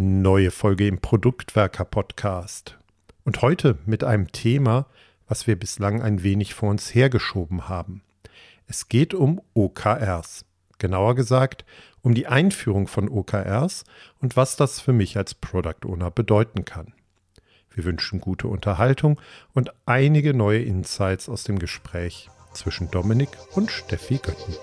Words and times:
Neue 0.00 0.52
Folge 0.52 0.86
im 0.86 1.00
Produktwerker 1.00 1.84
Podcast. 1.84 2.78
Und 3.24 3.42
heute 3.42 3.78
mit 3.84 4.04
einem 4.04 4.30
Thema, 4.30 4.86
was 5.26 5.48
wir 5.48 5.58
bislang 5.58 6.02
ein 6.02 6.22
wenig 6.22 6.54
vor 6.54 6.70
uns 6.70 6.94
hergeschoben 6.94 7.68
haben. 7.68 8.02
Es 8.68 8.88
geht 8.88 9.12
um 9.12 9.40
OKRs. 9.54 10.44
Genauer 10.78 11.16
gesagt, 11.16 11.64
um 12.00 12.14
die 12.14 12.28
Einführung 12.28 12.86
von 12.86 13.08
OKRs 13.08 13.82
und 14.20 14.36
was 14.36 14.54
das 14.54 14.78
für 14.78 14.92
mich 14.92 15.16
als 15.16 15.34
Product 15.34 15.84
Owner 15.84 16.12
bedeuten 16.12 16.64
kann. 16.64 16.94
Wir 17.74 17.82
wünschen 17.82 18.20
gute 18.20 18.46
Unterhaltung 18.46 19.20
und 19.52 19.72
einige 19.84 20.32
neue 20.32 20.62
Insights 20.62 21.28
aus 21.28 21.42
dem 21.42 21.58
Gespräch 21.58 22.30
zwischen 22.52 22.88
Dominik 22.88 23.30
und 23.56 23.72
Steffi 23.72 24.18
Götten. 24.18 24.54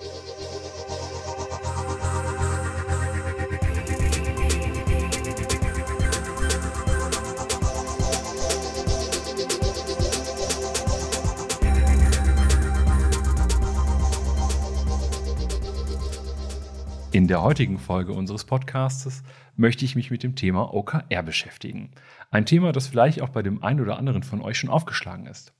In 17.16 17.28
der 17.28 17.40
heutigen 17.40 17.78
Folge 17.78 18.12
unseres 18.12 18.44
Podcasts 18.44 19.22
möchte 19.56 19.86
ich 19.86 19.96
mich 19.96 20.10
mit 20.10 20.22
dem 20.22 20.34
Thema 20.34 20.74
OKR 20.74 21.22
beschäftigen. 21.22 21.92
Ein 22.30 22.44
Thema, 22.44 22.72
das 22.72 22.88
vielleicht 22.88 23.22
auch 23.22 23.30
bei 23.30 23.42
dem 23.42 23.64
einen 23.64 23.80
oder 23.80 23.96
anderen 23.96 24.22
von 24.22 24.42
euch 24.42 24.58
schon 24.58 24.68
aufgeschlagen 24.68 25.24
ist. 25.24 25.54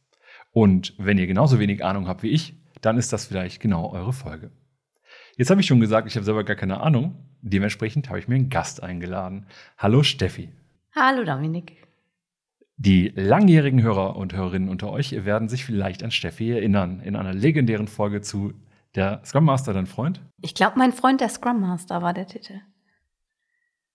Und 0.53 0.93
wenn 0.99 1.17
ihr 1.17 1.27
genauso 1.27 1.59
wenig 1.59 1.83
Ahnung 1.83 2.09
habt 2.09 2.23
wie 2.23 2.29
ich, 2.29 2.53
dann 2.83 2.99
ist 2.99 3.11
das 3.11 3.25
vielleicht 3.25 3.59
genau 3.59 3.91
eure 3.91 4.13
Folge. 4.13 4.51
Jetzt 5.39 5.49
habe 5.49 5.63
ich 5.63 5.67
schon 5.67 5.81
gesagt, 5.81 6.07
ich 6.07 6.17
habe 6.17 6.27
selber 6.27 6.45
gar 6.45 6.57
keine 6.57 6.83
Ahnung. 6.83 7.25
Dementsprechend 7.41 8.11
habe 8.11 8.19
ich 8.19 8.29
mir 8.29 8.35
einen 8.35 8.51
Gast 8.51 8.83
eingeladen. 8.83 9.47
Hallo 9.79 10.03
Steffi. 10.03 10.51
Hallo 10.95 11.25
Dominik. 11.25 11.87
Die 12.77 13.15
langjährigen 13.17 13.83
Hörer 13.83 14.17
und 14.17 14.35
Hörerinnen 14.35 14.69
unter 14.69 14.91
euch 14.91 15.25
werden 15.25 15.49
sich 15.49 15.65
vielleicht 15.65 16.05
an 16.05 16.11
Steffi 16.11 16.53
erinnern. 16.53 17.01
In 17.01 17.17
einer 17.17 17.33
legendären 17.33 17.89
Folge 17.89 18.21
zu 18.21 18.53
der 18.97 19.23
Scrum 19.25 19.45
Master 19.45 19.73
dein 19.73 19.87
Freund? 19.87 20.21
Ich 20.41 20.55
glaube, 20.55 20.79
mein 20.79 20.93
Freund 20.93 21.21
der 21.21 21.29
Scrum 21.29 21.61
Master 21.61 22.03
war 22.03 22.15
der 22.15 22.27
Titel. 22.27 22.61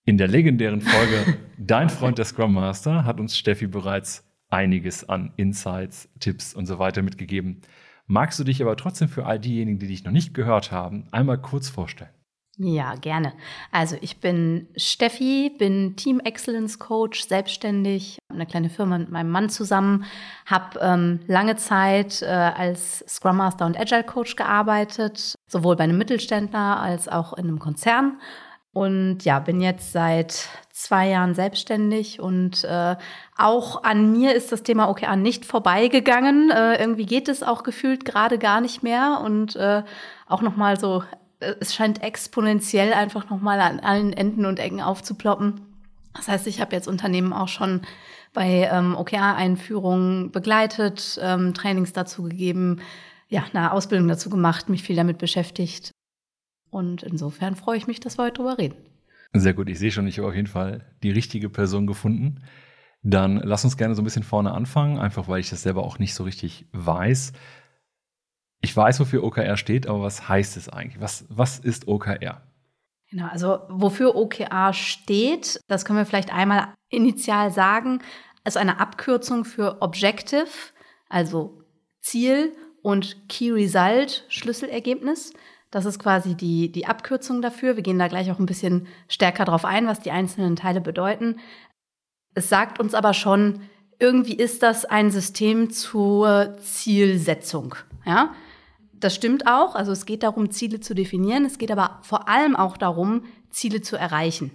In 0.04 0.18
der 0.18 0.28
legendären 0.28 0.80
Folge 0.80 1.38
Dein 1.58 1.90
Freund 1.90 2.18
der 2.18 2.24
Scrum 2.24 2.54
Master 2.54 3.04
hat 3.04 3.20
uns 3.20 3.36
Steffi 3.36 3.66
bereits 3.66 4.24
einiges 4.48 5.08
an 5.08 5.32
Insights, 5.36 6.08
Tipps 6.18 6.54
und 6.54 6.66
so 6.66 6.78
weiter 6.78 7.02
mitgegeben. 7.02 7.60
Magst 8.06 8.38
du 8.38 8.44
dich 8.44 8.60
aber 8.62 8.76
trotzdem 8.76 9.08
für 9.08 9.26
all 9.26 9.38
diejenigen, 9.38 9.78
die 9.78 9.86
dich 9.86 10.04
noch 10.04 10.12
nicht 10.12 10.34
gehört 10.34 10.72
haben, 10.72 11.06
einmal 11.12 11.38
kurz 11.38 11.68
vorstellen? 11.68 12.10
Ja, 12.58 12.94
gerne. 12.96 13.32
Also 13.70 13.96
ich 14.02 14.20
bin 14.20 14.68
Steffi, 14.76 15.50
bin 15.56 15.96
Team 15.96 16.20
Excellence 16.20 16.78
Coach, 16.78 17.26
selbstständig, 17.26 18.18
eine 18.28 18.44
kleine 18.44 18.68
Firma 18.68 18.98
mit 18.98 19.10
meinem 19.10 19.30
Mann 19.30 19.48
zusammen, 19.48 20.04
habe 20.44 20.78
ähm, 20.80 21.20
lange 21.26 21.56
Zeit 21.56 22.20
äh, 22.20 22.26
als 22.26 23.04
Scrum 23.08 23.38
Master 23.38 23.64
und 23.64 23.80
Agile 23.80 24.04
Coach 24.04 24.36
gearbeitet, 24.36 25.34
sowohl 25.48 25.76
bei 25.76 25.84
einem 25.84 25.96
Mittelständler 25.96 26.78
als 26.78 27.08
auch 27.08 27.32
in 27.32 27.46
einem 27.46 27.58
Konzern. 27.58 28.20
Und 28.74 29.24
ja, 29.24 29.38
bin 29.38 29.60
jetzt 29.60 29.92
seit 29.92 30.48
zwei 30.70 31.08
Jahren 31.08 31.34
selbstständig 31.34 32.20
und 32.20 32.64
äh, 32.64 32.96
auch 33.36 33.82
an 33.82 34.12
mir 34.12 34.34
ist 34.34 34.50
das 34.50 34.62
Thema 34.62 34.88
OKR 34.88 35.16
nicht 35.16 35.44
vorbeigegangen. 35.44 36.50
Äh, 36.50 36.80
irgendwie 36.80 37.06
geht 37.06 37.28
es 37.28 37.42
auch 37.42 37.62
gefühlt 37.64 38.04
gerade 38.04 38.38
gar 38.38 38.60
nicht 38.60 38.82
mehr 38.82 39.20
und 39.22 39.56
äh, 39.56 39.82
auch 40.26 40.40
nochmal 40.40 40.80
so 40.80 41.02
es 41.60 41.74
scheint 41.74 42.02
exponentiell 42.02 42.92
einfach 42.92 43.30
nochmal 43.30 43.60
an 43.60 43.80
allen 43.80 44.12
Enden 44.12 44.46
und 44.46 44.58
Ecken 44.58 44.80
aufzuploppen. 44.80 45.60
Das 46.14 46.28
heißt, 46.28 46.46
ich 46.46 46.60
habe 46.60 46.74
jetzt 46.74 46.88
Unternehmen 46.88 47.32
auch 47.32 47.48
schon 47.48 47.82
bei 48.32 48.68
ähm, 48.72 48.96
OKR-Einführungen 48.96 50.30
begleitet, 50.30 51.18
ähm, 51.22 51.54
Trainings 51.54 51.92
dazu 51.92 52.22
gegeben, 52.24 52.80
ja, 53.28 53.44
eine 53.52 53.72
Ausbildung 53.72 54.08
dazu 54.08 54.30
gemacht, 54.30 54.68
mich 54.68 54.82
viel 54.82 54.96
damit 54.96 55.18
beschäftigt. 55.18 55.90
Und 56.70 57.02
insofern 57.02 57.56
freue 57.56 57.76
ich 57.76 57.86
mich, 57.86 58.00
dass 58.00 58.18
wir 58.18 58.24
heute 58.24 58.34
drüber 58.34 58.58
reden. 58.58 58.76
Sehr 59.34 59.54
gut, 59.54 59.68
ich 59.68 59.78
sehe 59.78 59.90
schon, 59.90 60.06
ich 60.06 60.18
habe 60.18 60.28
auf 60.28 60.34
jeden 60.34 60.46
Fall 60.46 60.84
die 61.02 61.10
richtige 61.10 61.48
Person 61.48 61.86
gefunden. 61.86 62.42
Dann 63.02 63.36
lass 63.36 63.64
uns 63.64 63.76
gerne 63.76 63.94
so 63.94 64.02
ein 64.02 64.04
bisschen 64.04 64.22
vorne 64.22 64.52
anfangen, 64.52 64.98
einfach 64.98 65.28
weil 65.28 65.40
ich 65.40 65.50
das 65.50 65.62
selber 65.62 65.82
auch 65.84 65.98
nicht 65.98 66.14
so 66.14 66.24
richtig 66.24 66.66
weiß. 66.72 67.32
Ich 68.62 68.76
weiß, 68.76 69.00
wofür 69.00 69.24
OKR 69.24 69.56
steht, 69.56 69.86
aber 69.86 70.02
was 70.02 70.28
heißt 70.28 70.56
es 70.56 70.68
eigentlich? 70.68 71.00
Was, 71.00 71.26
was 71.28 71.58
ist 71.58 71.88
OKR? 71.88 72.42
Genau, 73.10 73.26
also 73.26 73.58
wofür 73.68 74.14
OKR 74.14 74.72
steht, 74.72 75.60
das 75.68 75.84
können 75.84 75.98
wir 75.98 76.06
vielleicht 76.06 76.32
einmal 76.32 76.68
initial 76.88 77.50
sagen, 77.50 78.00
ist 78.44 78.56
eine 78.56 78.80
Abkürzung 78.80 79.44
für 79.44 79.82
Objective, 79.82 80.48
also 81.08 81.62
Ziel 82.00 82.52
und 82.82 83.28
Key 83.28 83.50
Result, 83.50 84.24
Schlüsselergebnis. 84.28 85.34
Das 85.70 85.84
ist 85.84 85.98
quasi 85.98 86.34
die, 86.34 86.70
die 86.70 86.86
Abkürzung 86.86 87.42
dafür. 87.42 87.76
Wir 87.76 87.82
gehen 87.82 87.98
da 87.98 88.08
gleich 88.08 88.30
auch 88.30 88.38
ein 88.38 88.46
bisschen 88.46 88.86
stärker 89.08 89.44
drauf 89.44 89.64
ein, 89.64 89.86
was 89.86 90.00
die 90.00 90.10
einzelnen 90.10 90.56
Teile 90.56 90.80
bedeuten. 90.80 91.40
Es 92.34 92.48
sagt 92.48 92.80
uns 92.80 92.94
aber 92.94 93.14
schon, 93.14 93.60
irgendwie 93.98 94.34
ist 94.34 94.62
das 94.62 94.84
ein 94.84 95.10
System 95.10 95.70
zur 95.70 96.56
Zielsetzung. 96.60 97.74
Ja? 98.04 98.34
Das 99.02 99.14
stimmt 99.14 99.46
auch. 99.46 99.74
Also 99.74 99.92
es 99.92 100.06
geht 100.06 100.22
darum, 100.22 100.50
Ziele 100.50 100.80
zu 100.80 100.94
definieren. 100.94 101.44
Es 101.44 101.58
geht 101.58 101.70
aber 101.70 101.98
vor 102.02 102.28
allem 102.28 102.56
auch 102.56 102.76
darum, 102.76 103.24
Ziele 103.50 103.82
zu 103.82 103.96
erreichen. 103.96 104.52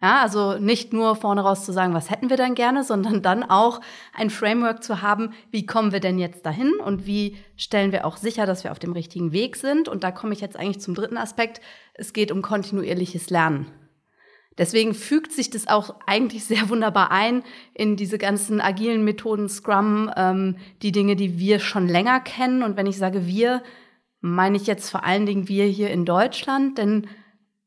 Ja, 0.00 0.22
also 0.22 0.58
nicht 0.58 0.92
nur 0.92 1.16
vorne 1.16 1.40
raus 1.40 1.64
zu 1.64 1.72
sagen, 1.72 1.92
was 1.92 2.08
hätten 2.08 2.30
wir 2.30 2.36
denn 2.36 2.54
gerne, 2.54 2.84
sondern 2.84 3.20
dann 3.20 3.42
auch 3.42 3.80
ein 4.14 4.30
Framework 4.30 4.84
zu 4.84 5.02
haben, 5.02 5.32
wie 5.50 5.66
kommen 5.66 5.90
wir 5.90 5.98
denn 5.98 6.18
jetzt 6.18 6.46
dahin 6.46 6.74
und 6.74 7.04
wie 7.04 7.36
stellen 7.56 7.90
wir 7.90 8.04
auch 8.04 8.16
sicher, 8.16 8.46
dass 8.46 8.62
wir 8.62 8.70
auf 8.70 8.78
dem 8.78 8.92
richtigen 8.92 9.32
Weg 9.32 9.56
sind. 9.56 9.88
Und 9.88 10.04
da 10.04 10.12
komme 10.12 10.32
ich 10.34 10.40
jetzt 10.40 10.56
eigentlich 10.56 10.80
zum 10.80 10.94
dritten 10.94 11.16
Aspekt. 11.16 11.60
Es 11.94 12.12
geht 12.12 12.30
um 12.30 12.42
kontinuierliches 12.42 13.30
Lernen. 13.30 13.66
Deswegen 14.58 14.92
fügt 14.92 15.32
sich 15.32 15.50
das 15.50 15.68
auch 15.68 15.94
eigentlich 16.06 16.44
sehr 16.44 16.68
wunderbar 16.68 17.10
ein 17.10 17.44
in 17.74 17.96
diese 17.96 18.18
ganzen 18.18 18.60
agilen 18.60 19.04
Methoden 19.04 19.48
Scrum, 19.48 20.10
ähm, 20.16 20.56
die 20.82 20.92
Dinge, 20.92 21.16
die 21.16 21.38
wir 21.38 21.60
schon 21.60 21.88
länger 21.88 22.20
kennen. 22.20 22.62
Und 22.62 22.76
wenn 22.76 22.86
ich 22.86 22.98
sage 22.98 23.26
wir, 23.26 23.62
meine 24.20 24.56
ich 24.56 24.66
jetzt 24.66 24.90
vor 24.90 25.04
allen 25.04 25.26
Dingen 25.26 25.48
wir 25.48 25.64
hier 25.64 25.90
in 25.90 26.04
Deutschland, 26.04 26.76
denn 26.78 27.06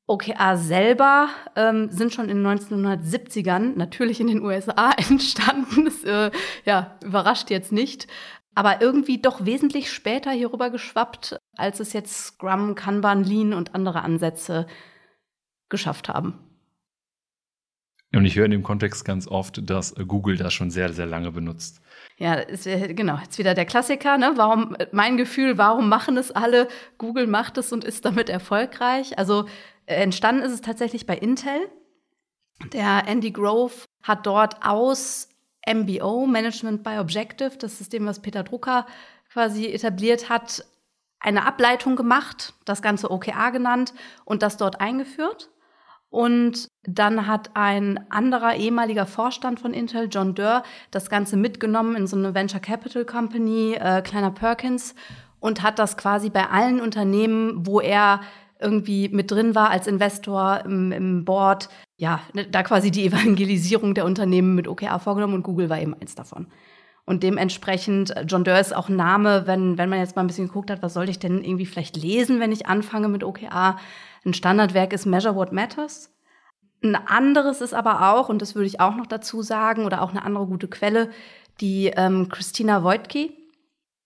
OKR 0.06 0.58
selber 0.58 1.30
ähm, 1.56 1.90
sind 1.90 2.14
schon 2.14 2.28
in 2.28 2.44
den 2.44 2.60
1970ern 2.60 3.78
natürlich 3.78 4.20
in 4.20 4.28
den 4.28 4.44
USA 4.44 4.92
entstanden. 5.10 5.86
Das 5.86 6.04
äh, 6.04 6.32
ja, 6.66 6.98
überrascht 7.04 7.50
jetzt 7.50 7.72
nicht. 7.72 8.08
Aber 8.54 8.82
irgendwie 8.82 9.22
doch 9.22 9.46
wesentlich 9.46 9.90
später 9.90 10.32
hierüber 10.32 10.70
geschwappt, 10.70 11.38
als 11.56 11.80
es 11.80 11.94
jetzt 11.94 12.18
Scrum, 12.18 12.76
Kanban, 12.76 13.24
Lean 13.24 13.54
und 13.54 13.74
andere 13.74 14.02
Ansätze 14.02 14.68
geschafft 15.70 16.10
haben. 16.10 16.51
Und 18.14 18.26
ich 18.26 18.36
höre 18.36 18.46
in 18.46 18.52
dem 18.52 18.64
Kontext 18.64 19.06
ganz 19.06 19.28
oft, 19.28 19.70
dass 19.70 19.96
Google 19.96 20.36
das 20.36 20.54
schon 20.54 20.70
sehr, 20.70 20.92
sehr 20.92 21.06
lange 21.06 21.32
benutzt. 21.32 21.82
Ja, 22.18 22.34
ist, 22.34 22.66
genau, 22.66 23.18
jetzt 23.18 23.38
wieder 23.38 23.54
der 23.54 23.66
Klassiker, 23.66 24.18
ne? 24.18 24.34
Warum, 24.36 24.76
mein 24.92 25.16
Gefühl, 25.16 25.58
warum 25.58 25.88
machen 25.88 26.18
es 26.18 26.32
alle? 26.32 26.68
Google 26.98 27.28
macht 27.28 27.58
es 27.58 27.72
und 27.72 27.86
ist 27.86 28.04
damit 28.04 28.30
erfolgreich. 28.30 29.18
Also 29.18 29.46
äh, 29.86 29.96
entstanden 29.96 30.44
ist 30.44 30.52
es 30.52 30.62
tatsächlich 30.62 31.06
bei 31.06 31.18
Intel. 31.18 31.70
Der 32.74 33.08
Andy 33.08 33.32
Grove 33.32 33.86
hat 34.04 34.26
dort 34.26 34.66
aus 34.66 35.30
MBO, 35.68 36.26
Management 36.28 36.84
by 36.84 36.98
Objective, 37.00 37.58
das 37.58 37.78
System, 37.78 38.06
was 38.06 38.22
Peter 38.22 38.44
Drucker 38.44 38.86
quasi 39.32 39.68
etabliert 39.68 40.30
hat, 40.30 40.66
eine 41.20 41.46
Ableitung 41.46 41.96
gemacht, 41.96 42.54
das 42.66 42.82
Ganze 42.82 43.10
OKR 43.10 43.52
genannt 43.52 43.94
und 44.26 44.42
das 44.42 44.58
dort 44.58 44.82
eingeführt. 44.82 45.50
Und 46.12 46.68
dann 46.84 47.26
hat 47.26 47.52
ein 47.54 48.00
anderer 48.12 48.56
ehemaliger 48.56 49.06
Vorstand 49.06 49.62
von 49.62 49.74
Intel, 49.74 50.10
John 50.12 50.36
Durr, 50.36 50.62
das 50.92 51.10
Ganze 51.10 51.38
mitgenommen 51.38 51.96
in 51.96 52.06
so 52.06 52.18
eine 52.18 52.36
Venture 52.36 52.60
Capital 52.60 53.06
Company, 53.06 53.76
äh, 53.80 54.02
kleiner 54.02 54.32
Perkins, 54.32 54.94
und 55.40 55.64
hat 55.64 55.80
das 55.80 55.96
quasi 55.96 56.30
bei 56.30 56.50
allen 56.50 56.82
Unternehmen, 56.82 57.66
wo 57.66 57.80
er 57.80 58.20
irgendwie 58.60 59.08
mit 59.08 59.32
drin 59.32 59.56
war 59.56 59.72
als 59.72 59.88
Investor 59.88 60.62
im, 60.66 60.92
im 60.92 61.24
Board, 61.24 61.70
ja, 61.98 62.20
ne, 62.34 62.46
da 62.46 62.62
quasi 62.62 62.92
die 62.92 63.06
Evangelisierung 63.08 63.94
der 63.96 64.06
Unternehmen 64.06 64.54
mit 64.54 64.68
OKR 64.68 65.00
vorgenommen 65.00 65.34
und 65.36 65.44
Google 65.44 65.70
war 65.70 65.80
eben 65.80 65.94
eins 65.94 66.14
davon. 66.14 66.48
Und 67.06 67.24
dementsprechend, 67.24 68.16
äh, 68.16 68.26
John 68.28 68.44
Durr 68.44 68.60
ist 68.60 68.76
auch 68.76 68.90
Name, 68.90 69.48
wenn, 69.48 69.78
wenn 69.78 69.90
man 69.90 70.00
jetzt 70.00 70.18
mal 70.18 70.24
ein 70.24 70.28
bisschen 70.28 70.48
geguckt 70.48 70.70
hat, 70.70 70.84
was 70.84 70.94
sollte 70.94 71.12
ich 71.12 71.20
denn 71.20 71.42
irgendwie 71.44 71.66
vielleicht 71.66 71.96
lesen, 71.96 72.42
wenn 72.42 72.52
ich 72.52 72.68
anfange 72.68 73.08
mit 73.08 73.24
OKR, 73.24 73.78
ein 74.26 74.34
Standardwerk 74.34 74.94
ist 74.94 75.06
Measure 75.06 75.36
What 75.36 75.52
Matters. 75.52 76.14
Ein 76.84 76.96
anderes 76.96 77.62
ist 77.62 77.74
aber 77.74 78.12
auch, 78.14 78.30
und 78.30 78.42
das 78.42 78.56
würde 78.56 78.68
ich 78.68 78.80
auch 78.80 78.96
noch 78.96 79.08
dazu 79.08 79.42
sagen, 79.42 79.86
oder 79.86 80.02
auch 80.02 80.10
eine 80.12 80.24
andere 80.24 80.48
gute 80.48 80.68
Quelle, 80.68 81.10
die 81.60 81.88
ähm, 81.96 82.30
Christina 82.30 82.84
Wojtke. 82.84 83.32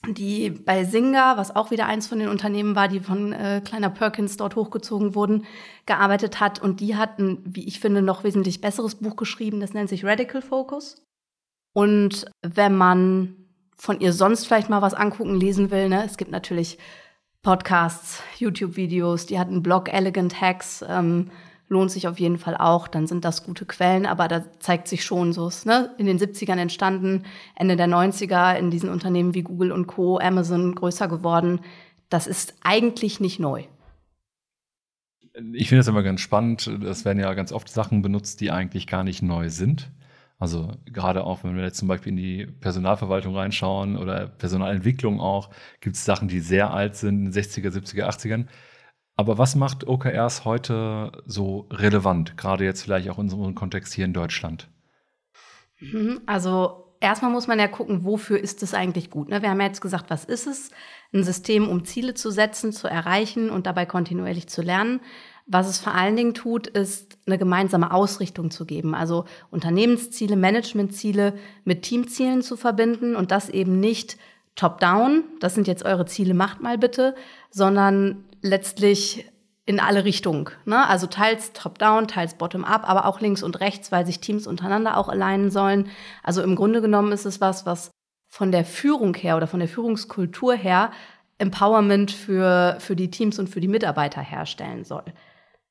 die 0.08 0.52
bei 0.52 0.84
Singa, 0.84 1.38
was 1.38 1.56
auch 1.56 1.72
wieder 1.72 1.88
eins 1.88 2.08
von 2.08 2.20
den 2.20 2.30
Unternehmen 2.30 2.76
war, 2.76 2.88
die 2.88 3.00
von 3.00 3.34
äh, 3.34 3.62
Kleiner 3.64 3.90
Perkins 3.90 4.38
dort 4.38 4.56
hochgezogen 4.56 5.16
wurden, 5.16 5.46
gearbeitet 5.86 6.40
hat. 6.40 6.62
Und 6.62 6.80
die 6.80 6.96
hatten, 6.96 7.42
wie 7.46 7.66
ich 7.68 7.80
finde, 7.80 8.02
noch 8.02 8.24
wesentlich 8.24 8.62
besseres 8.62 8.96
Buch 8.96 9.16
geschrieben. 9.16 9.60
Das 9.60 9.74
nennt 9.74 9.90
sich 9.90 10.06
Radical 10.06 10.42
Focus. 10.42 11.04
Und 11.74 12.26
wenn 12.42 12.76
man 12.76 13.36
von 13.76 14.00
ihr 14.00 14.14
sonst 14.14 14.46
vielleicht 14.46 14.70
mal 14.70 14.82
was 14.82 14.94
angucken, 14.94 15.40
lesen 15.40 15.72
will, 15.72 15.90
ne, 15.90 16.06
es 16.06 16.18
gibt 16.18 16.32
natürlich 16.32 16.78
Podcasts, 17.46 18.24
YouTube-Videos, 18.40 19.28
die 19.28 19.38
hat 19.38 19.50
einen 19.50 19.62
Blog 19.62 19.94
Elegant 19.94 20.42
Hacks, 20.42 20.84
ähm, 20.90 21.30
lohnt 21.70 21.92
sich 21.92 22.08
auf 22.08 22.20
jeden 22.20 22.40
Fall 22.40 22.58
auch, 22.58 22.88
dann 22.88 23.06
sind 23.06 23.24
das 23.24 23.44
gute 23.44 23.68
Quellen, 23.68 24.08
aber 24.08 24.28
da 24.28 24.44
zeigt 24.60 24.88
sich 24.88 25.06
schon 25.06 25.32
so, 25.32 25.52
ne, 25.66 25.92
in 26.00 26.08
den 26.08 26.18
70ern 26.18 26.58
entstanden, 26.58 27.22
Ende 27.56 27.76
der 27.76 27.86
90er 27.86 28.58
in 28.58 28.72
diesen 28.72 28.90
Unternehmen 28.90 29.36
wie 29.36 29.44
Google 29.44 29.72
und 29.72 29.86
Co., 29.86 30.18
Amazon 30.18 30.74
größer 30.74 31.08
geworden. 31.08 31.60
Das 32.10 32.26
ist 32.26 32.56
eigentlich 32.64 33.20
nicht 33.20 33.40
neu. 33.40 33.66
Ich 35.54 35.70
finde 35.70 35.82
es 35.82 35.88
immer 35.88 36.02
ganz 36.02 36.22
spannend. 36.22 36.66
Es 36.66 37.06
werden 37.06 37.20
ja 37.20 37.32
ganz 37.36 37.52
oft 37.52 37.70
Sachen 37.70 38.02
benutzt, 38.02 38.42
die 38.42 38.50
eigentlich 38.50 38.88
gar 38.88 39.04
nicht 39.04 39.22
neu 39.22 39.50
sind. 39.50 39.92
Also 40.38 40.74
gerade 40.86 41.24
auch, 41.24 41.44
wenn 41.44 41.56
wir 41.56 41.64
jetzt 41.64 41.78
zum 41.78 41.88
Beispiel 41.88 42.12
in 42.12 42.18
die 42.18 42.46
Personalverwaltung 42.46 43.36
reinschauen 43.36 43.98
oder 43.98 44.28
Personalentwicklung 44.28 45.22
auch, 45.22 45.50
gibt 45.80 45.96
es 45.96 46.04
Sachen, 46.04 46.28
die 46.28 46.42
sehr 46.42 46.72
alt 46.72 46.96
sind, 46.96 47.26
in 47.26 47.32
den 47.32 47.34
60er, 47.34 47.70
70er, 47.70 48.06
80ern. 48.06 48.48
Aber 49.16 49.38
was 49.38 49.56
macht 49.56 49.88
OKRs 49.88 50.44
heute 50.44 51.24
so 51.26 51.68
relevant, 51.72 52.36
gerade 52.36 52.66
jetzt 52.66 52.84
vielleicht 52.84 53.10
auch 53.10 53.18
in 53.18 53.32
unserem 53.32 53.56
Kontext 53.56 53.94
hier 53.94 54.04
in 54.04 54.14
Deutschland? 54.14 54.70
Mhm, 55.80 56.22
also 56.26 56.98
erstmal 57.00 57.32
muss 57.32 57.48
man 57.48 57.60
ja 57.60 57.68
gucken, 57.68 58.04
wofür 58.04 58.38
ist 58.38 58.62
es 58.62 58.74
eigentlich 58.74 59.10
gut. 59.10 59.30
Ne? 59.30 59.42
Wir 59.42 59.50
haben 59.50 59.60
ja 59.62 59.68
jetzt 59.68 59.82
gesagt, 59.82 60.10
was 60.10 60.26
ist 60.26 60.48
es? 60.48 60.72
Ein 61.14 61.24
System, 61.24 61.70
um 61.70 61.86
Ziele 61.86 62.14
zu 62.14 62.30
setzen, 62.30 62.74
zu 62.74 62.90
erreichen 62.90 63.50
und 63.50 63.68
dabei 63.68 63.86
kontinuierlich 63.86 64.48
zu 64.48 64.62
lernen. 64.62 65.00
Was 65.48 65.68
es 65.68 65.80
vor 65.80 65.94
allen 65.94 66.16
Dingen 66.16 66.34
tut, 66.34 66.66
ist 66.66 67.18
eine 67.28 67.38
gemeinsame 67.38 67.92
Ausrichtung 67.94 68.50
zu 68.50 68.66
geben. 68.66 68.96
Also 68.96 69.26
Unternehmensziele, 69.52 70.36
Managementziele 70.36 71.34
mit 71.64 71.84
Teamzielen 71.84 72.42
zu 72.42 72.58
verbinden 72.58 73.16
und 73.16 73.30
das 73.30 73.50
eben 73.50 73.80
nicht 73.80 74.18
top-down, 74.56 75.24
das 75.40 75.54
sind 75.54 75.68
jetzt 75.68 75.86
eure 75.86 76.06
Ziele, 76.06 76.34
macht 76.34 76.62
mal 76.62 76.78
bitte, 76.78 77.14
sondern 77.52 78.24
letztlich 78.42 79.30
in 79.66 79.80
alle 79.80 80.06
Richtungen. 80.06 80.50
Ne? 80.66 80.88
Also 80.88 81.08
teils 81.08 81.52
top-down, 81.54 82.08
teils 82.08 82.36
bottom-up, 82.36 82.88
aber 82.88 83.06
auch 83.06 83.20
links 83.20 83.44
und 83.44 83.60
rechts, 83.60 83.92
weil 83.92 84.06
sich 84.06 84.20
Teams 84.20 84.48
untereinander 84.48 84.98
auch 84.98 85.10
alignen 85.10 85.52
sollen. 85.52 85.90
Also 86.24 86.42
im 86.42 86.56
Grunde 86.56 86.82
genommen 86.82 87.12
ist 87.12 87.26
es 87.26 87.42
was, 87.42 87.66
was 87.66 87.92
von 88.28 88.52
der 88.52 88.66
Führung 88.66 89.16
her 89.16 89.38
oder 89.38 89.48
von 89.48 89.60
der 89.60 89.70
Führungskultur 89.70 90.54
her 90.56 90.92
Empowerment 91.38 92.12
für, 92.12 92.78
für 92.80 92.96
die 92.96 93.12
Teams 93.12 93.40
und 93.40 93.50
für 93.50 93.60
die 93.60 93.68
Mitarbeiter 93.68 94.22
herstellen 94.22 94.86
soll. 94.86 95.04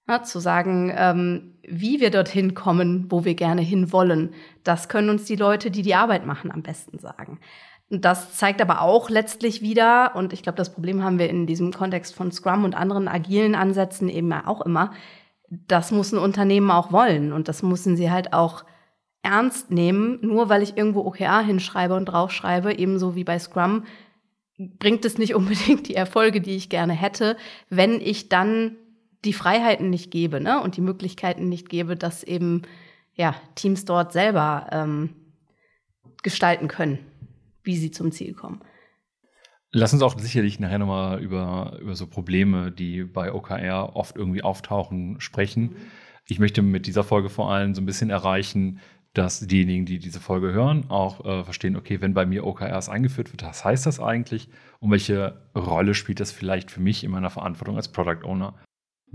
Ja, 0.07 0.23
zu 0.23 0.39
sagen, 0.39 0.93
ähm, 0.95 1.55
wie 1.67 1.99
wir 1.99 2.11
dorthin 2.11 2.55
kommen, 2.55 3.07
wo 3.09 3.25
wir 3.25 3.35
gerne 3.35 3.63
hinwollen, 3.63 4.35
das 4.63 4.89
können 4.89 5.09
uns 5.09 5.25
die 5.25 5.37
Leute, 5.37 5.71
die 5.71 5.81
die 5.81 5.95
Arbeit 5.95 6.27
machen, 6.27 6.51
am 6.51 6.63
besten 6.63 6.99
sagen. 6.99 7.41
Das 7.89 8.37
zeigt 8.37 8.61
aber 8.61 8.83
auch 8.83 9.09
letztlich 9.09 9.63
wieder, 9.63 10.15
und 10.15 10.33
ich 10.33 10.43
glaube, 10.43 10.57
das 10.57 10.73
Problem 10.73 11.03
haben 11.03 11.19
wir 11.19 11.31
in 11.31 11.47
diesem 11.47 11.73
Kontext 11.73 12.15
von 12.15 12.33
Scrum 12.33 12.65
und 12.65 12.75
anderen 12.75 13.09
agilen 13.09 13.55
Ansätzen 13.55 14.09
eben 14.09 14.33
auch 14.33 14.61
immer, 14.61 14.93
das 15.49 15.91
muss 15.91 16.13
ein 16.13 16.19
Unternehmen 16.19 16.71
auch 16.71 16.93
wollen 16.93 17.33
und 17.33 17.49
das 17.49 17.63
müssen 17.63 17.97
sie 17.97 18.11
halt 18.11 18.33
auch 18.33 18.65
ernst 19.23 19.71
nehmen. 19.71 20.19
Nur 20.23 20.49
weil 20.49 20.63
ich 20.63 20.77
irgendwo 20.77 21.01
OKR 21.01 21.41
hinschreibe 21.41 21.95
und 21.95 22.07
draufschreibe, 22.07 22.79
ebenso 22.79 23.15
wie 23.15 23.25
bei 23.25 23.39
Scrum, 23.39 23.85
bringt 24.59 25.05
es 25.05 25.19
nicht 25.19 25.35
unbedingt 25.37 25.89
die 25.89 25.95
Erfolge, 25.95 26.41
die 26.41 26.57
ich 26.57 26.69
gerne 26.69 26.93
hätte, 26.93 27.37
wenn 27.71 28.01
ich 28.01 28.29
dann 28.29 28.77
die 29.25 29.33
Freiheiten 29.33 29.91
nicht 29.91 30.11
gebe 30.11 30.41
ne? 30.41 30.63
und 30.63 30.77
die 30.77 30.83
Möglichkeiten 30.83 31.49
nicht 31.49 31.69
gebe, 31.69 31.97
dass 31.97 32.23
eben 32.23 32.63
ja, 33.15 33.35
Teams 33.55 33.85
dort 33.85 34.13
selber 34.13 34.69
ähm, 34.73 35.11
gestalten 36.23 36.69
können 36.69 36.99
wie 37.65 37.77
sie 37.77 37.91
zum 37.91 38.13
Ziel 38.13 38.35
kommen. 38.35 38.61
Lass 39.73 39.93
uns 39.93 40.03
auch 40.03 40.17
sicherlich 40.19 40.61
nachher 40.61 40.79
nochmal 40.79 41.21
über, 41.21 41.79
über 41.81 41.97
so 41.97 42.07
Probleme, 42.07 42.71
die 42.71 43.03
bei 43.03 43.33
OKR 43.33 43.97
oft 43.97 44.15
irgendwie 44.15 44.43
auftauchen, 44.43 45.21
sprechen. 45.21 45.75
Ich 46.27 46.39
möchte 46.39 46.63
mit 46.63 46.87
dieser 46.87 47.03
Folge 47.03 47.29
vor 47.29 47.51
allem 47.51 47.75
so 47.75 47.83
ein 47.83 47.87
bisschen 47.87 48.11
erreichen, 48.11 48.79
dass 49.15 49.41
diejenigen, 49.41 49.85
die 49.85 49.99
diese 49.99 50.21
Folge 50.21 50.53
hören, 50.53 50.91
auch 50.91 51.25
äh, 51.25 51.45
verstehen, 51.45 51.77
okay, 51.77 52.01
wenn 52.01 52.15
bei 52.15 52.25
mir 52.25 52.45
OKRs 52.45 52.89
eingeführt 52.89 53.33
wird, 53.33 53.43
was 53.43 53.65
heißt 53.65 53.87
das 53.87 54.01
eigentlich 54.01 54.49
und 54.79 54.91
welche 54.91 55.41
Rolle 55.57 55.95
spielt 55.95 56.21
das 56.21 56.31
vielleicht 56.31 56.71
für 56.71 56.81
mich 56.81 57.03
in 57.03 57.11
meiner 57.11 57.31
Verantwortung 57.31 57.77
als 57.77 57.91
Product 57.91 58.25
Owner? 58.25 58.55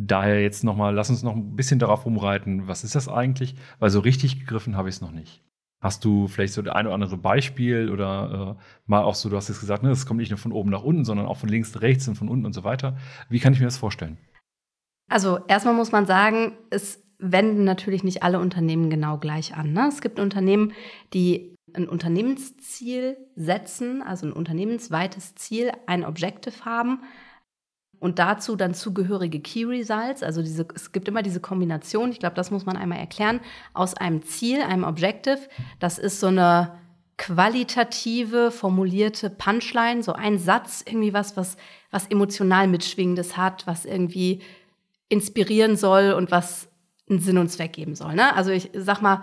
Daher 0.01 0.41
jetzt 0.41 0.63
nochmal, 0.63 0.95
lass 0.95 1.09
uns 1.09 1.23
noch 1.23 1.35
ein 1.35 1.57
bisschen 1.57 1.77
darauf 1.77 2.05
umreiten, 2.05 2.69
was 2.69 2.85
ist 2.85 2.95
das 2.95 3.09
eigentlich? 3.09 3.55
Weil 3.79 3.89
so 3.89 3.99
richtig 3.99 4.39
gegriffen 4.39 4.77
habe 4.77 4.87
ich 4.87 4.95
es 4.95 5.01
noch 5.01 5.11
nicht. 5.11 5.43
Hast 5.81 6.05
du 6.05 6.29
vielleicht 6.29 6.53
so 6.53 6.61
das 6.61 6.73
ein 6.73 6.85
oder 6.85 6.95
andere 6.95 7.17
Beispiel 7.17 7.91
oder 7.91 8.57
äh, 8.57 8.63
mal 8.85 9.03
auch 9.03 9.15
so, 9.15 9.27
du 9.27 9.35
hast 9.35 9.49
jetzt 9.49 9.59
gesagt, 9.59 9.83
ne, 9.83 9.93
kommt 10.07 10.21
nicht 10.21 10.29
nur 10.29 10.37
von 10.37 10.53
oben 10.53 10.69
nach 10.69 10.83
unten, 10.83 11.03
sondern 11.03 11.25
auch 11.25 11.35
von 11.35 11.49
links, 11.49 11.81
rechts 11.81 12.07
und 12.07 12.15
von 12.15 12.29
unten 12.29 12.45
und 12.45 12.53
so 12.53 12.63
weiter. 12.63 12.95
Wie 13.27 13.39
kann 13.39 13.51
ich 13.51 13.59
mir 13.59 13.65
das 13.65 13.75
vorstellen? 13.75 14.17
Also 15.09 15.39
erstmal 15.49 15.73
muss 15.73 15.91
man 15.91 16.05
sagen, 16.05 16.53
es 16.69 17.03
wenden 17.17 17.65
natürlich 17.65 18.05
nicht 18.05 18.23
alle 18.23 18.39
Unternehmen 18.39 18.89
genau 18.89 19.17
gleich 19.17 19.57
an. 19.57 19.73
Ne? 19.73 19.89
Es 19.89 19.99
gibt 19.99 20.21
Unternehmen, 20.21 20.71
die 21.13 21.55
ein 21.73 21.89
Unternehmensziel 21.89 23.17
setzen, 23.35 24.01
also 24.01 24.27
ein 24.27 24.33
unternehmensweites 24.33 25.35
Ziel, 25.35 25.73
ein 25.87 26.05
Objective 26.05 26.63
haben 26.63 27.01
und 27.99 28.19
dazu 28.19 28.55
dann 28.55 28.73
zugehörige 28.73 29.39
Key 29.39 29.65
Results. 29.65 30.23
Also 30.23 30.41
diese, 30.41 30.65
es 30.75 30.91
gibt 30.91 31.07
immer 31.07 31.21
diese 31.21 31.39
Kombination, 31.39 32.11
ich 32.11 32.19
glaube, 32.19 32.35
das 32.35 32.51
muss 32.51 32.65
man 32.65 32.77
einmal 32.77 32.99
erklären, 32.99 33.39
aus 33.73 33.93
einem 33.93 34.23
Ziel, 34.23 34.61
einem 34.61 34.83
Objective. 34.83 35.39
Das 35.79 35.99
ist 35.99 36.19
so 36.19 36.27
eine 36.27 36.77
qualitative, 37.17 38.49
formulierte 38.49 39.29
Punchline, 39.29 40.01
so 40.01 40.13
ein 40.13 40.39
Satz, 40.39 40.83
irgendwie 40.85 41.13
was, 41.13 41.35
was, 41.35 41.57
was 41.91 42.07
emotional 42.07 42.67
mitschwingendes 42.67 43.35
hat, 43.35 43.67
was 43.67 43.85
irgendwie 43.85 44.41
inspirieren 45.09 45.75
soll 45.75 46.13
und 46.13 46.31
was 46.31 46.69
einen 47.09 47.19
Sinn 47.19 47.37
und 47.37 47.49
Zweck 47.49 47.73
geben 47.73 47.95
soll. 47.95 48.15
Ne? 48.15 48.33
Also 48.35 48.51
ich 48.51 48.69
sag 48.73 49.01
mal, 49.01 49.21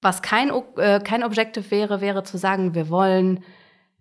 was 0.00 0.22
kein, 0.22 0.50
äh, 0.76 1.00
kein 1.00 1.24
Objective 1.24 1.70
wäre, 1.70 2.00
wäre 2.00 2.22
zu 2.22 2.38
sagen, 2.38 2.74
wir 2.74 2.88
wollen 2.88 3.42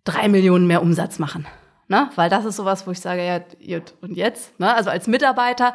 drei 0.03 0.27
Millionen 0.27 0.67
mehr 0.67 0.81
Umsatz 0.83 1.17
machen. 1.17 1.47
Ne? 1.87 2.09
Weil 2.15 2.29
das 2.29 2.45
ist 2.45 2.57
sowas, 2.57 2.85
wo 2.85 2.91
ich 2.91 2.99
sage, 2.99 3.25
ja, 3.59 3.79
und 4.01 4.15
jetzt? 4.15 4.59
Ne? 4.59 4.73
Also 4.73 4.89
als 4.89 5.07
Mitarbeiter 5.07 5.73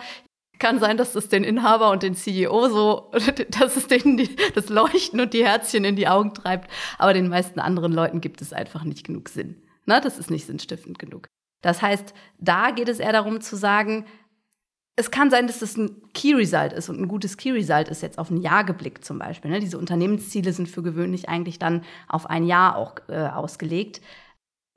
kann 0.58 0.78
sein, 0.78 0.96
dass 0.96 1.12
das 1.12 1.28
den 1.28 1.42
Inhaber 1.42 1.90
und 1.90 2.02
den 2.02 2.14
CEO 2.14 2.68
so, 2.68 3.10
dass 3.50 3.76
es 3.76 3.88
denen 3.88 4.16
die, 4.16 4.34
das 4.54 4.68
Leuchten 4.68 5.20
und 5.20 5.34
die 5.34 5.44
Herzchen 5.44 5.84
in 5.84 5.96
die 5.96 6.08
Augen 6.08 6.34
treibt. 6.34 6.70
Aber 6.98 7.14
den 7.14 7.28
meisten 7.28 7.60
anderen 7.60 7.92
Leuten 7.92 8.20
gibt 8.20 8.40
es 8.42 8.52
einfach 8.52 8.84
nicht 8.84 9.06
genug 9.06 9.28
Sinn. 9.28 9.62
Ne? 9.86 10.00
Das 10.00 10.18
ist 10.18 10.30
nicht 10.30 10.46
sinnstiftend 10.46 10.98
genug. 10.98 11.26
Das 11.62 11.80
heißt, 11.80 12.14
da 12.38 12.70
geht 12.70 12.88
es 12.88 12.98
eher 12.98 13.12
darum 13.12 13.40
zu 13.40 13.56
sagen, 13.56 14.04
es 14.94 15.10
kann 15.10 15.30
sein, 15.30 15.46
dass 15.46 15.60
das 15.60 15.76
ein 15.76 16.02
Key 16.12 16.34
Result 16.34 16.72
ist 16.74 16.90
und 16.90 17.00
ein 17.00 17.08
gutes 17.08 17.38
Key 17.38 17.50
Result 17.50 17.88
ist 17.88 18.02
jetzt 18.02 18.18
auf 18.18 18.30
ein 18.30 18.36
Jahr 18.36 18.62
geblickt 18.62 19.04
zum 19.04 19.18
Beispiel. 19.18 19.50
Ne? 19.50 19.58
Diese 19.58 19.78
Unternehmensziele 19.78 20.52
sind 20.52 20.68
für 20.68 20.82
gewöhnlich 20.82 21.28
eigentlich 21.28 21.58
dann 21.58 21.82
auf 22.08 22.28
ein 22.28 22.44
Jahr 22.44 22.76
auch 22.76 22.96
äh, 23.08 23.16
ausgelegt. 23.16 24.02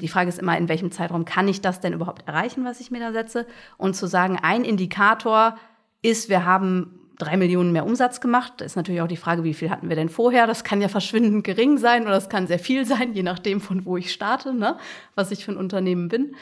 Die 0.02 0.08
Frage 0.10 0.30
ist 0.30 0.40
immer, 0.40 0.58
in 0.58 0.68
welchem 0.68 0.92
Zeitraum 0.92 1.24
kann 1.24 1.48
ich 1.48 1.62
das 1.62 1.80
denn 1.80 1.94
überhaupt 1.94 2.28
erreichen, 2.28 2.66
was 2.66 2.82
ich 2.82 2.92
mir 2.92 3.00
da 3.00 3.14
setze? 3.14 3.48
Und 3.78 3.96
zu 3.96 4.08
sagen, 4.08 4.38
ein 4.42 4.66
Indikator 4.66 5.58
ist, 6.02 6.28
wir 6.28 6.46
haben 6.46 7.00
drei 7.18 7.38
Millionen 7.38 7.72
mehr 7.72 7.86
Umsatz 7.86 8.20
gemacht. 8.20 8.54
Da 8.58 8.66
ist 8.66 8.75
natürlich 8.75 9.02
auch 9.02 9.08
die 9.08 9.16
Frage, 9.16 9.46
wie 9.46 9.54
viel 9.54 9.70
hatten 9.70 9.88
wir 9.88 9.96
denn 9.96 10.10
vorher? 10.10 10.48
Das 10.48 10.66
kann 10.66 10.82
ja 10.82 10.90
verschwindend 10.90 11.46
gering 11.46 11.78
sein 11.78 12.04
oder 12.04 12.18
es 12.18 12.28
kann 12.28 12.48
sehr 12.48 12.60
viel 12.60 12.86
sein, 12.86 13.14
je 13.14 13.24
nachdem, 13.24 13.62
von 13.62 13.86
wo 13.86 13.96
ich 13.96 14.12
starte, 14.12 14.54
ne? 14.54 14.78
was 15.16 15.32
ich 15.32 15.46
für 15.46 15.54
ein 15.54 15.58
Unternehmen 15.58 16.10
bin. 16.10 16.36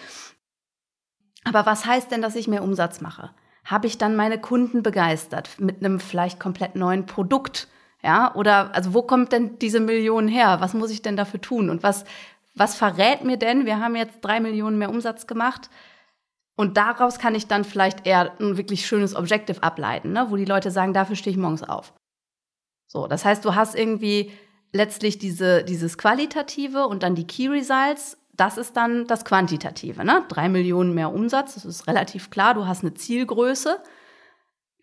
Aber 1.43 1.65
was 1.65 1.86
heißt 1.86 2.12
denn, 2.12 2.22
dass 2.22 2.36
ich 2.36 2.48
mehr 2.48 2.63
Umsatz 2.63 3.01
mache? 3.01 3.31
Habe 3.65 3.86
ich 3.86 3.98
dann 3.98 4.15
meine 4.15 4.39
Kunden 4.39 4.81
begeistert 4.81 5.60
mit 5.60 5.79
einem 5.79 6.00
vielleicht 6.00 6.39
komplett 6.39 6.75
neuen 6.75 7.05
Produkt? 7.05 7.67
Ja, 8.01 8.36
oder 8.36 8.75
also 8.75 8.93
wo 8.93 9.01
kommt 9.01 9.31
denn 9.31 9.60
diese 9.60 9.79
Million 9.79 10.27
her? 10.27 10.57
Was 10.60 10.74
muss 10.74 10.91
ich 10.91 11.01
denn 11.01 11.15
dafür 11.15 11.39
tun? 11.39 11.69
Und 11.69 11.83
was, 11.83 12.03
was 12.55 12.75
verrät 12.75 13.24
mir 13.24 13.38
denn, 13.38 13.65
wir 13.65 13.79
haben 13.79 13.95
jetzt 13.95 14.22
drei 14.22 14.39
Millionen 14.39 14.77
mehr 14.77 14.89
Umsatz 14.89 15.27
gemacht 15.27 15.69
und 16.55 16.77
daraus 16.77 17.17
kann 17.17 17.36
ich 17.36 17.48
dann 17.48 17.63
vielleicht 17.63 18.05
eher 18.05 18.39
ein 18.39 18.57
wirklich 18.57 18.86
schönes 18.86 19.15
Objective 19.15 19.63
ableiten, 19.63 20.12
ne? 20.12 20.27
wo 20.29 20.36
die 20.36 20.45
Leute 20.45 20.69
sagen, 20.69 20.93
dafür 20.93 21.15
stehe 21.15 21.31
ich 21.31 21.41
morgens 21.41 21.63
auf. 21.63 21.93
So, 22.88 23.07
das 23.07 23.25
heißt, 23.25 23.43
du 23.43 23.55
hast 23.55 23.75
irgendwie 23.75 24.31
letztlich 24.72 25.17
diese, 25.17 25.63
dieses 25.63 25.98
Qualitative 25.98 26.88
und 26.88 27.03
dann 27.03 27.15
die 27.15 27.25
Key 27.25 27.48
Results. 27.48 28.17
Das 28.36 28.57
ist 28.57 28.75
dann 28.75 29.07
das 29.07 29.25
Quantitative. 29.25 30.03
Ne? 30.03 30.25
Drei 30.27 30.50
Millionen 30.50 30.93
mehr 30.93 31.13
Umsatz, 31.13 31.53
das 31.53 31.65
ist 31.65 31.88
relativ 31.88 32.29
klar. 32.29 32.53
Du 32.55 32.65
hast 32.65 32.83
eine 32.83 32.93
Zielgröße, 32.93 33.79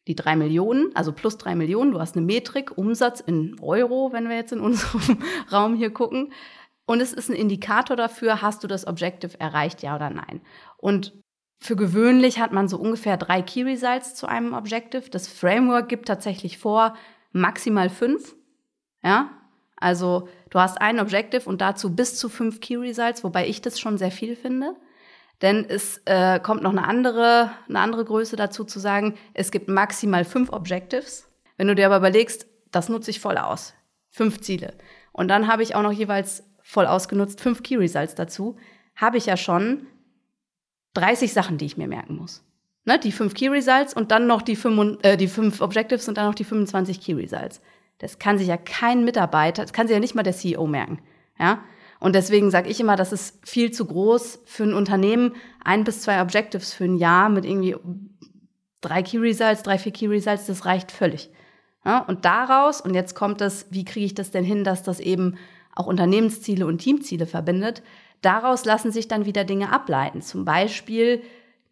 die 0.07 0.15
drei 0.15 0.37
Millionen, 0.37 0.95
also 0.95 1.12
plus 1.12 1.37
drei 1.37 1.55
Millionen. 1.55 1.93
Du 1.93 2.00
hast 2.00 2.17
eine 2.17 2.25
Metrik, 2.25 2.77
Umsatz 2.79 3.21
in 3.21 3.57
Euro, 3.61 4.12
wenn 4.12 4.29
wir 4.29 4.37
jetzt 4.37 4.53
in 4.53 4.61
unserem 4.61 5.19
Raum 5.53 5.75
hier 5.75 5.93
gucken. 5.93 6.33
Und 6.91 7.01
es 7.01 7.13
ist 7.13 7.31
ein 7.31 7.37
Indikator 7.37 7.97
dafür, 7.97 8.43
hast 8.43 8.65
du 8.65 8.67
das 8.67 8.85
Objective 8.85 9.39
erreicht, 9.39 9.81
ja 9.81 9.95
oder 9.95 10.11
nein. 10.11 10.41
Und 10.77 11.13
für 11.61 11.77
gewöhnlich 11.77 12.41
hat 12.41 12.51
man 12.51 12.67
so 12.67 12.79
ungefähr 12.79 13.17
drei 13.17 13.43
Key 13.43 13.63
Results 13.63 14.17
zu 14.17 14.27
einem 14.27 14.55
Objective. 14.55 15.09
Das 15.09 15.29
Framework 15.29 15.89
gibt 15.89 16.09
tatsächlich 16.09 16.59
vor, 16.59 16.97
maximal 17.31 17.91
fünf. 17.91 18.35
Ja, 19.05 19.31
also 19.77 20.29
du 20.51 20.59
hast 20.59 20.81
ein 20.81 20.99
Objective 20.99 21.49
und 21.49 21.61
dazu 21.61 21.95
bis 21.95 22.19
zu 22.19 22.29
fünf 22.29 22.59
Key 22.59 22.75
Results, 22.75 23.23
wobei 23.23 23.47
ich 23.47 23.63
das 23.63 23.79
schon 23.79 23.97
sehr 23.97 24.11
viel 24.11 24.35
finde. 24.35 24.75
Denn 25.43 25.65
es 25.65 26.03
äh, 26.07 26.41
kommt 26.41 26.65
noch 26.65 26.73
eine 26.73 26.89
andere, 26.89 27.53
eine 27.69 27.79
andere 27.79 28.05
Größe 28.05 28.35
dazu 28.35 28.65
zu 28.65 28.81
sagen, 28.81 29.15
es 29.33 29.53
gibt 29.53 29.69
maximal 29.69 30.25
fünf 30.25 30.53
Objectives. 30.53 31.31
Wenn 31.57 31.69
du 31.69 31.77
dir 31.77 31.87
aber 31.87 31.99
überlegst, 31.99 32.49
das 32.73 32.89
nutze 32.89 33.13
ich 33.13 33.21
voll 33.21 33.39
aus. 33.39 33.75
Fünf 34.11 34.41
Ziele. 34.41 34.75
Und 35.13 35.29
dann 35.29 35.47
habe 35.47 35.63
ich 35.63 35.77
auch 35.77 35.83
noch 35.83 35.93
jeweils 35.93 36.50
voll 36.71 36.87
ausgenutzt, 36.87 37.41
fünf 37.41 37.62
Key 37.62 37.77
Results 37.77 38.15
dazu, 38.15 38.57
habe 38.95 39.19
ich 39.19 39.27
ja 39.27 39.37
schon 39.37 39.87
30 40.95 41.33
Sachen, 41.33 41.59
die 41.59 41.67
ich 41.67 41.77
mir 41.77 41.89
merken 41.89 42.17
muss. 42.17 42.45
Ne, 42.85 42.99
die 42.99 43.12
fünf 43.12 43.35
Key 43.35 43.49
Results 43.49 43.93
und 43.93 44.11
dann 44.11 44.27
noch 44.27 44.41
die, 44.41 44.57
fünf, 44.57 44.99
äh, 45.03 45.17
die 45.17 45.29
fünf 45.29 45.61
Objectives 45.61 46.09
und 46.09 46.17
dann 46.17 46.27
noch 46.27 46.35
die 46.35 46.45
25 46.45 47.00
Key 47.00 47.12
Results. 47.12 47.61
Das 47.99 48.19
kann 48.19 48.39
sich 48.39 48.47
ja 48.47 48.57
kein 48.57 49.05
Mitarbeiter, 49.05 49.62
das 49.62 49.73
kann 49.73 49.87
sich 49.87 49.95
ja 49.95 50.00
nicht 50.00 50.15
mal 50.15 50.23
der 50.23 50.33
CEO 50.33 50.67
merken. 50.67 51.00
Ja? 51.39 51.62
Und 51.99 52.15
deswegen 52.15 52.50
sage 52.50 52.71
ich 52.71 52.81
immer, 52.81 52.97
das 52.97 53.12
ist 53.12 53.47
viel 53.47 53.73
zu 53.73 53.85
groß 53.85 54.41
für 54.47 54.62
ein 54.62 54.73
Unternehmen, 54.73 55.35
ein 55.62 55.85
bis 55.85 56.00
zwei 56.00 56.23
Objectives 56.23 56.73
für 56.73 56.85
ein 56.85 56.97
Jahr 56.97 57.29
mit 57.29 57.45
irgendwie 57.45 57.77
drei 58.81 59.03
Key 59.03 59.19
Results, 59.19 59.62
drei, 59.62 59.77
vier 59.77 59.93
Key 59.93 60.07
Results, 60.07 60.47
das 60.47 60.65
reicht 60.65 60.93
völlig. 60.93 61.31
Ja? 61.85 61.99
Und 61.99 62.25
daraus, 62.25 62.81
und 62.81 62.95
jetzt 62.95 63.15
kommt 63.15 63.41
es, 63.41 63.67
wie 63.71 63.85
kriege 63.85 64.07
ich 64.07 64.15
das 64.15 64.31
denn 64.31 64.45
hin, 64.45 64.65
dass 64.65 64.83
das 64.83 65.00
eben 65.00 65.37
auch 65.75 65.87
Unternehmensziele 65.87 66.67
und 66.67 66.79
Teamziele 66.79 67.27
verbindet. 67.27 67.83
Daraus 68.23 68.65
lassen 68.65 68.93
sich 68.93 69.09
dann 69.09 69.25
wieder 69.25 69.45
Dinge 69.45 69.73
ableiten. 69.73 70.21
Zum 70.21 70.45
Beispiel, 70.45 71.23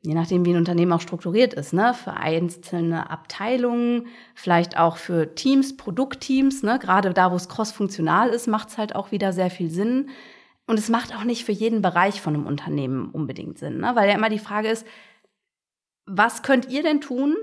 je 0.03 0.15
nachdem, 0.15 0.45
wie 0.45 0.53
ein 0.53 0.59
Unternehmen 0.59 0.93
auch 0.93 1.01
strukturiert 1.01 1.55
ist, 1.55 1.73
ne, 1.73 1.93
für 1.95 2.15
einzelne 2.15 3.11
Abteilungen, 3.11 4.07
vielleicht 4.35 4.79
auch 4.79 4.97
für 4.97 5.35
Teams, 5.35 5.77
Produktteams, 5.77 6.63
ne, 6.63 6.79
gerade 6.79 7.13
da, 7.13 7.33
wo 7.33 7.37
es 7.37 7.49
crossfunktional 7.49 8.31
ist, 8.31 8.47
macht 8.47 8.69
es 8.69 8.79
halt 8.79 8.95
auch 8.95 9.13
wieder 9.13 9.33
sehr 9.33 9.51
viel 9.51 9.71
Sinn. 9.71 10.09
Und 10.67 10.79
es 10.79 10.89
macht 10.89 11.15
auch 11.15 11.25
nicht 11.25 11.45
für 11.45 11.53
jeden 11.53 11.83
Bereich 11.83 12.21
von 12.21 12.35
einem 12.35 12.47
Unternehmen 12.47 13.11
unbedingt 13.11 13.59
Sinn, 13.59 13.79
ne, 13.79 13.93
weil 13.95 14.09
ja 14.09 14.15
immer 14.15 14.31
die 14.31 14.39
Frage 14.39 14.69
ist, 14.69 14.87
was 16.07 16.43
könnt 16.43 16.71
ihr 16.71 16.83
denn 16.83 17.01
tun, 17.01 17.37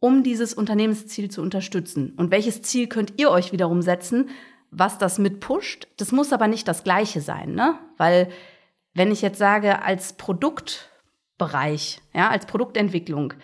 um 0.00 0.22
dieses 0.22 0.54
Unternehmensziel 0.54 1.30
zu 1.30 1.42
unterstützen? 1.42 2.14
Und 2.16 2.30
welches 2.30 2.62
Ziel 2.62 2.86
könnt 2.86 3.14
ihr 3.18 3.30
euch 3.30 3.52
wiederum 3.52 3.82
setzen, 3.82 4.30
was 4.70 4.98
das 4.98 5.18
mit 5.18 5.40
pusht. 5.40 5.88
Das 5.96 6.12
muss 6.12 6.32
aber 6.32 6.48
nicht 6.48 6.68
das 6.68 6.84
Gleiche 6.84 7.20
sein, 7.20 7.54
ne? 7.54 7.78
Weil 7.96 8.28
wenn 8.94 9.10
ich 9.10 9.22
jetzt 9.22 9.38
sage, 9.38 9.82
als 9.82 10.14
Produktbereich, 10.14 12.00
ja, 12.14 12.28
als 12.30 12.46
Produktentwicklung, 12.46 13.34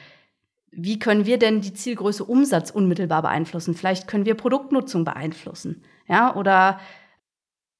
wie 0.70 0.98
können 0.98 1.26
wir 1.26 1.38
denn 1.38 1.60
die 1.60 1.74
Zielgröße 1.74 2.24
Umsatz 2.24 2.70
unmittelbar 2.70 3.22
beeinflussen? 3.22 3.74
Vielleicht 3.74 4.08
können 4.08 4.26
wir 4.26 4.34
Produktnutzung 4.34 5.04
beeinflussen, 5.04 5.84
ja, 6.08 6.34
oder 6.34 6.80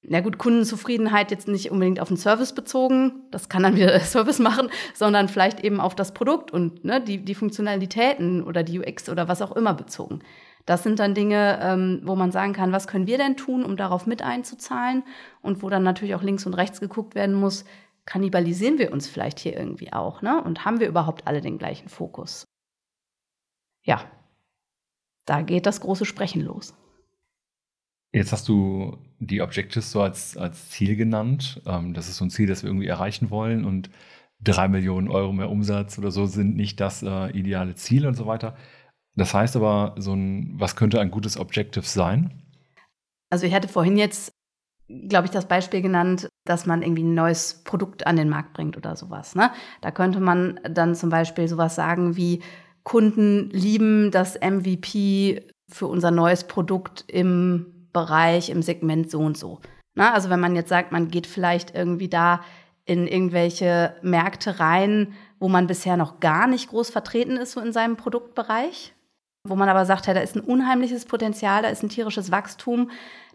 na 0.07 0.21
gut, 0.21 0.37
Kundenzufriedenheit 0.37 1.31
jetzt 1.31 1.47
nicht 1.47 1.71
unbedingt 1.71 1.99
auf 1.99 2.09
den 2.09 2.17
Service 2.17 2.53
bezogen, 2.53 3.23
das 3.31 3.49
kann 3.49 3.63
dann 3.63 3.75
wieder 3.75 3.87
der 3.87 3.99
Service 4.01 4.39
machen, 4.39 4.69
sondern 4.93 5.27
vielleicht 5.27 5.63
eben 5.63 5.79
auf 5.79 5.95
das 5.95 6.13
Produkt 6.13 6.51
und 6.51 6.85
ne, 6.85 7.01
die, 7.01 7.17
die 7.17 7.35
Funktionalitäten 7.35 8.43
oder 8.43 8.63
die 8.63 8.79
UX 8.79 9.09
oder 9.09 9.27
was 9.27 9.41
auch 9.41 9.55
immer 9.55 9.73
bezogen. 9.73 10.19
Das 10.65 10.83
sind 10.83 10.99
dann 10.99 11.13
Dinge, 11.13 11.59
ähm, 11.61 12.01
wo 12.03 12.15
man 12.15 12.31
sagen 12.31 12.53
kann, 12.53 12.71
was 12.71 12.87
können 12.87 13.07
wir 13.07 13.17
denn 13.17 13.37
tun, 13.37 13.63
um 13.63 13.77
darauf 13.77 14.07
mit 14.07 14.23
einzuzahlen 14.23 15.03
und 15.41 15.61
wo 15.61 15.69
dann 15.69 15.83
natürlich 15.83 16.15
auch 16.15 16.23
links 16.23 16.45
und 16.45 16.55
rechts 16.55 16.79
geguckt 16.79 17.13
werden 17.13 17.35
muss, 17.35 17.65
kannibalisieren 18.05 18.77
wir 18.77 18.91
uns 18.91 19.07
vielleicht 19.07 19.39
hier 19.39 19.55
irgendwie 19.55 19.93
auch, 19.93 20.21
ne? 20.21 20.41
Und 20.43 20.65
haben 20.65 20.79
wir 20.79 20.87
überhaupt 20.87 21.27
alle 21.27 21.41
den 21.41 21.57
gleichen 21.57 21.89
Fokus? 21.89 22.45
Ja, 23.83 24.09
da 25.25 25.41
geht 25.41 25.65
das 25.65 25.81
große 25.81 26.05
Sprechen 26.05 26.41
los. 26.41 26.73
Jetzt 28.11 28.31
hast 28.31 28.47
du 28.47 28.97
die 29.19 29.41
Objectives 29.41 29.91
so 29.91 30.01
als, 30.01 30.37
als 30.37 30.69
Ziel 30.69 30.95
genannt. 30.95 31.61
Ähm, 31.65 31.93
das 31.93 32.07
ist 32.07 32.17
so 32.17 32.25
ein 32.25 32.29
Ziel, 32.29 32.47
das 32.47 32.63
wir 32.63 32.69
irgendwie 32.69 32.87
erreichen 32.87 33.29
wollen 33.29 33.65
und 33.65 33.89
drei 34.41 34.67
Millionen 34.67 35.09
Euro 35.09 35.33
mehr 35.33 35.49
Umsatz 35.49 35.97
oder 35.97 36.11
so 36.11 36.25
sind 36.25 36.55
nicht 36.55 36.79
das 36.79 37.03
äh, 37.03 37.29
ideale 37.31 37.75
Ziel 37.75 38.07
und 38.07 38.15
so 38.15 38.25
weiter. 38.25 38.55
Das 39.15 39.33
heißt 39.33 39.55
aber, 39.55 39.95
so 39.97 40.13
ein, 40.13 40.53
was 40.57 40.75
könnte 40.75 40.99
ein 40.99 41.11
gutes 41.11 41.37
Objective 41.37 41.85
sein? 41.85 42.41
Also 43.29 43.45
ich 43.45 43.53
hatte 43.53 43.67
vorhin 43.67 43.97
jetzt, 43.97 44.31
glaube 44.87 45.25
ich, 45.25 45.31
das 45.31 45.47
Beispiel 45.47 45.81
genannt, 45.81 46.27
dass 46.45 46.65
man 46.65 46.81
irgendwie 46.81 47.03
ein 47.03 47.15
neues 47.15 47.63
Produkt 47.63 48.05
an 48.05 48.17
den 48.17 48.29
Markt 48.29 48.53
bringt 48.53 48.77
oder 48.77 48.95
sowas. 48.95 49.35
Ne? 49.35 49.51
Da 49.81 49.91
könnte 49.91 50.19
man 50.19 50.59
dann 50.69 50.95
zum 50.95 51.09
Beispiel 51.09 51.47
sowas 51.47 51.75
sagen 51.75 52.15
wie, 52.17 52.41
Kunden 52.83 53.49
lieben 53.49 54.11
das 54.11 54.35
MVP 54.39 55.47
für 55.67 55.87
unser 55.87 56.11
neues 56.11 56.45
Produkt 56.45 57.03
im 57.07 57.87
Bereich, 57.91 58.49
im 58.49 58.61
Segment 58.61 59.09
so 59.09 59.19
und 59.19 59.37
so. 59.37 59.59
Na, 59.95 60.13
also 60.13 60.29
wenn 60.29 60.39
man 60.39 60.55
jetzt 60.55 60.69
sagt, 60.69 60.91
man 60.91 61.07
geht 61.07 61.25
vielleicht 61.25 61.73
irgendwie 61.73 62.09
da 62.09 62.41
in 62.85 63.07
irgendwelche 63.07 63.95
Märkte 64.03 64.59
rein, 64.59 65.13
wo 65.39 65.49
man 65.49 65.67
bisher 65.67 65.97
noch 65.97 66.19
gar 66.19 66.45
nicht 66.47 66.69
groß 66.69 66.91
vertreten 66.91 67.37
ist, 67.37 67.53
so 67.53 67.61
in 67.61 67.73
seinem 67.73 67.97
Produktbereich, 67.97 68.93
wo 69.45 69.55
man 69.55 69.69
aber 69.69 69.85
sagt, 69.85 70.07
hey, 70.07 70.13
da 70.13 70.21
ist 70.21 70.35
ein 70.35 70.41
unheimliches 70.41 71.05
Potenzial, 71.05 71.61
da 71.61 71.69
ist 71.69 71.83
ein 71.83 71.89
tierisches 71.89 72.31
Wachstum. 72.31 72.89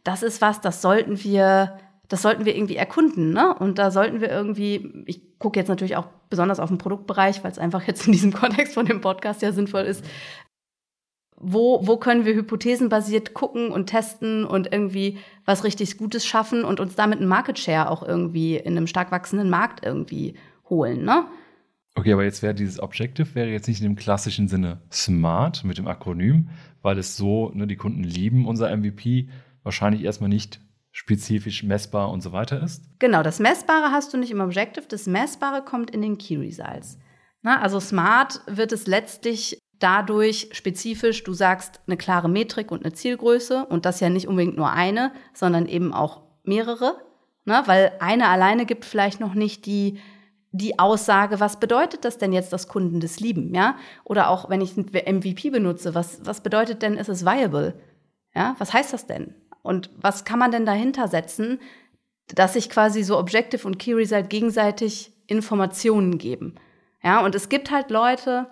Das 0.05 0.23
ist 0.23 0.43
was, 0.43 0.61
das 0.61 0.83
sollten 0.83 1.23
wir, 1.23 1.79
das 2.09 2.23
sollten 2.23 2.45
wir 2.45 2.57
irgendwie 2.57 2.77
erkunden, 2.77 3.33
ne? 3.33 3.55
Und 3.55 3.79
da 3.79 3.91
sollten 3.91 4.21
wir 4.21 4.31
irgendwie, 4.31 5.05
ich 5.07 5.39
gucke 5.39 5.59
jetzt 5.59 5.69
natürlich 5.69 5.97
auch 5.97 6.09
besonders 6.29 6.61
auf 6.61 6.69
den 6.69 6.79
Produktbereich, 6.79 7.43
weil 7.45 7.53
es 7.53 7.59
einfach 7.59 7.85
jetzt 7.85 8.07
in 8.07 8.13
diesem 8.13 8.33
Kontext 8.35 8.75
von 8.75 8.87
dem 8.87 9.01
Podcast 9.01 9.41
ja 9.43 9.53
sinnvoll 9.53 9.83
ist. 9.83 10.05
Wo, 11.43 11.87
wo 11.87 11.97
können 11.97 12.27
wir 12.27 12.35
hypothesenbasiert 12.35 13.33
gucken 13.33 13.71
und 13.71 13.87
testen 13.87 14.45
und 14.45 14.73
irgendwie 14.73 15.19
was 15.47 15.65
richtig 15.65 15.97
Gutes 15.97 16.27
schaffen 16.27 16.65
und 16.65 16.81
uns 16.81 16.97
damit 16.97 17.19
einen 17.19 17.29
Market 17.29 17.59
Share 17.59 17.91
auch 17.91 18.03
irgendwie 18.03 18.57
in 18.57 18.77
einem 18.77 18.87
stark 18.87 19.11
wachsenden 19.11 19.49
Markt 19.49 19.85
irgendwie 19.85 20.35
holen, 20.69 21.05
ne? 21.05 21.25
Okay, 21.95 22.13
aber 22.13 22.25
jetzt 22.25 22.43
wäre 22.43 22.55
dieses 22.55 22.81
Objective 22.81 23.35
wäre 23.35 23.49
jetzt 23.49 23.67
nicht 23.67 23.81
in 23.81 23.89
dem 23.89 23.97
klassischen 23.97 24.49
Sinne 24.49 24.81
smart 24.93 25.65
mit 25.65 25.79
dem 25.79 25.89
Akronym, 25.89 26.51
weil 26.83 26.99
es 26.99 27.17
so, 27.17 27.51
ne, 27.53 27.67
die 27.67 27.77
Kunden 27.77 28.05
lieben 28.05 28.47
unser 28.47 28.75
MVP, 28.75 29.29
wahrscheinlich 29.63 30.05
erstmal 30.05 30.29
nicht 30.31 30.61
spezifisch 30.93 31.63
messbar 31.63 32.11
und 32.11 32.21
so 32.21 32.33
weiter 32.33 32.63
ist. 32.63 32.83
Genau, 32.99 33.23
das 33.23 33.39
Messbare 33.39 33.93
hast 33.93 34.13
du 34.13 34.19
nicht 34.19 34.31
im 34.31 34.41
Objective, 34.41 34.87
das 34.89 35.07
Messbare 35.07 35.63
kommt 35.63 35.91
in 35.91 36.03
den 36.03 36.19
Key 36.19 36.37
Results. 36.37 36.99
Na, 37.43 37.61
also 37.61 37.81
smart 37.81 38.41
wird 38.47 38.73
es 38.73 38.87
letztlich 38.87 39.59
dadurch 39.79 40.49
spezifisch, 40.53 41.25
du 41.25 41.33
sagst 41.33 41.81
eine 41.87 41.97
klare 41.97 42.29
Metrik 42.29 42.71
und 42.71 42.85
eine 42.85 42.93
Zielgröße 42.93 43.67
und 43.67 43.87
das 43.87 44.01
ja 44.01 44.11
nicht 44.11 44.29
unbedingt 44.29 44.57
nur 44.57 44.71
eine, 44.71 45.13
sondern 45.33 45.67
eben 45.67 45.93
auch 45.93 46.23
mehrere, 46.45 46.97
ne? 47.47 47.63
weil 47.67 47.93
eine 47.99 48.29
alleine 48.29 48.67
gibt 48.67 48.85
vielleicht 48.85 49.21
noch 49.21 49.35
nicht 49.35 49.67
die 49.67 49.99
die 50.53 50.79
Aussage, 50.79 51.39
was 51.39 51.61
bedeutet 51.61 52.05
das 52.05 52.19
denn 52.19 52.33
jetzt, 52.33 52.53
dass 52.53 52.69
Kunden 52.69 53.01
das 53.01 53.21
lieben, 53.21 53.55
ja? 53.55 53.77
Oder 54.05 54.31
auch, 54.31 54.51
wenn 54.51 54.61
ich 54.61 54.77
MVP 54.77 55.51
benutze, 55.51 55.95
was, 55.95 56.25
was 56.25 56.43
bedeutet 56.43 56.83
denn, 56.83 56.95
ist 56.95 57.09
es 57.09 57.25
viable? 57.25 57.75
Ja, 58.35 58.57
was 58.59 58.73
heißt 58.73 58.93
das 58.93 59.07
denn? 59.07 59.35
Und 59.63 59.91
was 59.97 60.25
kann 60.25 60.39
man 60.39 60.51
denn 60.51 60.67
dahinter 60.67 61.09
setzen, 61.09 61.61
dass 62.35 62.55
sich 62.55 62.71
quasi 62.71 63.03
so 63.03 63.19
Objective 63.19 63.67
und 63.67 63.79
Key 63.79 63.93
Result 63.93 64.31
gegenseitig 64.31 65.13
Informationen 65.27 66.19
geben? 66.19 66.57
Ja, 67.03 67.25
und 67.25 67.35
es 67.35 67.49
gibt 67.49 67.71
halt 67.71 67.91
Leute, 67.91 68.49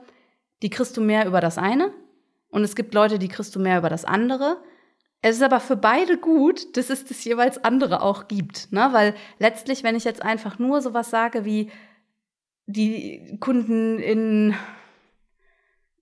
die 0.62 0.70
kriegst 0.70 0.96
du 0.96 1.00
mehr 1.00 1.26
über 1.26 1.40
das 1.40 1.58
eine 1.58 1.92
und 2.50 2.62
es 2.62 2.76
gibt 2.76 2.94
Leute, 2.94 3.18
die 3.18 3.28
kriegst 3.28 3.54
du 3.56 3.60
mehr 3.60 3.78
über 3.78 3.90
das 3.90 4.04
andere. 4.04 4.62
Es 5.20 5.36
ist 5.36 5.42
aber 5.42 5.58
für 5.58 5.76
beide 5.76 6.16
gut, 6.16 6.76
dass 6.76 6.90
es 6.90 7.04
das 7.04 7.24
jeweils 7.24 7.62
andere 7.64 8.02
auch 8.02 8.28
gibt, 8.28 8.72
ne? 8.72 8.88
Weil 8.92 9.14
letztlich, 9.38 9.82
wenn 9.82 9.96
ich 9.96 10.04
jetzt 10.04 10.22
einfach 10.22 10.60
nur 10.60 10.80
sowas 10.80 11.10
sage 11.10 11.44
wie, 11.44 11.70
die 12.68 13.38
Kunden 13.40 13.98
in 13.98 14.54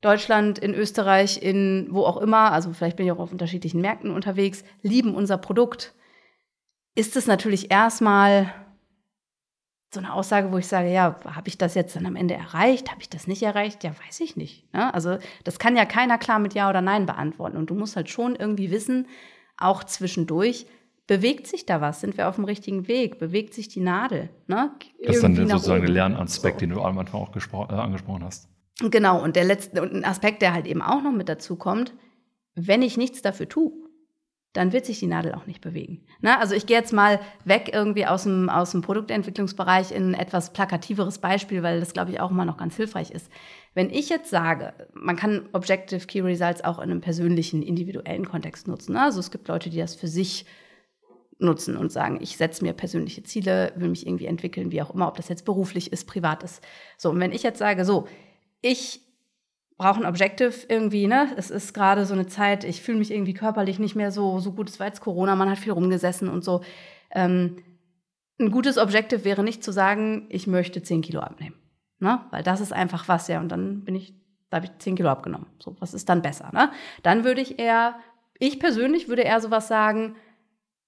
Deutschland, 0.01 0.59
in 0.59 0.75
Österreich, 0.75 1.41
in 1.41 1.89
wo 1.91 2.05
auch 2.05 2.17
immer, 2.19 2.53
also 2.53 2.73
vielleicht 2.73 2.97
bin 2.97 3.07
ich 3.07 3.13
auch 3.13 3.21
auf 3.21 3.33
unterschiedlichen 3.33 3.81
Märkten 3.81 4.11
unterwegs, 4.11 4.65
lieben 4.83 5.15
unser 5.15 5.39
Produkt, 5.39 5.95
ist 6.97 7.17
es 7.17 7.27
natürlich 7.27 7.71
erstmal 7.71 8.53
so 9.95 10.01
eine 10.01 10.13
Aussage, 10.13 10.51
wo 10.51 10.59
ich 10.59 10.67
sage, 10.67 10.93
ja, 10.93 11.17
habe 11.25 11.49
ich 11.49 11.57
das 11.57 11.75
jetzt 11.75 11.95
dann 11.95 12.05
am 12.05 12.17
Ende 12.17 12.35
erreicht? 12.35 12.91
Habe 12.91 13.01
ich 13.01 13.09
das 13.09 13.29
nicht 13.29 13.43
erreicht? 13.43 13.85
Ja, 13.85 13.93
weiß 14.07 14.21
ich 14.21 14.37
nicht. 14.37 14.73
Ne? 14.75 14.93
Also 14.93 15.19
das 15.45 15.59
kann 15.59 15.77
ja 15.77 15.85
keiner 15.85 16.19
klar 16.19 16.41
mit 16.41 16.55
Ja 16.55 16.69
oder 16.69 16.83
Nein 16.83 17.07
beantworten. 17.07 17.57
Und 17.57 17.71
du 17.71 17.75
musst 17.75 17.97
halt 17.97 18.11
schon 18.11 18.35
irgendwie 18.35 18.71
wissen, 18.73 19.07
auch 19.57 19.85
zwischendurch, 19.85 20.67
bewegt 21.07 21.47
sich 21.47 21.67
da 21.67 21.81
was? 21.81 22.01
Sind 22.01 22.17
wir 22.17 22.29
auf 22.29 22.37
dem 22.37 22.45
richtigen 22.45 22.89
Weg? 22.89 23.19
Bewegt 23.19 23.55
sich 23.55 23.69
die 23.69 23.81
Nadel? 23.81 24.31
Ne? 24.47 24.73
Das 25.05 25.17
ist 25.17 25.23
dann 25.23 25.37
sozusagen 25.37 25.83
der 25.83 25.91
Lernaspekt, 25.91 26.57
so. 26.57 26.61
den 26.61 26.71
du 26.71 26.83
am 26.83 26.99
Anfang 26.99 27.21
auch 27.21 27.35
äh, 27.35 27.75
angesprochen 27.75 28.25
hast. 28.25 28.49
Genau, 28.81 29.23
und 29.23 29.37
der 29.37 29.45
letzte 29.45 29.81
und 29.81 29.93
ein 29.93 30.05
Aspekt, 30.05 30.43
der 30.43 30.53
halt 30.53 30.67
eben 30.67 30.83
auch 30.83 31.03
noch 31.03 31.13
mit 31.13 31.29
dazu 31.29 31.57
kommt, 31.57 31.95
wenn 32.55 32.83
ich 32.83 32.97
nichts 32.97 33.23
dafür 33.23 33.49
tue, 33.49 33.73
dann 34.53 34.73
wird 34.73 34.87
sich 34.87 34.99
die 34.99 35.07
Nadel 35.07 35.35
auch 35.35 35.47
nicht 35.47 35.61
bewegen. 35.61 36.07
Ne? 36.21 36.39
Also 36.39 36.55
ich 36.55 36.67
gehe 36.67 36.79
jetzt 36.79 36.93
mal 36.93 37.21
weg 37.45 37.71
irgendwie 37.73 38.07
aus 38.07 38.23
dem, 38.23 38.49
aus 38.49 38.71
dem 38.73 38.81
Produktentwicklungsbereich 38.81 39.93
in 39.93 40.11
ein 40.11 40.15
etwas 40.15 40.53
plakativeres 40.53 41.19
Beispiel, 41.19 41.63
weil 41.63 41.79
das, 41.79 41.93
glaube 41.93 42.11
ich, 42.11 42.21
auch 42.21 42.31
immer 42.31 42.47
noch 42.47 42.57
ganz 42.57 42.77
hilfreich 42.77 43.11
ist. 43.11 43.31
Wenn 43.75 43.91
ich 43.91 44.09
jetzt 44.09 44.31
sage, 44.31 44.73
man 44.95 45.17
kann 45.17 45.49
Objective 45.53 46.07
Key 46.07 46.21
Results 46.21 46.65
auch 46.65 46.79
in 46.79 46.91
einem 46.91 47.03
persönlichen, 47.03 47.63
individuellen 47.63 48.27
Kontext 48.27 48.67
nutzen. 48.67 48.95
Ne? 48.95 49.03
Also 49.03 49.21
es 49.21 49.31
gibt 49.31 49.49
Leute, 49.49 49.69
die 49.69 49.79
das 49.79 49.95
für 49.95 50.09
sich 50.09 50.47
nutzen 51.39 51.77
und 51.77 51.93
sagen, 51.93 52.19
ich 52.21 52.37
setze 52.37 52.65
mir 52.65 52.73
persönliche 52.73 53.23
Ziele, 53.23 53.73
will 53.77 53.89
mich 53.89 54.07
irgendwie 54.07 54.27
entwickeln, 54.27 54.73
wie 54.73 54.81
auch 54.83 54.95
immer, 54.95 55.09
ob 55.09 55.17
das 55.17 55.29
jetzt 55.29 55.45
beruflich 55.45 55.93
ist, 55.93 56.07
privat 56.07 56.43
ist. 56.43 56.63
So, 56.97 57.11
und 57.11 57.21
wenn 57.21 57.33
ich 57.33 57.43
jetzt 57.43 57.59
sage, 57.59 57.85
so, 57.85 58.07
ich 58.63 59.03
brauche 59.77 60.01
ein 60.01 60.07
Objective 60.07 60.55
irgendwie, 60.69 61.07
ne? 61.07 61.29
Es 61.37 61.51
ist 61.51 61.75
gerade 61.75 62.07
so 62.07 62.15
eine 62.15 62.27
Zeit, 62.27 62.65
ich 62.65 62.81
fühle 62.81 62.99
mich 62.99 63.11
irgendwie 63.11 63.35
körperlich 63.35 63.79
nicht 63.79 63.95
mehr 63.95 64.11
so, 64.11 64.39
so 64.39 64.53
gut. 64.53 64.71
Es 64.71 64.81
war 64.81 64.87
jetzt 64.87 65.03
Corona, 65.03 65.37
man 65.37 65.51
hat 65.51 65.59
viel 65.59 65.73
rumgesessen 65.73 66.29
und 66.29 66.43
so. 66.43 66.63
Ähm, 67.11 67.57
ein 68.39 68.51
gutes 68.51 68.79
Objective 68.79 69.25
wäre 69.25 69.43
nicht 69.43 69.63
zu 69.63 69.73
sagen, 69.73 70.27
ich 70.31 70.47
möchte 70.47 70.83
10 70.83 71.03
Kilo 71.03 71.21
abnehmen. 71.21 71.57
Ne? 71.99 72.21
Weil 72.31 72.43
das 72.43 72.61
ist 72.61 72.73
einfach 72.73 73.09
was, 73.09 73.29
ja, 73.29 73.41
und 73.41 73.49
dann 73.49 73.85
bin 73.85 73.95
ich, 73.95 74.15
da 74.51 74.59
habe 74.59 74.67
ich 74.67 74.79
10 74.79 74.97
Kilo 74.97 75.09
abgenommen. 75.09 75.47
So, 75.59 75.77
was 75.81 75.95
ist 75.95 76.09
dann 76.09 76.23
besser? 76.23 76.51
Ne? 76.53 76.71
Dann 77.03 77.25
würde 77.25 77.41
ich 77.41 77.59
eher, 77.59 77.97
ich 78.39 78.59
persönlich 78.61 79.09
würde 79.09 79.23
eher 79.23 79.41
sowas 79.41 79.69
sagen, 79.69 80.17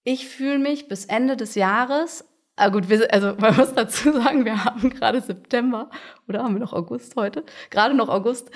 ich 0.08 0.26
fühle 0.26 0.58
mich 0.58 0.88
bis 0.88 1.04
Ende 1.04 1.36
des 1.36 1.54
Jahres 1.54 2.24
Ah 2.60 2.70
gut, 2.70 2.88
wir, 2.88 3.12
also 3.14 3.34
man 3.38 3.54
muss 3.56 3.72
dazu 3.72 4.12
sagen, 4.12 4.44
wir 4.44 4.64
haben 4.64 4.90
gerade 4.90 5.20
September 5.20 5.90
oder 6.26 6.42
haben 6.42 6.54
wir 6.54 6.60
noch 6.60 6.72
August 6.72 7.14
heute? 7.14 7.44
Gerade 7.70 7.94
noch 7.94 8.08
August. 8.08 8.50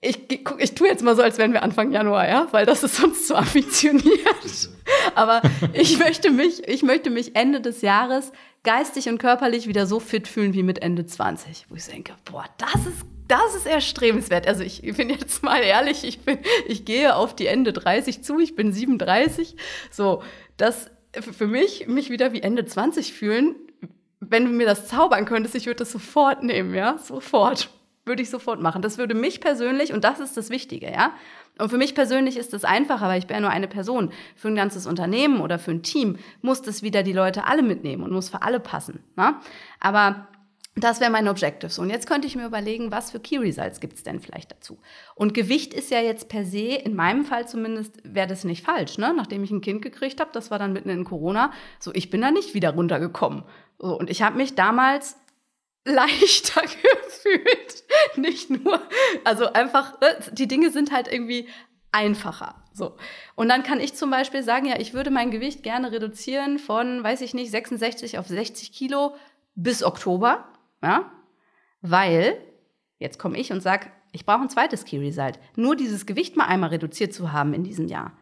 Ich, 0.00 0.44
guck, 0.44 0.60
ich 0.60 0.74
tue 0.74 0.88
jetzt 0.88 1.04
mal 1.04 1.14
so, 1.14 1.22
als 1.22 1.38
wären 1.38 1.52
wir 1.52 1.62
Anfang 1.62 1.92
Januar, 1.92 2.28
ja, 2.28 2.48
weil 2.50 2.66
das 2.66 2.82
ist 2.82 2.96
sonst 2.96 3.28
zu 3.28 3.36
ambitioniert. 3.36 4.68
Aber 5.14 5.40
ich 5.72 5.98
möchte 5.98 6.30
mich, 6.30 6.66
ich 6.66 6.82
möchte 6.82 7.10
mich 7.10 7.36
Ende 7.36 7.60
des 7.60 7.80
Jahres 7.80 8.32
geistig 8.64 9.08
und 9.08 9.18
körperlich 9.18 9.68
wieder 9.68 9.86
so 9.86 10.00
fit 10.00 10.26
fühlen 10.26 10.52
wie 10.52 10.64
mit 10.64 10.82
Ende 10.82 11.06
20, 11.06 11.66
wo 11.68 11.76
ich 11.76 11.86
denke, 11.86 12.12
boah, 12.24 12.44
das 12.58 12.86
ist 12.86 13.06
das 13.28 13.54
ist 13.54 13.66
erstrebenswert. 13.66 14.46
Also 14.46 14.62
ich 14.62 14.82
bin 14.82 15.08
jetzt 15.08 15.42
mal 15.42 15.62
ehrlich, 15.62 16.04
ich 16.04 16.20
bin, 16.20 16.38
ich 16.66 16.84
gehe 16.84 17.16
auf 17.16 17.34
die 17.34 17.46
Ende 17.46 17.72
30 17.72 18.22
zu, 18.22 18.38
ich 18.38 18.54
bin 18.54 18.72
37. 18.72 19.56
So, 19.90 20.22
das 20.56 20.90
für 21.20 21.46
mich, 21.46 21.86
mich 21.86 22.10
wieder 22.10 22.32
wie 22.32 22.42
Ende 22.42 22.64
20 22.64 23.12
fühlen, 23.12 23.54
wenn 24.20 24.44
du 24.44 24.50
mir 24.50 24.66
das 24.66 24.88
zaubern 24.88 25.24
könntest, 25.24 25.54
ich 25.54 25.66
würde 25.66 25.78
das 25.78 25.92
sofort 25.92 26.42
nehmen, 26.42 26.74
ja, 26.74 26.98
sofort. 26.98 27.70
Würde 28.06 28.20
ich 28.20 28.28
sofort 28.28 28.60
machen. 28.60 28.82
Das 28.82 28.98
würde 28.98 29.14
mich 29.14 29.40
persönlich, 29.40 29.94
und 29.94 30.04
das 30.04 30.20
ist 30.20 30.36
das 30.36 30.50
Wichtige, 30.50 30.92
ja. 30.92 31.14
Und 31.58 31.70
für 31.70 31.78
mich 31.78 31.94
persönlich 31.94 32.36
ist 32.36 32.52
es 32.52 32.64
einfacher, 32.64 33.08
weil 33.08 33.18
ich 33.18 33.26
bin 33.26 33.36
ja 33.36 33.40
nur 33.40 33.50
eine 33.50 33.66
Person. 33.66 34.10
Für 34.36 34.48
ein 34.48 34.56
ganzes 34.56 34.86
Unternehmen 34.86 35.40
oder 35.40 35.58
für 35.58 35.70
ein 35.70 35.82
Team 35.82 36.18
muss 36.42 36.60
das 36.60 36.82
wieder 36.82 37.02
die 37.02 37.14
Leute 37.14 37.46
alle 37.46 37.62
mitnehmen 37.62 38.02
und 38.02 38.12
muss 38.12 38.28
für 38.28 38.42
alle 38.42 38.60
passen. 38.60 39.02
Ne? 39.16 39.36
Aber 39.80 40.28
das 40.76 41.00
wäre 41.00 41.10
mein 41.10 41.28
Objective. 41.28 41.80
Und 41.80 41.90
jetzt 41.90 42.08
könnte 42.08 42.26
ich 42.26 42.34
mir 42.34 42.46
überlegen, 42.46 42.90
was 42.90 43.12
für 43.12 43.20
Key 43.20 43.38
Results 43.38 43.78
gibt 43.78 43.94
es 43.94 44.02
denn 44.02 44.20
vielleicht 44.20 44.50
dazu? 44.50 44.78
Und 45.14 45.32
Gewicht 45.32 45.72
ist 45.72 45.90
ja 45.90 46.00
jetzt 46.00 46.28
per 46.28 46.44
se, 46.44 46.74
in 46.74 46.94
meinem 46.96 47.24
Fall 47.24 47.46
zumindest, 47.46 48.00
wäre 48.02 48.26
das 48.26 48.42
nicht 48.44 48.64
falsch, 48.64 48.98
ne? 48.98 49.14
Nachdem 49.14 49.44
ich 49.44 49.52
ein 49.52 49.60
Kind 49.60 49.82
gekriegt 49.82 50.20
habe, 50.20 50.30
das 50.32 50.50
war 50.50 50.58
dann 50.58 50.72
mitten 50.72 50.88
in 50.88 51.04
Corona, 51.04 51.52
so 51.78 51.92
ich 51.94 52.10
bin 52.10 52.20
da 52.20 52.32
nicht 52.32 52.54
wieder 52.54 52.70
runtergekommen. 52.70 53.44
So, 53.78 53.96
und 53.96 54.10
ich 54.10 54.22
habe 54.22 54.36
mich 54.36 54.56
damals 54.56 55.16
leichter 55.84 56.62
gefühlt. 56.62 57.84
Nicht 58.16 58.50
nur, 58.50 58.80
also 59.22 59.52
einfach, 59.52 60.00
ne, 60.00 60.08
die 60.32 60.48
Dinge 60.48 60.70
sind 60.70 60.92
halt 60.92 61.12
irgendwie 61.12 61.48
einfacher. 61.92 62.56
So. 62.72 62.96
Und 63.36 63.48
dann 63.48 63.62
kann 63.62 63.78
ich 63.78 63.94
zum 63.94 64.10
Beispiel 64.10 64.42
sagen, 64.42 64.66
ja, 64.66 64.80
ich 64.80 64.94
würde 64.94 65.10
mein 65.10 65.30
Gewicht 65.30 65.62
gerne 65.62 65.92
reduzieren 65.92 66.58
von, 66.58 67.04
weiß 67.04 67.20
ich 67.20 67.32
nicht, 67.32 67.52
66 67.52 68.18
auf 68.18 68.26
60 68.26 68.72
Kilo 68.72 69.14
bis 69.54 69.84
Oktober. 69.84 70.48
Ja? 70.84 71.10
Weil, 71.80 72.38
jetzt 72.98 73.18
komme 73.18 73.38
ich 73.38 73.52
und 73.52 73.60
sage, 73.60 73.86
ich 74.12 74.24
brauche 74.24 74.42
ein 74.42 74.50
zweites 74.50 74.84
Key 74.84 74.98
Result. 74.98 75.38
Nur 75.56 75.76
dieses 75.76 76.06
Gewicht 76.06 76.36
mal 76.36 76.46
einmal 76.46 76.70
reduziert 76.70 77.12
zu 77.12 77.32
haben 77.32 77.52
in 77.52 77.64
diesem 77.64 77.88
Jahr, 77.88 78.16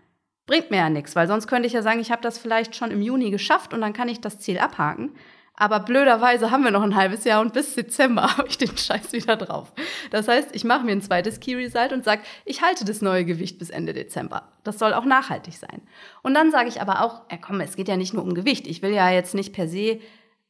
bringt 0.47 0.71
mir 0.71 0.79
ja 0.79 0.91
nichts, 0.91 1.15
weil 1.15 1.29
sonst 1.29 1.47
könnte 1.47 1.67
ich 1.67 1.75
ja 1.75 1.83
sagen, 1.83 2.01
ich 2.01 2.11
habe 2.11 2.23
das 2.23 2.39
vielleicht 2.39 2.75
schon 2.75 2.91
im 2.91 3.03
Juni 3.03 3.31
geschafft 3.31 3.75
und 3.75 3.81
dann 3.81 3.93
kann 3.93 4.09
ich 4.09 4.21
das 4.21 4.39
Ziel 4.39 4.59
abhaken. 4.59 5.13
Aber 5.55 5.81
blöderweise 5.81 6.51
haben 6.51 6.65
wir 6.65 6.71
noch 6.71 6.83
ein 6.83 6.97
halbes 6.97 7.25
Jahr 7.25 7.43
und 7.43 7.53
bis 7.53 7.75
Dezember 7.75 8.23
habe 8.39 8.49
ich 8.49 8.59
den 8.59 8.77
Scheiß 8.77 9.13
wieder 9.13 9.37
drauf. 9.37 9.73
Das 10.11 10.27
heißt, 10.27 10.49
ich 10.55 10.65
mache 10.65 10.85
mir 10.85 10.93
ein 10.93 11.03
zweites 11.03 11.41
Key 11.41 11.55
Result 11.55 11.93
und 11.93 12.05
sage, 12.05 12.23
ich 12.45 12.63
halte 12.63 12.85
das 12.85 13.03
neue 13.03 13.25
Gewicht 13.25 13.59
bis 13.59 13.71
Ende 13.71 13.93
Dezember. 13.93 14.53
Das 14.65 14.79
soll 14.79 14.95
auch 14.95 15.05
nachhaltig 15.05 15.57
sein. 15.57 15.83
Und 16.23 16.35
dann 16.35 16.51
sage 16.51 16.69
ich 16.69 16.81
aber 16.81 17.03
auch, 17.03 17.31
ja 17.31 17.37
komm, 17.37 17.61
es 17.61 17.77
geht 17.77 17.89
ja 17.89 17.97
nicht 17.97 18.15
nur 18.15 18.25
um 18.25 18.35
Gewicht. 18.35 18.67
Ich 18.67 18.83
will 18.83 18.93
ja 18.93 19.11
jetzt 19.11 19.35
nicht 19.35 19.53
per 19.53 19.69
se 19.69 20.01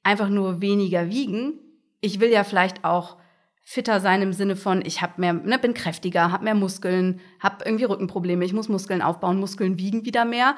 einfach 0.05 0.29
nur 0.29 0.61
weniger 0.61 1.09
wiegen, 1.11 1.59
ich 2.03 2.21
will 2.21 2.31
ja 2.31 2.45
vielleicht 2.45 2.85
auch 2.85 3.17
fitter 3.63 4.01
sein 4.01 4.21
im 4.21 4.33
Sinne 4.33 4.57
von, 4.57 4.85
ich 4.85 5.01
hab 5.01 5.19
mehr, 5.19 5.33
ne, 5.33 5.59
bin 5.59 5.73
kräftiger, 5.73 6.31
habe 6.31 6.45
mehr 6.45 6.55
Muskeln, 6.55 7.21
habe 7.41 7.65
irgendwie 7.65 7.85
Rückenprobleme, 7.85 8.45
ich 8.45 8.53
muss 8.53 8.69
Muskeln 8.69 9.01
aufbauen, 9.01 9.39
Muskeln 9.39 9.79
wiegen 9.79 10.05
wieder 10.05 10.25
mehr. 10.25 10.57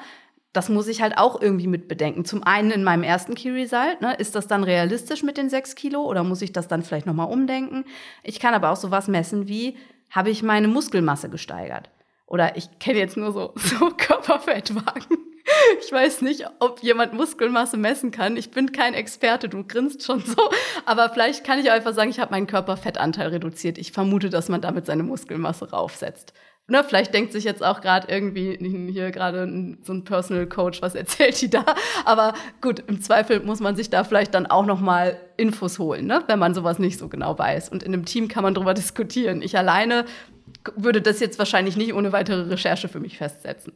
Das 0.53 0.69
muss 0.69 0.87
ich 0.87 1.01
halt 1.01 1.17
auch 1.17 1.39
irgendwie 1.39 1.67
mit 1.67 1.87
bedenken. 1.87 2.25
Zum 2.25 2.43
einen 2.43 2.71
in 2.71 2.83
meinem 2.83 3.03
ersten 3.03 3.35
Key 3.35 3.51
Result, 3.51 4.01
ne, 4.01 4.15
ist 4.15 4.35
das 4.35 4.47
dann 4.47 4.63
realistisch 4.63 5.21
mit 5.21 5.37
den 5.37 5.49
sechs 5.49 5.75
Kilo 5.75 6.01
oder 6.03 6.23
muss 6.23 6.41
ich 6.41 6.51
das 6.51 6.67
dann 6.67 6.81
vielleicht 6.81 7.05
nochmal 7.05 7.31
umdenken? 7.31 7.85
Ich 8.23 8.39
kann 8.39 8.53
aber 8.53 8.71
auch 8.71 8.77
sowas 8.77 9.07
messen 9.07 9.47
wie, 9.47 9.77
habe 10.09 10.31
ich 10.31 10.43
meine 10.43 10.67
Muskelmasse 10.67 11.29
gesteigert? 11.29 11.91
Oder 12.25 12.57
ich 12.57 12.79
kenne 12.79 12.99
jetzt 12.99 13.17
nur 13.17 13.31
so, 13.31 13.53
so 13.55 13.91
Körperfettwagen. 13.91 15.34
Ich 15.81 15.91
weiß 15.91 16.21
nicht, 16.21 16.45
ob 16.59 16.81
jemand 16.81 17.13
Muskelmasse 17.13 17.77
messen 17.77 18.11
kann. 18.11 18.37
Ich 18.37 18.51
bin 18.51 18.71
kein 18.71 18.93
Experte, 18.93 19.49
du 19.49 19.63
grinst 19.63 20.03
schon 20.03 20.21
so. 20.21 20.49
Aber 20.85 21.09
vielleicht 21.09 21.43
kann 21.43 21.59
ich 21.59 21.71
einfach 21.71 21.93
sagen, 21.93 22.09
ich 22.09 22.19
habe 22.19 22.31
meinen 22.31 22.47
Körperfettanteil 22.47 23.29
reduziert. 23.29 23.77
Ich 23.77 23.91
vermute, 23.91 24.29
dass 24.29 24.49
man 24.49 24.61
damit 24.61 24.85
seine 24.85 25.03
Muskelmasse 25.03 25.71
raufsetzt. 25.71 26.33
Ne, 26.67 26.83
vielleicht 26.83 27.13
denkt 27.13 27.31
sich 27.31 27.43
jetzt 27.43 27.63
auch 27.63 27.79
gerade 27.79 28.07
irgendwie 28.11 28.57
hier 28.91 29.11
gerade 29.11 29.47
so 29.83 29.93
ein 29.93 30.03
Personal 30.03 30.47
Coach, 30.47 30.81
was 30.81 30.95
erzählt 30.95 31.39
die 31.39 31.49
da? 31.51 31.63
Aber 32.05 32.33
gut, 32.59 32.83
im 32.87 33.01
Zweifel 33.01 33.39
muss 33.41 33.59
man 33.59 33.75
sich 33.75 33.91
da 33.91 34.03
vielleicht 34.03 34.33
dann 34.33 34.47
auch 34.47 34.65
noch 34.65 34.79
mal 34.79 35.19
Infos 35.37 35.77
holen, 35.77 36.07
ne, 36.07 36.23
wenn 36.25 36.39
man 36.39 36.55
sowas 36.55 36.79
nicht 36.79 36.97
so 36.97 37.07
genau 37.07 37.37
weiß. 37.37 37.69
Und 37.69 37.83
in 37.83 37.93
einem 37.93 38.05
Team 38.05 38.29
kann 38.29 38.41
man 38.41 38.55
darüber 38.55 38.73
diskutieren. 38.73 39.43
Ich 39.43 39.55
alleine 39.55 40.05
würde 40.75 41.03
das 41.03 41.19
jetzt 41.19 41.37
wahrscheinlich 41.37 41.77
nicht 41.77 41.93
ohne 41.93 42.11
weitere 42.11 42.49
Recherche 42.49 42.87
für 42.87 42.99
mich 42.99 43.19
festsetzen. 43.19 43.73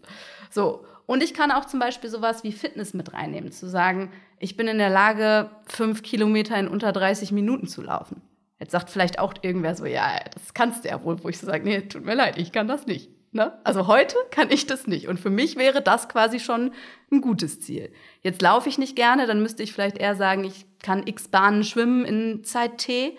So 0.49 0.83
und 1.09 1.23
ich 1.23 1.33
kann 1.33 1.49
auch 1.49 1.65
zum 1.65 1.79
Beispiel 1.79 2.07
sowas 2.07 2.43
wie 2.43 2.51
Fitness 2.51 2.93
mit 2.93 3.13
reinnehmen, 3.15 3.51
zu 3.51 3.67
sagen, 3.67 4.11
ich 4.37 4.55
bin 4.55 4.67
in 4.67 4.77
der 4.77 4.91
Lage, 4.91 5.49
fünf 5.65 6.03
Kilometer 6.03 6.55
in 6.55 6.67
unter 6.67 6.91
30 6.91 7.31
Minuten 7.31 7.65
zu 7.65 7.81
laufen. 7.81 8.21
Jetzt 8.59 8.73
sagt 8.73 8.91
vielleicht 8.91 9.17
auch 9.17 9.33
irgendwer 9.41 9.73
so, 9.73 9.87
ja, 9.87 10.19
das 10.31 10.53
kannst 10.53 10.85
du 10.85 10.89
ja 10.89 11.03
wohl, 11.03 11.23
wo 11.23 11.29
ich 11.29 11.39
so 11.39 11.47
sage, 11.47 11.63
nee, 11.63 11.81
tut 11.81 12.05
mir 12.05 12.13
leid, 12.13 12.37
ich 12.37 12.51
kann 12.51 12.67
das 12.67 12.85
nicht. 12.85 13.09
Ne? 13.31 13.59
Also 13.63 13.87
heute 13.87 14.17
kann 14.29 14.51
ich 14.51 14.67
das 14.67 14.85
nicht. 14.85 15.07
Und 15.07 15.19
für 15.19 15.31
mich 15.31 15.55
wäre 15.55 15.81
das 15.81 16.09
quasi 16.09 16.39
schon 16.39 16.73
ein 17.11 17.21
gutes 17.21 17.59
Ziel. 17.59 17.91
Jetzt 18.21 18.43
laufe 18.43 18.69
ich 18.69 18.77
nicht 18.77 18.95
gerne, 18.95 19.25
dann 19.25 19.41
müsste 19.41 19.63
ich 19.63 19.73
vielleicht 19.73 19.97
eher 19.97 20.13
sagen, 20.13 20.43
ich 20.43 20.67
kann 20.83 21.07
x 21.07 21.29
Bahnen 21.29 21.63
schwimmen 21.63 22.05
in 22.05 22.43
Zeit 22.43 22.77
T. 22.77 23.17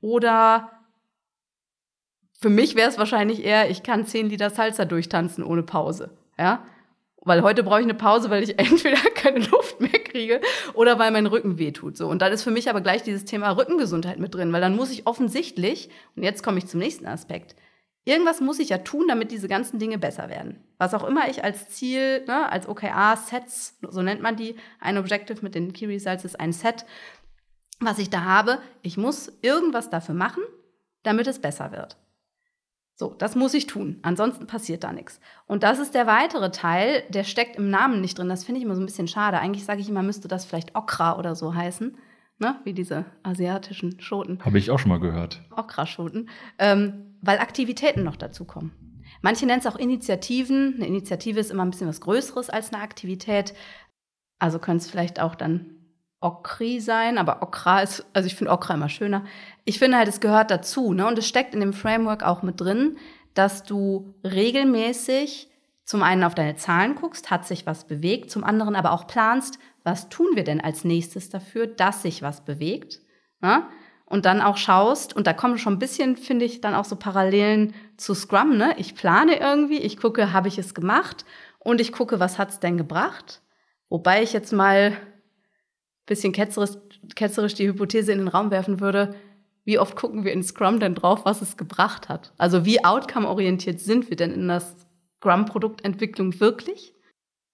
Oder 0.00 0.72
für 2.40 2.50
mich 2.50 2.74
wäre 2.74 2.88
es 2.88 2.98
wahrscheinlich 2.98 3.44
eher, 3.44 3.70
ich 3.70 3.84
kann 3.84 4.04
10 4.04 4.30
Liter 4.30 4.50
Salsa 4.50 4.84
durchtanzen 4.84 5.44
ohne 5.44 5.62
Pause. 5.62 6.10
Ja? 6.36 6.64
Weil 7.22 7.42
heute 7.42 7.62
brauche 7.62 7.80
ich 7.80 7.84
eine 7.84 7.94
Pause, 7.94 8.30
weil 8.30 8.42
ich 8.42 8.58
entweder 8.58 8.98
keine 9.14 9.40
Luft 9.40 9.80
mehr 9.80 9.90
kriege 9.90 10.40
oder 10.74 10.98
weil 10.98 11.10
mein 11.10 11.26
Rücken 11.26 11.58
wehtut. 11.58 11.96
So. 11.96 12.08
Und 12.08 12.22
dann 12.22 12.32
ist 12.32 12.42
für 12.42 12.50
mich 12.50 12.70
aber 12.70 12.80
gleich 12.80 13.02
dieses 13.02 13.24
Thema 13.24 13.50
Rückengesundheit 13.50 14.18
mit 14.18 14.34
drin, 14.34 14.52
weil 14.52 14.60
dann 14.60 14.76
muss 14.76 14.90
ich 14.90 15.06
offensichtlich, 15.06 15.90
und 16.16 16.22
jetzt 16.22 16.42
komme 16.42 16.58
ich 16.58 16.66
zum 16.66 16.80
nächsten 16.80 17.06
Aspekt, 17.06 17.56
irgendwas 18.04 18.40
muss 18.40 18.58
ich 18.58 18.70
ja 18.70 18.78
tun, 18.78 19.06
damit 19.08 19.30
diese 19.30 19.48
ganzen 19.48 19.78
Dinge 19.78 19.98
besser 19.98 20.28
werden. 20.28 20.64
Was 20.78 20.94
auch 20.94 21.06
immer 21.06 21.28
ich 21.28 21.44
als 21.44 21.68
Ziel, 21.68 22.24
ne, 22.26 22.50
als 22.50 22.68
OKR-Sets, 22.68 23.78
so 23.88 24.02
nennt 24.02 24.22
man 24.22 24.36
die, 24.36 24.56
ein 24.80 24.98
Objective 24.98 25.38
mit 25.42 25.54
den 25.54 25.72
Key 25.72 25.86
Results 25.86 26.24
ist 26.24 26.40
ein 26.40 26.52
Set, 26.52 26.86
was 27.80 27.98
ich 27.98 28.10
da 28.10 28.24
habe, 28.24 28.58
ich 28.82 28.96
muss 28.96 29.32
irgendwas 29.42 29.90
dafür 29.90 30.14
machen, 30.14 30.42
damit 31.02 31.26
es 31.26 31.38
besser 31.38 31.72
wird. 31.72 31.96
So, 33.00 33.14
das 33.16 33.34
muss 33.34 33.54
ich 33.54 33.66
tun. 33.66 33.98
Ansonsten 34.02 34.46
passiert 34.46 34.84
da 34.84 34.92
nichts. 34.92 35.20
Und 35.46 35.62
das 35.62 35.78
ist 35.78 35.94
der 35.94 36.06
weitere 36.06 36.50
Teil, 36.50 37.02
der 37.08 37.24
steckt 37.24 37.56
im 37.56 37.70
Namen 37.70 38.02
nicht 38.02 38.18
drin. 38.18 38.28
Das 38.28 38.44
finde 38.44 38.58
ich 38.58 38.66
immer 38.66 38.74
so 38.74 38.82
ein 38.82 38.84
bisschen 38.84 39.08
schade. 39.08 39.38
Eigentlich 39.38 39.64
sage 39.64 39.80
ich 39.80 39.88
immer, 39.88 40.02
müsste 40.02 40.28
das 40.28 40.44
vielleicht 40.44 40.76
Okra 40.76 41.18
oder 41.18 41.34
so 41.34 41.54
heißen. 41.54 41.96
Ne? 42.40 42.60
Wie 42.64 42.74
diese 42.74 43.06
asiatischen 43.22 43.98
Schoten. 44.02 44.38
Habe 44.44 44.58
ich 44.58 44.70
auch 44.70 44.78
schon 44.78 44.90
mal 44.90 45.00
gehört. 45.00 45.40
Okra-Schoten. 45.56 46.28
Ähm, 46.58 47.16
weil 47.22 47.38
Aktivitäten 47.38 48.04
noch 48.04 48.16
dazu 48.16 48.44
kommen. 48.44 49.02
Manche 49.22 49.46
nennen 49.46 49.60
es 49.60 49.66
auch 49.66 49.76
Initiativen. 49.76 50.74
Eine 50.74 50.86
Initiative 50.86 51.40
ist 51.40 51.50
immer 51.50 51.64
ein 51.64 51.70
bisschen 51.70 51.88
was 51.88 52.02
Größeres 52.02 52.50
als 52.50 52.70
eine 52.70 52.82
Aktivität. 52.82 53.54
Also 54.38 54.58
können 54.58 54.76
es 54.76 54.90
vielleicht 54.90 55.20
auch 55.20 55.36
dann 55.36 55.79
Okri 56.20 56.80
sein, 56.80 57.18
aber 57.18 57.42
Okra 57.42 57.80
ist, 57.80 58.04
also 58.12 58.26
ich 58.26 58.36
finde 58.36 58.52
Okra 58.52 58.74
immer 58.74 58.88
schöner. 58.88 59.24
Ich 59.64 59.78
finde 59.78 59.96
halt, 59.96 60.08
es 60.08 60.20
gehört 60.20 60.50
dazu, 60.50 60.92
ne? 60.92 61.06
Und 61.06 61.18
es 61.18 61.26
steckt 61.26 61.54
in 61.54 61.60
dem 61.60 61.72
Framework 61.72 62.22
auch 62.22 62.42
mit 62.42 62.60
drin, 62.60 62.98
dass 63.34 63.62
du 63.62 64.14
regelmäßig 64.24 65.48
zum 65.84 66.02
einen 66.02 66.22
auf 66.22 66.34
deine 66.34 66.56
Zahlen 66.56 66.94
guckst, 66.94 67.30
hat 67.30 67.46
sich 67.46 67.66
was 67.66 67.84
bewegt, 67.84 68.30
zum 68.30 68.44
anderen 68.44 68.76
aber 68.76 68.92
auch 68.92 69.06
planst, 69.06 69.58
was 69.82 70.08
tun 70.08 70.28
wir 70.34 70.44
denn 70.44 70.60
als 70.60 70.84
nächstes 70.84 71.30
dafür, 71.30 71.66
dass 71.66 72.02
sich 72.02 72.22
was 72.22 72.44
bewegt. 72.44 73.00
Ne? 73.40 73.64
Und 74.06 74.24
dann 74.24 74.40
auch 74.40 74.56
schaust, 74.56 75.16
und 75.16 75.26
da 75.26 75.32
kommen 75.32 75.58
schon 75.58 75.74
ein 75.74 75.78
bisschen, 75.78 76.16
finde 76.16 76.44
ich, 76.44 76.60
dann 76.60 76.74
auch 76.74 76.84
so 76.84 76.96
Parallelen 76.96 77.74
zu 77.96 78.14
Scrum. 78.14 78.56
Ne? 78.56 78.74
Ich 78.76 78.94
plane 78.94 79.40
irgendwie, 79.40 79.78
ich 79.78 79.96
gucke, 79.96 80.32
habe 80.32 80.48
ich 80.48 80.58
es 80.58 80.74
gemacht 80.74 81.24
und 81.58 81.80
ich 81.80 81.92
gucke, 81.92 82.20
was 82.20 82.38
hat's 82.38 82.60
denn 82.60 82.76
gebracht. 82.76 83.42
Wobei 83.88 84.22
ich 84.22 84.32
jetzt 84.32 84.52
mal 84.52 84.96
bisschen 86.10 86.32
ketzerisch, 86.32 86.76
ketzerisch 87.14 87.54
die 87.54 87.66
Hypothese 87.66 88.12
in 88.12 88.18
den 88.18 88.28
Raum 88.28 88.50
werfen 88.50 88.80
würde, 88.80 89.14
wie 89.64 89.78
oft 89.78 89.96
gucken 89.96 90.24
wir 90.24 90.32
in 90.32 90.42
Scrum 90.42 90.80
denn 90.80 90.94
drauf, 90.94 91.24
was 91.24 91.40
es 91.40 91.56
gebracht 91.56 92.08
hat? 92.08 92.32
Also 92.36 92.66
wie 92.66 92.84
outcome-orientiert 92.84 93.80
sind 93.80 94.10
wir 94.10 94.16
denn 94.16 94.32
in 94.32 94.48
der 94.48 94.62
Scrum-Produktentwicklung 95.20 96.38
wirklich 96.40 96.92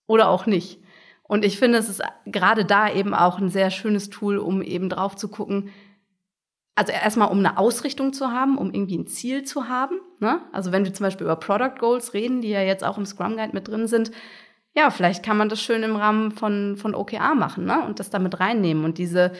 oder 0.07 0.29
auch 0.29 0.47
nicht? 0.47 0.81
Und 1.23 1.45
ich 1.45 1.59
finde, 1.59 1.79
es 1.79 1.88
ist 1.88 2.03
gerade 2.25 2.64
da 2.64 2.92
eben 2.92 3.12
auch 3.12 3.38
ein 3.38 3.51
sehr 3.51 3.71
schönes 3.71 4.11
Tool, 4.11 4.38
um 4.38 4.62
eben 4.62 4.88
drauf 4.88 5.16
zu 5.16 5.29
gucken, 5.29 5.71
also 6.77 6.92
erstmal 6.92 7.31
um 7.31 7.38
eine 7.38 7.59
Ausrichtung 7.59 8.12
zu 8.12 8.31
haben, 8.31 8.59
um 8.59 8.73
irgendwie 8.73 8.99
ein 8.99 9.07
Ziel 9.07 9.45
zu 9.45 9.69
haben. 9.69 9.99
Ne? 10.21 10.40
Also 10.53 10.73
wenn 10.73 10.85
wir 10.85 10.95
zum 10.95 11.05
Beispiel 11.05 11.25
über 11.25 11.37
Product 11.37 11.79
Goals 11.79 12.14
reden, 12.14 12.42
die 12.42 12.51
ja 12.51 12.61
jetzt 12.61 12.85
auch 12.85 12.99
im 12.99 13.07
Scrum 13.07 13.37
Guide 13.37 13.55
mit 13.55 13.66
drin 13.66 13.88
sind, 13.88 14.11
ja, 14.77 14.91
vielleicht 14.91 15.25
kann 15.25 15.39
man 15.39 15.49
das 15.49 15.61
schön 15.61 15.83
im 15.83 15.97
Rahmen 15.97 16.33
von, 16.33 16.77
von 16.77 16.95
OKR 16.95 17.35
machen 17.35 17.65
ne? 17.65 17.85
und 17.87 17.99
das 17.99 18.11
damit 18.11 18.39
reinnehmen 18.39 18.85
und 18.85 18.99
diese, 18.99 19.33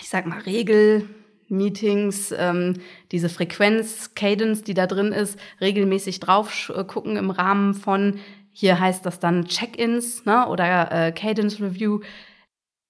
ich 0.00 0.08
sag 0.08 0.26
mal, 0.26 0.40
Regel, 0.40 1.08
Meetings, 1.48 2.34
ähm, 2.36 2.80
diese 3.12 3.28
Frequenz, 3.28 4.14
Cadence, 4.14 4.64
die 4.64 4.74
da 4.74 4.86
drin 4.86 5.12
ist, 5.12 5.38
regelmäßig 5.60 6.18
drauf 6.18 6.72
äh, 6.74 6.84
gucken 6.84 7.16
im 7.16 7.30
Rahmen 7.30 7.74
von, 7.74 8.18
hier 8.50 8.80
heißt 8.80 9.06
das 9.06 9.20
dann 9.20 9.44
Check-ins 9.44 10.24
ne, 10.24 10.48
oder 10.48 10.90
äh, 10.90 11.12
Cadence 11.12 11.60
Review, 11.60 12.00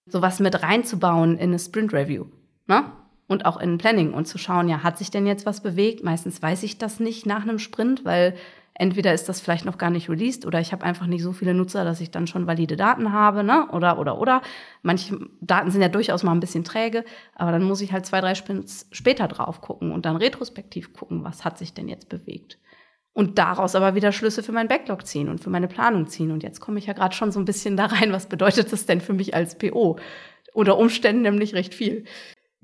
sowas 0.07 0.41
mit 0.41 0.63
reinzubauen 0.63 1.37
in 1.37 1.51
eine 1.51 1.59
Sprint 1.59 1.93
Review. 1.93 2.27
Ne? 2.67 2.85
Und 3.27 3.45
auch 3.45 3.59
in 3.59 3.79
Planning 3.79 4.15
und 4.15 4.27
zu 4.27 4.39
schauen, 4.39 4.69
ja, 4.69 4.83
hat 4.83 4.99
sich 4.99 5.11
denn 5.11 5.27
jetzt 5.27 5.47
was 5.47 5.63
bewegt? 5.63 6.05
Meistens 6.05 6.41
weiß 6.41 6.63
ich 6.63 6.79
das 6.79 7.01
nicht 7.01 7.27
nach 7.27 7.43
einem 7.43 7.59
Sprint, 7.59 8.05
weil 8.05 8.35
entweder 8.75 9.15
ist 9.15 9.29
das 9.29 9.41
vielleicht 9.41 9.65
noch 9.65 9.79
gar 9.79 9.91
nicht 9.91 10.11
released 10.11 10.47
oder 10.47 10.61
ich 10.61 10.73
habe 10.73 10.85
einfach 10.85 11.07
nicht 11.07 11.23
so 11.23 11.33
viele 11.33 11.55
Nutzer, 11.55 11.85
dass 11.85 12.01
ich 12.01 12.11
dann 12.11 12.27
schon 12.27 12.47
valide 12.47 12.77
Daten 12.77 13.13
habe, 13.13 13.45
ne? 13.45 13.69
Oder, 13.71 13.99
oder, 13.99 14.19
oder. 14.19 14.43
Manche 14.83 15.19
Daten 15.41 15.71
sind 15.71 15.81
ja 15.81 15.89
durchaus 15.89 16.23
mal 16.23 16.33
ein 16.33 16.41
bisschen 16.41 16.65
träge, 16.65 17.05
aber 17.35 17.53
dann 17.53 17.63
muss 17.63 17.81
ich 17.81 17.93
halt 17.93 18.05
zwei, 18.05 18.21
drei 18.21 18.35
Sprints 18.35 18.89
später 18.91 19.29
drauf 19.29 19.61
gucken 19.61 19.93
und 19.93 20.05
dann 20.05 20.17
retrospektiv 20.17 20.93
gucken, 20.93 21.25
was 21.25 21.45
hat 21.45 21.59
sich 21.59 21.73
denn 21.73 21.89
jetzt 21.89 22.09
bewegt. 22.09 22.59
Und 23.13 23.39
daraus 23.39 23.77
aber 23.77 23.95
wieder 23.95 24.11
Schlüsse 24.11 24.43
für 24.43 24.51
meinen 24.51 24.69
Backlog 24.69 25.07
ziehen 25.07 25.29
und 25.29 25.39
für 25.41 25.51
meine 25.51 25.69
Planung 25.69 26.09
ziehen. 26.09 26.33
Und 26.33 26.43
jetzt 26.43 26.61
komme 26.61 26.81
ich 26.81 26.87
ja 26.87 26.95
gerade 26.95 27.15
schon 27.15 27.31
so 27.31 27.39
ein 27.39 27.45
bisschen 27.45 27.77
da 27.77 27.87
rein, 27.87 28.13
was 28.13 28.27
bedeutet 28.29 28.73
das 28.73 28.87
denn 28.87 29.01
für 29.01 29.13
mich 29.13 29.35
als 29.35 29.57
PO? 29.57 29.99
Unter 30.53 30.79
Umständen 30.79 31.23
nämlich 31.23 31.55
recht 31.55 31.75
viel. 31.75 32.05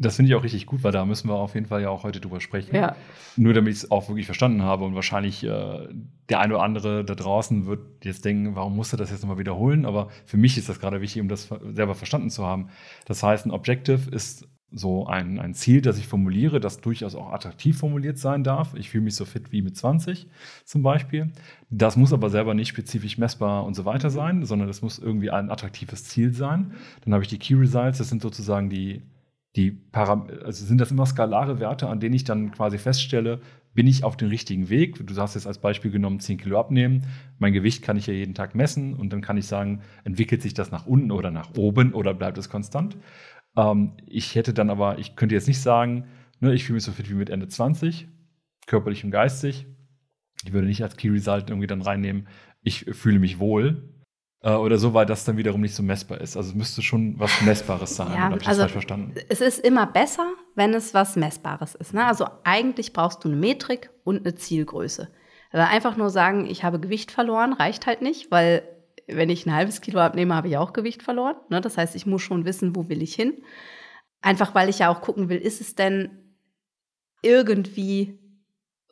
Das 0.00 0.16
finde 0.16 0.30
ich 0.30 0.34
auch 0.34 0.42
richtig 0.42 0.64
gut, 0.64 0.82
weil 0.82 0.92
da 0.92 1.04
müssen 1.04 1.28
wir 1.28 1.34
auf 1.34 1.54
jeden 1.54 1.66
Fall 1.66 1.82
ja 1.82 1.90
auch 1.90 2.04
heute 2.04 2.20
drüber 2.20 2.40
sprechen. 2.40 2.74
Ja. 2.74 2.96
Nur 3.36 3.52
damit 3.52 3.74
ich 3.74 3.82
es 3.82 3.90
auch 3.90 4.08
wirklich 4.08 4.24
verstanden 4.24 4.62
habe 4.62 4.84
und 4.84 4.94
wahrscheinlich 4.94 5.44
äh, 5.44 5.88
der 6.30 6.40
eine 6.40 6.54
oder 6.54 6.62
andere 6.62 7.04
da 7.04 7.14
draußen 7.14 7.66
wird 7.66 7.80
jetzt 8.02 8.24
denken, 8.24 8.56
warum 8.56 8.76
musst 8.76 8.94
du 8.94 8.96
das 8.96 9.10
jetzt 9.10 9.20
nochmal 9.20 9.36
wiederholen? 9.36 9.84
Aber 9.84 10.08
für 10.24 10.38
mich 10.38 10.56
ist 10.56 10.70
das 10.70 10.80
gerade 10.80 11.02
wichtig, 11.02 11.20
um 11.20 11.28
das 11.28 11.50
selber 11.74 11.94
verstanden 11.94 12.30
zu 12.30 12.46
haben. 12.46 12.70
Das 13.04 13.22
heißt, 13.22 13.44
ein 13.44 13.50
Objective 13.50 14.10
ist 14.10 14.48
so 14.72 15.06
ein, 15.06 15.38
ein 15.38 15.52
Ziel, 15.52 15.82
das 15.82 15.98
ich 15.98 16.06
formuliere, 16.06 16.60
das 16.60 16.80
durchaus 16.80 17.14
auch 17.14 17.32
attraktiv 17.32 17.76
formuliert 17.76 18.18
sein 18.18 18.42
darf. 18.42 18.74
Ich 18.74 18.88
fühle 18.90 19.04
mich 19.04 19.16
so 19.16 19.24
fit 19.26 19.52
wie 19.52 19.60
mit 19.62 19.76
20 19.76 20.28
zum 20.64 20.82
Beispiel. 20.82 21.30
Das 21.68 21.96
muss 21.96 22.12
aber 22.12 22.30
selber 22.30 22.54
nicht 22.54 22.68
spezifisch 22.68 23.18
messbar 23.18 23.64
und 23.64 23.74
so 23.74 23.84
weiter 23.84 24.10
sein, 24.10 24.44
sondern 24.46 24.68
das 24.68 24.80
muss 24.80 24.98
irgendwie 24.98 25.30
ein 25.30 25.50
attraktives 25.50 26.04
Ziel 26.04 26.32
sein. 26.32 26.72
Dann 27.04 27.12
habe 27.12 27.24
ich 27.24 27.28
die 27.28 27.38
Key 27.38 27.54
Results, 27.54 27.98
das 27.98 28.08
sind 28.08 28.22
sozusagen 28.22 28.70
die 28.70 29.02
die 29.56 29.72
Param 29.72 30.28
also 30.44 30.64
sind 30.64 30.80
das 30.80 30.90
immer 30.90 31.06
skalare 31.06 31.58
Werte, 31.58 31.88
an 31.88 32.00
denen 32.00 32.14
ich 32.14 32.24
dann 32.24 32.52
quasi 32.52 32.78
feststelle, 32.78 33.40
bin 33.74 33.86
ich 33.86 34.04
auf 34.04 34.16
dem 34.16 34.28
richtigen 34.28 34.68
Weg? 34.68 35.04
Du 35.04 35.16
hast 35.16 35.34
jetzt 35.34 35.46
als 35.46 35.58
Beispiel 35.58 35.90
genommen, 35.90 36.20
10 36.20 36.38
Kilo 36.38 36.58
abnehmen. 36.58 37.06
Mein 37.38 37.52
Gewicht 37.52 37.82
kann 37.82 37.96
ich 37.96 38.06
ja 38.06 38.12
jeden 38.12 38.34
Tag 38.34 38.54
messen 38.54 38.94
und 38.94 39.12
dann 39.12 39.20
kann 39.20 39.36
ich 39.36 39.46
sagen, 39.46 39.82
entwickelt 40.04 40.42
sich 40.42 40.54
das 40.54 40.70
nach 40.70 40.86
unten 40.86 41.10
oder 41.10 41.30
nach 41.30 41.54
oben 41.56 41.94
oder 41.94 42.14
bleibt 42.14 42.38
es 42.38 42.48
konstant? 42.48 42.96
Ähm, 43.56 43.92
ich 44.06 44.34
hätte 44.34 44.52
dann 44.54 44.70
aber, 44.70 44.98
ich 44.98 45.16
könnte 45.16 45.34
jetzt 45.34 45.48
nicht 45.48 45.60
sagen, 45.60 46.06
ne, 46.40 46.52
ich 46.54 46.64
fühle 46.64 46.76
mich 46.76 46.84
so 46.84 46.92
fit 46.92 47.10
wie 47.10 47.14
mit 47.14 47.30
Ende 47.30 47.48
20, 47.48 48.08
körperlich 48.66 49.04
und 49.04 49.10
geistig. 49.10 49.66
Ich 50.44 50.52
würde 50.52 50.66
nicht 50.66 50.82
als 50.82 50.96
Key 50.96 51.10
Result 51.10 51.50
irgendwie 51.50 51.66
dann 51.66 51.82
reinnehmen, 51.82 52.28
ich 52.62 52.84
fühle 52.92 53.18
mich 53.18 53.38
wohl, 53.38 53.99
oder 54.42 54.79
so, 54.79 54.94
weil 54.94 55.05
das 55.05 55.24
dann 55.24 55.37
wiederum 55.37 55.61
nicht 55.61 55.74
so 55.74 55.83
messbar 55.83 56.20
ist. 56.20 56.37
Also 56.37 56.50
es 56.50 56.55
müsste 56.55 56.81
schon 56.81 57.18
was 57.18 57.42
Messbares 57.42 57.96
sein. 57.96 58.14
Ja, 58.14 58.29
ich 58.29 58.46
also 58.46 58.46
das 58.46 58.57
falsch 58.59 58.72
verstanden? 58.72 59.14
Es 59.29 59.42
ist 59.42 59.59
immer 59.59 59.87
besser, 59.87 60.33
wenn 60.55 60.72
es 60.72 60.94
was 60.94 61.16
Messbares 61.16 61.74
ist. 61.74 61.92
Ne? 61.92 62.07
Also 62.07 62.26
eigentlich 62.42 62.94
brauchst 62.94 63.22
du 63.22 63.29
eine 63.29 63.37
Metrik 63.37 63.90
und 64.03 64.20
eine 64.20 64.35
Zielgröße. 64.35 65.11
Also 65.53 65.66
einfach 65.70 65.96
nur 65.96 66.09
sagen, 66.09 66.46
ich 66.46 66.64
habe 66.64 66.81
Gewicht 66.81 67.11
verloren, 67.11 67.53
reicht 67.53 67.87
halt 67.87 68.00
nicht, 68.00 68.31
weil 68.31 68.62
wenn 69.07 69.29
ich 69.29 69.44
ein 69.44 69.55
halbes 69.55 69.83
Kilo 69.83 70.00
abnehme, 70.00 70.35
habe 70.35 70.48
ich 70.48 70.57
auch 70.57 70.72
Gewicht 70.72 71.03
verloren. 71.03 71.37
Ne? 71.50 71.61
Das 71.61 71.76
heißt, 71.76 71.94
ich 71.94 72.07
muss 72.07 72.22
schon 72.22 72.46
wissen, 72.46 72.74
wo 72.74 72.88
will 72.88 73.03
ich 73.03 73.14
hin. 73.14 73.42
Einfach 74.22 74.55
weil 74.55 74.68
ich 74.70 74.79
ja 74.79 74.88
auch 74.88 75.03
gucken 75.03 75.29
will, 75.29 75.38
ist 75.38 75.61
es 75.61 75.74
denn 75.74 76.35
irgendwie 77.22 78.18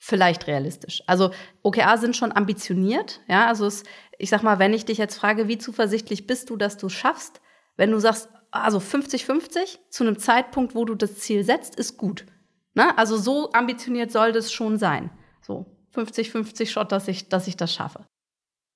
vielleicht 0.00 0.46
realistisch. 0.46 1.02
Also 1.06 1.30
OKA 1.62 1.96
sind 1.96 2.16
schon 2.16 2.32
ambitioniert, 2.32 3.20
ja, 3.28 3.46
also 3.46 3.66
es, 3.66 3.82
ich 4.18 4.30
sag 4.30 4.42
mal, 4.42 4.58
wenn 4.58 4.74
ich 4.74 4.84
dich 4.84 4.98
jetzt 4.98 5.16
frage, 5.16 5.48
wie 5.48 5.58
zuversichtlich 5.58 6.26
bist 6.26 6.50
du, 6.50 6.56
dass 6.56 6.76
du 6.76 6.88
es 6.88 6.92
schaffst, 6.92 7.40
wenn 7.76 7.92
du 7.92 7.98
sagst, 7.98 8.28
also 8.50 8.78
50-50 8.78 9.78
zu 9.90 10.04
einem 10.04 10.18
Zeitpunkt, 10.18 10.74
wo 10.74 10.84
du 10.84 10.94
das 10.94 11.18
Ziel 11.18 11.44
setzt, 11.44 11.76
ist 11.76 11.96
gut. 11.96 12.26
Ne? 12.74 12.96
Also 12.98 13.16
so 13.16 13.52
ambitioniert 13.52 14.10
soll 14.10 14.32
das 14.32 14.52
schon 14.52 14.78
sein. 14.78 15.10
So 15.40 15.66
50-50 15.94 16.66
Shot, 16.66 16.92
dass 16.92 17.08
ich, 17.08 17.28
dass 17.28 17.46
ich 17.46 17.56
das 17.56 17.72
schaffe. 17.72 18.04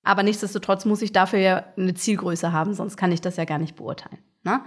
Aber 0.05 0.23
nichtsdestotrotz 0.23 0.85
muss 0.85 1.03
ich 1.03 1.13
dafür 1.13 1.39
ja 1.39 1.65
eine 1.77 1.95
Zielgröße 1.95 2.53
haben, 2.53 2.75
sonst 2.75 2.97
kann 2.97 3.13
ich 3.13 3.21
das 3.21 3.37
ja 3.37 3.45
gar 3.45 3.59
nicht 3.59 3.77
beurteilen. 3.77 4.19
Ne? 4.43 4.63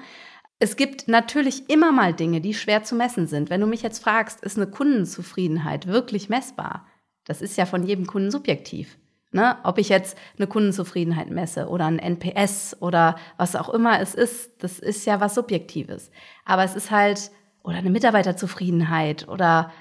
Es 0.60 0.78
gibt 0.78 1.08
natürlich 1.08 1.70
immer 1.70 1.92
mal 1.92 2.14
Dinge, 2.14 2.40
die 2.40 2.54
schwer 2.54 2.84
zu 2.84 2.96
messen 2.96 3.28
sind. 3.28 3.50
Wenn 3.50 3.60
du 3.62 3.68
mich 3.68 3.82
jetzt 3.82 4.02
fragst, 4.02 4.42
ist 4.44 4.58
eine 4.58 4.68
Kundenzufriedenheit 4.68 5.88
wirklich 5.88 6.30
messbar? 6.30 6.88
Das 7.26 7.42
ist 7.42 7.58
ja 7.58 7.66
von 7.66 7.84
jedem 7.84 8.08
Kunden 8.08 8.32
subjektiv. 8.32 8.98
Ne? 9.36 9.58
Ob 9.64 9.78
ich 9.80 9.90
jetzt 9.90 10.18
eine 10.38 10.48
Kundenzufriedenheit 10.48 11.30
messe 11.30 11.68
oder 11.68 11.88
ein 11.88 12.00
NPS 12.00 12.78
oder 12.80 13.18
was 13.36 13.58
auch 13.58 13.68
immer 13.68 14.00
es 14.00 14.16
ist, 14.16 14.64
das 14.64 14.80
ist 14.80 15.06
ja 15.06 15.20
was 15.20 15.36
Subjektives. 15.36 16.10
Aber 16.46 16.64
es 16.64 16.74
ist 16.74 16.90
halt, 16.90 17.32
oder 17.62 17.76
eine 17.76 17.90
Mitarbeiterzufriedenheit 17.90 19.28
oder 19.28 19.74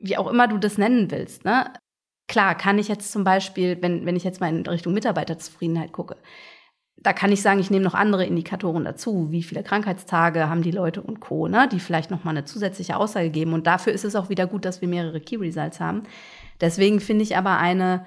wie 0.00 0.16
auch 0.16 0.26
immer 0.26 0.48
du 0.48 0.56
das 0.56 0.78
nennen 0.78 1.10
willst. 1.10 1.44
Ne? 1.44 1.70
Klar, 2.28 2.54
kann 2.54 2.78
ich 2.78 2.88
jetzt 2.88 3.12
zum 3.12 3.24
Beispiel, 3.24 3.76
wenn, 3.82 4.06
wenn 4.06 4.16
ich 4.16 4.24
jetzt 4.24 4.40
mal 4.40 4.48
in 4.48 4.66
Richtung 4.66 4.94
Mitarbeiterzufriedenheit 4.94 5.92
gucke, 5.92 6.16
da 6.96 7.12
kann 7.12 7.30
ich 7.30 7.42
sagen, 7.42 7.60
ich 7.60 7.70
nehme 7.70 7.84
noch 7.84 7.94
andere 7.94 8.24
Indikatoren 8.24 8.86
dazu, 8.86 9.30
wie 9.30 9.42
viele 9.42 9.62
Krankheitstage 9.62 10.48
haben 10.48 10.62
die 10.62 10.70
Leute 10.70 11.02
und 11.02 11.20
Co., 11.20 11.46
ne, 11.46 11.68
die 11.70 11.78
vielleicht 11.78 12.10
noch 12.10 12.24
mal 12.24 12.30
eine 12.30 12.46
zusätzliche 12.46 12.96
Aussage 12.96 13.28
geben. 13.28 13.52
Und 13.52 13.66
dafür 13.66 13.92
ist 13.92 14.06
es 14.06 14.16
auch 14.16 14.30
wieder 14.30 14.46
gut, 14.46 14.64
dass 14.64 14.80
wir 14.80 14.88
mehrere 14.88 15.20
Key 15.20 15.36
Results 15.36 15.78
haben. 15.78 16.04
Deswegen 16.62 17.00
finde 17.00 17.24
ich 17.24 17.36
aber 17.36 17.58
eine 17.58 18.06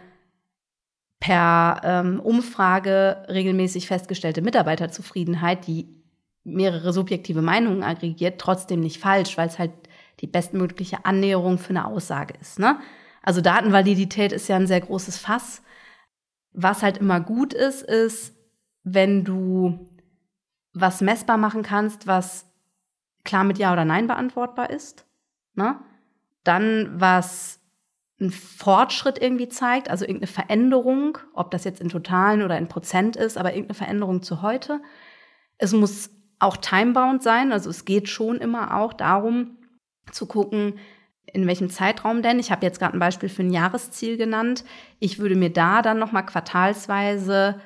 per 1.21 1.81
ähm, 1.83 2.19
Umfrage 2.19 3.25
regelmäßig 3.29 3.87
festgestellte 3.87 4.41
Mitarbeiterzufriedenheit, 4.41 5.67
die 5.67 5.87
mehrere 6.43 6.91
subjektive 6.91 7.43
Meinungen 7.43 7.83
aggregiert, 7.83 8.41
trotzdem 8.41 8.81
nicht 8.81 8.99
falsch, 8.99 9.37
weil 9.37 9.47
es 9.47 9.59
halt 9.59 9.71
die 10.19 10.27
bestmögliche 10.27 11.05
Annäherung 11.05 11.59
für 11.59 11.69
eine 11.69 11.85
Aussage 11.85 12.33
ist. 12.41 12.59
Ne? 12.59 12.79
Also 13.21 13.39
Datenvalidität 13.39 14.31
ist 14.31 14.49
ja 14.49 14.55
ein 14.55 14.67
sehr 14.67 14.81
großes 14.81 15.19
Fass. 15.19 15.61
Was 16.53 16.81
halt 16.81 16.97
immer 16.97 17.21
gut 17.21 17.53
ist, 17.53 17.83
ist, 17.83 18.35
wenn 18.83 19.23
du 19.23 19.87
was 20.73 21.01
messbar 21.01 21.37
machen 21.37 21.61
kannst, 21.61 22.07
was 22.07 22.47
klar 23.23 23.43
mit 23.43 23.59
Ja 23.59 23.71
oder 23.71 23.85
Nein 23.85 24.07
beantwortbar 24.07 24.71
ist. 24.71 25.05
Ne? 25.53 25.75
Dann 26.43 26.99
was 26.99 27.60
einen 28.21 28.31
Fortschritt 28.31 29.21
irgendwie 29.21 29.49
zeigt, 29.49 29.89
also 29.89 30.05
irgendeine 30.05 30.31
Veränderung, 30.31 31.17
ob 31.33 31.51
das 31.51 31.63
jetzt 31.63 31.81
in 31.81 31.89
Totalen 31.89 32.43
oder 32.43 32.57
in 32.57 32.67
Prozent 32.67 33.15
ist, 33.15 33.37
aber 33.37 33.51
irgendeine 33.51 33.75
Veränderung 33.75 34.21
zu 34.21 34.41
heute. 34.41 34.81
Es 35.57 35.73
muss 35.73 36.09
auch 36.39 36.57
timebound 36.57 37.23
sein, 37.23 37.51
also 37.51 37.69
es 37.69 37.85
geht 37.85 38.09
schon 38.09 38.37
immer 38.37 38.77
auch 38.77 38.93
darum 38.93 39.57
zu 40.11 40.25
gucken, 40.25 40.79
in 41.25 41.47
welchem 41.47 41.69
Zeitraum 41.69 42.21
denn. 42.21 42.39
Ich 42.39 42.51
habe 42.51 42.65
jetzt 42.65 42.79
gerade 42.79 42.97
ein 42.97 42.99
Beispiel 42.99 43.29
für 43.29 43.43
ein 43.43 43.51
Jahresziel 43.51 44.17
genannt. 44.17 44.63
Ich 44.99 45.19
würde 45.19 45.35
mir 45.35 45.51
da 45.51 45.81
dann 45.81 45.99
noch 45.99 46.11
mal 46.11 46.23
quartalsweise 46.23 47.59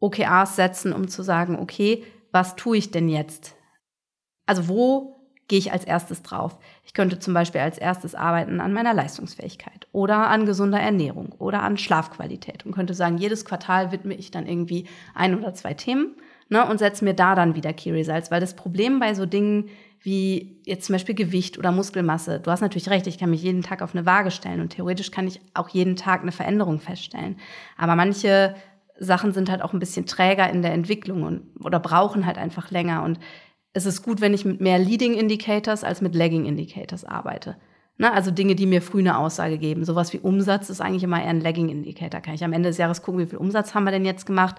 OKRs 0.00 0.56
setzen, 0.56 0.92
um 0.92 1.08
zu 1.08 1.22
sagen, 1.22 1.58
okay, 1.58 2.04
was 2.30 2.56
tue 2.56 2.76
ich 2.76 2.90
denn 2.90 3.08
jetzt? 3.08 3.56
Also 4.46 4.68
wo 4.68 5.13
gehe 5.54 5.60
ich 5.60 5.70
als 5.70 5.84
erstes 5.84 6.24
drauf. 6.24 6.58
Ich 6.84 6.94
könnte 6.94 7.20
zum 7.20 7.32
Beispiel 7.32 7.60
als 7.60 7.78
erstes 7.78 8.16
arbeiten 8.16 8.60
an 8.60 8.72
meiner 8.72 8.92
Leistungsfähigkeit 8.92 9.86
oder 9.92 10.26
an 10.26 10.46
gesunder 10.46 10.80
Ernährung 10.80 11.30
oder 11.38 11.62
an 11.62 11.76
Schlafqualität 11.76 12.66
und 12.66 12.72
könnte 12.72 12.92
sagen, 12.92 13.18
jedes 13.18 13.44
Quartal 13.44 13.92
widme 13.92 14.14
ich 14.14 14.32
dann 14.32 14.48
irgendwie 14.48 14.88
ein 15.14 15.38
oder 15.38 15.54
zwei 15.54 15.72
Themen 15.72 16.16
ne, 16.48 16.66
und 16.66 16.78
setze 16.78 17.04
mir 17.04 17.14
da 17.14 17.36
dann 17.36 17.54
wieder 17.54 17.72
Key 17.72 17.92
Results, 17.92 18.32
weil 18.32 18.40
das 18.40 18.56
Problem 18.56 18.98
bei 18.98 19.14
so 19.14 19.26
Dingen 19.26 19.68
wie 20.00 20.60
jetzt 20.64 20.86
zum 20.86 20.94
Beispiel 20.94 21.14
Gewicht 21.14 21.56
oder 21.56 21.70
Muskelmasse, 21.70 22.40
du 22.40 22.50
hast 22.50 22.60
natürlich 22.60 22.90
recht, 22.90 23.06
ich 23.06 23.18
kann 23.18 23.30
mich 23.30 23.44
jeden 23.44 23.62
Tag 23.62 23.80
auf 23.80 23.94
eine 23.94 24.06
Waage 24.06 24.32
stellen 24.32 24.60
und 24.60 24.70
theoretisch 24.70 25.12
kann 25.12 25.28
ich 25.28 25.40
auch 25.54 25.68
jeden 25.68 25.94
Tag 25.94 26.22
eine 26.22 26.32
Veränderung 26.32 26.80
feststellen. 26.80 27.36
Aber 27.78 27.94
manche 27.94 28.56
Sachen 28.98 29.32
sind 29.32 29.50
halt 29.50 29.62
auch 29.62 29.72
ein 29.72 29.78
bisschen 29.78 30.06
träger 30.06 30.50
in 30.50 30.62
der 30.62 30.72
Entwicklung 30.72 31.22
und, 31.22 31.42
oder 31.64 31.80
brauchen 31.80 32.26
halt 32.26 32.38
einfach 32.38 32.70
länger. 32.70 33.02
Und 33.02 33.18
es 33.74 33.86
ist 33.86 34.02
gut, 34.02 34.20
wenn 34.20 34.32
ich 34.32 34.44
mit 34.44 34.60
mehr 34.60 34.78
Leading 34.78 35.14
Indicators 35.14 35.84
als 35.84 36.00
mit 36.00 36.14
Lagging 36.14 36.46
Indicators 36.46 37.04
arbeite. 37.04 37.56
Ne? 37.98 38.12
Also 38.12 38.30
Dinge, 38.30 38.54
die 38.54 38.66
mir 38.66 38.80
früh 38.80 39.00
eine 39.00 39.18
Aussage 39.18 39.58
geben. 39.58 39.84
Sowas 39.84 40.12
wie 40.12 40.20
Umsatz 40.20 40.70
ist 40.70 40.80
eigentlich 40.80 41.02
immer 41.02 41.20
eher 41.20 41.30
ein 41.30 41.40
Lagging 41.40 41.68
Indicator. 41.68 42.20
Kann 42.20 42.34
ich 42.34 42.44
am 42.44 42.52
Ende 42.52 42.68
des 42.68 42.78
Jahres 42.78 43.02
gucken, 43.02 43.20
wie 43.20 43.26
viel 43.26 43.38
Umsatz 43.38 43.74
haben 43.74 43.84
wir 43.84 43.90
denn 43.90 44.04
jetzt 44.04 44.26
gemacht. 44.26 44.56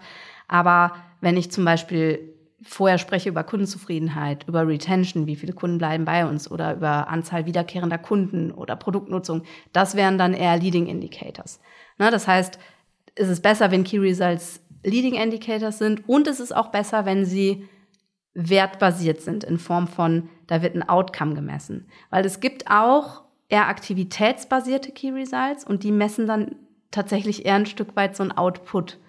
Aber 0.48 0.96
wenn 1.22 1.38
ich 1.38 1.50
zum 1.50 1.64
Beispiel 1.64 2.34
vorher 2.62 2.98
spreche 2.98 3.30
über 3.30 3.44
Kundenzufriedenheit, 3.44 4.48
über 4.48 4.68
Retention, 4.68 5.28
wie 5.28 5.36
viele 5.36 5.54
Kunden 5.54 5.78
bleiben 5.78 6.04
bei 6.04 6.26
uns 6.26 6.52
oder 6.52 6.76
über 6.76 7.08
Anzahl 7.08 7.46
wiederkehrender 7.46 7.98
Kunden 7.98 8.52
oder 8.52 8.76
Produktnutzung, 8.76 9.44
das 9.72 9.96
wären 9.96 10.18
dann 10.18 10.34
eher 10.34 10.58
Leading 10.58 10.88
Indicators. 10.88 11.60
Ne? 11.98 12.12
Das 12.12 12.28
heißt, 12.28 12.60
ist 13.16 13.30
es 13.30 13.40
besser, 13.42 13.72
wenn 13.72 13.86
Key 13.86 14.00
Results 14.00 14.62
Leading 14.84 15.16
Indicators 15.16 15.78
sind 15.78 16.08
und 16.08 16.28
es 16.28 16.40
ist 16.40 16.56
auch 16.56 16.68
besser, 16.68 17.06
wenn 17.06 17.26
sie 17.26 17.68
wertbasiert 18.36 19.22
sind 19.22 19.44
in 19.44 19.58
Form 19.58 19.88
von, 19.88 20.30
da 20.48 20.62
wird 20.62 20.76
ein 20.76 20.88
Outcome 20.88 21.34
gemessen. 21.34 21.88
Weil 22.12 22.26
es 22.26 22.40
gibt 22.40 22.70
auch 22.70 23.24
eher 23.50 23.68
aktivitätsbasierte 23.68 24.92
Key 24.92 25.12
Results 25.12 25.64
und 25.64 25.84
die 25.84 25.92
messen 25.92 26.28
dann 26.28 26.56
tatsächlich 26.92 27.46
eher 27.46 27.56
ein 27.56 27.66
Stück 27.66 27.96
weit 27.96 28.16
so 28.16 28.24
ein 28.24 28.32
Output. 28.32 29.00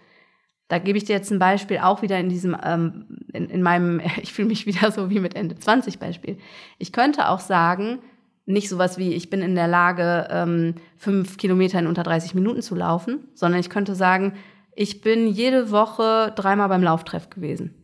Da 0.68 0.78
gebe 0.78 0.98
ich 0.98 1.04
dir 1.04 1.14
jetzt 1.14 1.30
ein 1.30 1.38
Beispiel 1.38 1.78
auch 1.78 2.02
wieder 2.02 2.18
in 2.18 2.28
diesem, 2.28 2.56
ähm, 2.62 3.26
in, 3.32 3.50
in 3.50 3.62
meinem, 3.62 4.00
ich 4.22 4.32
fühle 4.32 4.48
mich 4.48 4.66
wieder 4.66 4.90
so 4.90 5.10
wie 5.10 5.20
mit 5.20 5.34
Ende 5.34 5.56
20 5.56 5.98
Beispiel. 5.98 6.38
Ich 6.78 6.92
könnte 6.92 7.28
auch 7.28 7.40
sagen, 7.40 7.98
nicht 8.44 8.68
sowas 8.68 8.96
wie, 8.96 9.12
ich 9.12 9.28
bin 9.28 9.42
in 9.42 9.56
der 9.56 9.66
Lage, 9.66 10.28
ähm, 10.30 10.76
fünf 10.96 11.36
Kilometer 11.36 11.80
in 11.80 11.88
unter 11.88 12.04
30 12.04 12.34
Minuten 12.34 12.62
zu 12.62 12.76
laufen, 12.76 13.26
sondern 13.34 13.58
ich 13.58 13.70
könnte 13.70 13.96
sagen, 13.96 14.34
ich 14.76 15.00
bin 15.00 15.26
jede 15.26 15.72
Woche 15.72 16.32
dreimal 16.36 16.68
beim 16.68 16.82
Lauftreff 16.82 17.28
gewesen. 17.30 17.74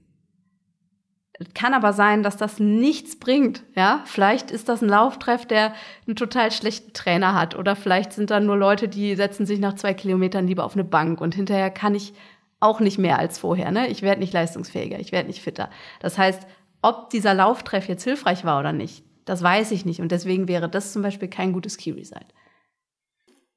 Kann 1.55 1.75
aber 1.75 1.93
sein, 1.93 2.23
dass 2.23 2.37
das 2.37 2.61
nichts 2.61 3.19
bringt. 3.19 3.63
Ja, 3.75 4.03
vielleicht 4.05 4.51
ist 4.51 4.69
das 4.69 4.83
ein 4.83 4.89
Lauftreff, 4.89 5.47
der 5.47 5.73
einen 6.07 6.17
total 6.17 6.53
schlechten 6.53 6.93
Trainer 6.93 7.35
hat, 7.35 7.57
oder 7.57 7.75
vielleicht 7.75 8.13
sind 8.13 8.31
da 8.31 8.39
nur 8.39 8.57
Leute, 8.57 8.87
die 8.89 9.17
setzen 9.17 9.47
sich 9.47 9.59
nach 9.59 9.75
zwei 9.75 9.95
Kilometern 9.95 10.47
lieber 10.47 10.65
auf 10.65 10.75
eine 10.75 10.85
Bank 10.85 11.21
und 11.21 11.35
hinterher 11.35 11.71
kann 11.71 11.95
ich 11.95 12.13
auch 12.61 12.81
nicht 12.81 12.99
mehr 12.99 13.19
als 13.19 13.39
vorher. 13.39 13.71
Ne? 13.73 13.89
Ich 13.89 14.03
werde 14.03 14.21
nicht 14.21 14.33
leistungsfähiger, 14.33 15.01
ich 15.01 15.11
werde 15.11 15.29
nicht 15.29 15.43
fitter. 15.43 15.69
Das 16.01 16.17
heißt, 16.17 16.47
ob 16.83 17.11
dieser 17.11 17.35
Lauftreff 17.35 17.89
jetzt 17.89 18.05
hilfreich 18.05 18.45
war 18.45 18.61
oder 18.61 18.73
nicht, 18.73 19.05
das 19.25 19.43
weiß 19.43 19.73
ich 19.73 19.85
nicht. 19.85 20.01
Und 20.01 20.13
deswegen 20.13 20.49
wäre 20.49 20.69
das 20.69 20.93
zum 20.93 21.03
Beispiel 21.03 21.29
kein 21.29 21.53
gutes 21.53 21.77
Key 21.77 21.95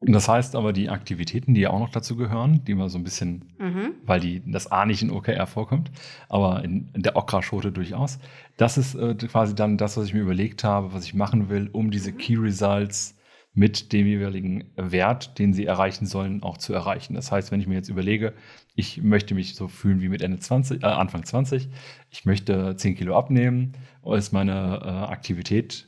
Das 0.01 0.27
heißt 0.27 0.55
aber, 0.55 0.73
die 0.73 0.89
Aktivitäten, 0.89 1.53
die 1.53 1.61
ja 1.61 1.69
auch 1.71 1.79
noch 1.79 1.89
dazu 1.89 2.15
gehören, 2.15 2.63
die 2.65 2.75
mal 2.75 2.89
so 2.89 2.97
ein 2.97 3.03
bisschen, 3.03 3.53
mhm. 3.57 3.93
weil 4.03 4.19
die, 4.19 4.43
das 4.45 4.71
A 4.71 4.85
nicht 4.85 5.01
in 5.01 5.09
OKR 5.09 5.47
vorkommt, 5.47 5.89
aber 6.29 6.63
in, 6.63 6.89
in 6.93 7.01
der 7.01 7.15
Okra-Schote 7.15 7.71
durchaus, 7.71 8.19
das 8.57 8.77
ist 8.77 8.95
äh, 8.95 9.15
quasi 9.15 9.55
dann 9.55 9.77
das, 9.77 9.97
was 9.97 10.05
ich 10.05 10.13
mir 10.13 10.21
überlegt 10.21 10.63
habe, 10.63 10.93
was 10.93 11.05
ich 11.05 11.13
machen 11.13 11.49
will, 11.49 11.69
um 11.71 11.91
diese 11.91 12.11
mhm. 12.11 12.17
Key 12.17 12.35
Results 12.35 13.15
mit 13.55 13.93
dem 13.93 14.05
jeweiligen 14.05 14.65
Wert, 14.75 15.39
den 15.39 15.53
sie 15.53 15.65
erreichen 15.65 16.05
sollen, 16.05 16.43
auch 16.43 16.57
zu 16.57 16.73
erreichen. 16.73 17.13
Das 17.13 17.31
heißt, 17.31 17.51
wenn 17.51 17.61
ich 17.61 17.67
mir 17.67 17.75
jetzt 17.75 17.87
überlege, 17.87 18.33
ich 18.75 19.01
möchte 19.01 19.33
mich 19.33 19.55
so 19.55 19.69
fühlen 19.69 20.01
wie 20.01 20.09
mit 20.09 20.21
Ende 20.21 20.39
20, 20.39 20.83
äh, 20.83 20.85
Anfang 20.85 21.23
20, 21.23 21.69
ich 22.11 22.25
möchte 22.25 22.75
10 22.75 22.95
Kilo 22.95 23.17
abnehmen, 23.17 23.71
ist 24.05 24.33
meine 24.33 24.81
äh, 24.83 25.11
Aktivität 25.11 25.87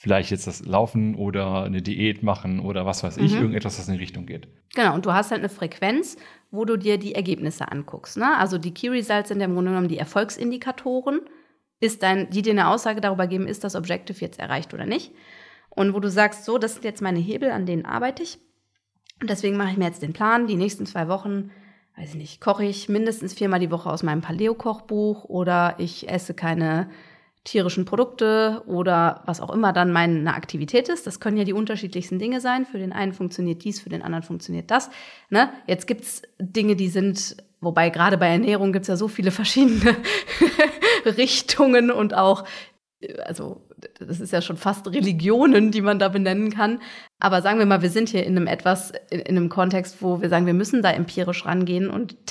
vielleicht 0.00 0.30
jetzt 0.30 0.46
das 0.46 0.64
Laufen 0.64 1.14
oder 1.14 1.64
eine 1.64 1.82
Diät 1.82 2.22
machen 2.22 2.58
oder 2.58 2.86
was 2.86 3.02
weiß 3.02 3.18
ich, 3.18 3.32
mhm. 3.32 3.40
irgendetwas, 3.42 3.78
was 3.78 3.86
in 3.86 3.94
die 3.94 4.00
Richtung 4.00 4.24
geht. 4.24 4.48
Genau, 4.74 4.94
und 4.94 5.04
du 5.04 5.12
hast 5.12 5.30
halt 5.30 5.40
eine 5.40 5.50
Frequenz, 5.50 6.16
wo 6.50 6.64
du 6.64 6.78
dir 6.78 6.96
die 6.96 7.14
Ergebnisse 7.14 7.70
anguckst. 7.70 8.16
Ne? 8.16 8.34
Also 8.38 8.56
die 8.56 8.72
Key 8.72 8.88
Results 8.88 9.28
sind 9.28 9.42
im 9.42 9.52
Grunde 9.52 9.72
genommen 9.72 9.88
die 9.88 9.98
Erfolgsindikatoren, 9.98 11.20
ist 11.80 12.02
dein, 12.02 12.30
die 12.30 12.40
dir 12.40 12.52
eine 12.52 12.68
Aussage 12.68 13.02
darüber 13.02 13.26
geben, 13.26 13.46
ist 13.46 13.62
das 13.62 13.76
Objective 13.76 14.18
jetzt 14.22 14.38
erreicht 14.38 14.72
oder 14.72 14.86
nicht. 14.86 15.12
Und 15.68 15.92
wo 15.92 16.00
du 16.00 16.08
sagst, 16.08 16.46
so, 16.46 16.56
das 16.56 16.72
sind 16.72 16.84
jetzt 16.84 17.02
meine 17.02 17.18
Hebel, 17.18 17.50
an 17.50 17.66
denen 17.66 17.84
arbeite 17.84 18.22
ich. 18.22 18.38
Und 19.20 19.28
deswegen 19.28 19.58
mache 19.58 19.72
ich 19.72 19.76
mir 19.76 19.84
jetzt 19.84 20.02
den 20.02 20.14
Plan, 20.14 20.46
die 20.46 20.56
nächsten 20.56 20.86
zwei 20.86 21.08
Wochen, 21.08 21.50
weiß 21.98 22.08
ich 22.08 22.14
nicht, 22.14 22.40
koche 22.40 22.64
ich 22.64 22.88
mindestens 22.88 23.34
viermal 23.34 23.60
die 23.60 23.70
Woche 23.70 23.90
aus 23.90 24.02
meinem 24.02 24.22
Paleo-Kochbuch 24.22 25.24
oder 25.24 25.74
ich 25.76 26.08
esse 26.08 26.32
keine 26.32 26.88
tierischen 27.44 27.86
Produkte 27.86 28.62
oder 28.66 29.22
was 29.24 29.40
auch 29.40 29.50
immer 29.50 29.72
dann 29.72 29.92
meine 29.92 30.34
Aktivität 30.34 30.88
ist. 30.88 31.06
Das 31.06 31.20
können 31.20 31.38
ja 31.38 31.44
die 31.44 31.54
unterschiedlichsten 31.54 32.18
Dinge 32.18 32.40
sein. 32.40 32.66
Für 32.66 32.78
den 32.78 32.92
einen 32.92 33.12
funktioniert 33.12 33.64
dies, 33.64 33.80
für 33.80 33.88
den 33.88 34.02
anderen 34.02 34.22
funktioniert 34.22 34.70
das. 34.70 34.90
Ne? 35.30 35.50
Jetzt 35.66 35.86
gibt's 35.86 36.22
Dinge, 36.38 36.76
die 36.76 36.88
sind, 36.88 37.36
wobei 37.60 37.88
gerade 37.88 38.18
bei 38.18 38.28
Ernährung 38.28 38.72
gibt's 38.72 38.88
ja 38.88 38.96
so 38.96 39.08
viele 39.08 39.30
verschiedene 39.30 39.96
Richtungen 41.06 41.90
und 41.90 42.14
auch 42.14 42.44
also 43.24 43.66
das 43.98 44.20
ist 44.20 44.32
ja 44.32 44.42
schon 44.42 44.56
fast 44.56 44.86
Religionen, 44.86 45.70
die 45.70 45.80
man 45.80 45.98
da 45.98 46.08
benennen 46.08 46.50
kann. 46.50 46.80
Aber 47.18 47.40
sagen 47.40 47.58
wir 47.58 47.66
mal, 47.66 47.82
wir 47.82 47.90
sind 47.90 48.10
hier 48.10 48.24
in 48.24 48.36
einem 48.36 48.46
etwas, 48.46 48.92
in, 49.10 49.20
in 49.20 49.36
einem 49.36 49.48
Kontext, 49.48 50.02
wo 50.02 50.20
wir 50.20 50.28
sagen, 50.28 50.46
wir 50.46 50.54
müssen 50.54 50.82
da 50.82 50.90
empirisch 50.90 51.46
rangehen 51.46 51.88
und 51.88 52.26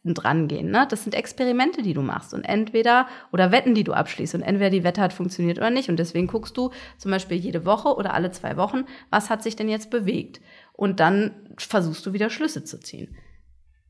testen 0.00 0.16
rangehen. 0.16 0.70
Ne? 0.70 0.86
Das 0.88 1.04
sind 1.04 1.14
Experimente, 1.14 1.82
die 1.82 1.94
du 1.94 2.02
machst 2.02 2.34
und 2.34 2.44
entweder 2.44 3.06
oder 3.32 3.52
Wetten, 3.52 3.74
die 3.74 3.84
du 3.84 3.92
abschließt 3.92 4.34
und 4.34 4.42
entweder 4.42 4.70
die 4.70 4.84
Wette 4.84 5.00
hat 5.00 5.12
funktioniert 5.12 5.58
oder 5.58 5.70
nicht. 5.70 5.88
Und 5.88 5.98
deswegen 5.98 6.26
guckst 6.26 6.56
du 6.56 6.70
zum 6.98 7.10
Beispiel 7.10 7.36
jede 7.36 7.64
Woche 7.64 7.94
oder 7.94 8.14
alle 8.14 8.30
zwei 8.30 8.56
Wochen, 8.56 8.84
was 9.10 9.30
hat 9.30 9.42
sich 9.42 9.56
denn 9.56 9.68
jetzt 9.68 9.90
bewegt? 9.90 10.40
Und 10.72 11.00
dann 11.00 11.32
versuchst 11.58 12.04
du 12.06 12.12
wieder 12.12 12.30
Schlüsse 12.30 12.64
zu 12.64 12.80
ziehen. 12.80 13.16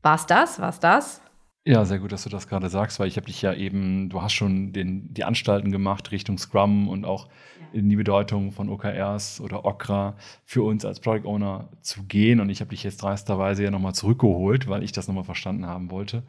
War's 0.01 0.25
das? 0.25 0.59
War's 0.59 0.79
das? 0.79 1.21
Ja, 1.63 1.85
sehr 1.85 1.99
gut, 1.99 2.11
dass 2.11 2.23
du 2.23 2.29
das 2.29 2.47
gerade 2.47 2.69
sagst, 2.69 2.99
weil 2.99 3.07
ich 3.07 3.17
habe 3.17 3.27
dich 3.27 3.41
ja 3.43 3.53
eben, 3.53 4.09
du 4.09 4.23
hast 4.23 4.33
schon 4.33 4.73
den, 4.73 5.13
die 5.13 5.23
Anstalten 5.23 5.71
gemacht 5.71 6.11
Richtung 6.11 6.39
Scrum 6.39 6.87
und 6.87 7.05
auch 7.05 7.27
in 7.71 7.87
die 7.87 7.95
Bedeutung 7.95 8.51
von 8.51 8.67
OKRs 8.67 9.39
oder 9.41 9.63
Okra 9.63 10.15
für 10.43 10.63
uns 10.63 10.85
als 10.85 10.99
Product 10.99 11.27
Owner 11.27 11.69
zu 11.81 12.03
gehen. 12.03 12.39
Und 12.39 12.49
ich 12.49 12.61
habe 12.61 12.71
dich 12.71 12.83
jetzt 12.83 13.03
dreisterweise 13.03 13.63
ja 13.63 13.69
nochmal 13.69 13.93
zurückgeholt, 13.93 14.67
weil 14.67 14.83
ich 14.83 14.91
das 14.91 15.07
nochmal 15.07 15.23
verstanden 15.23 15.67
haben 15.67 15.91
wollte. 15.91 16.23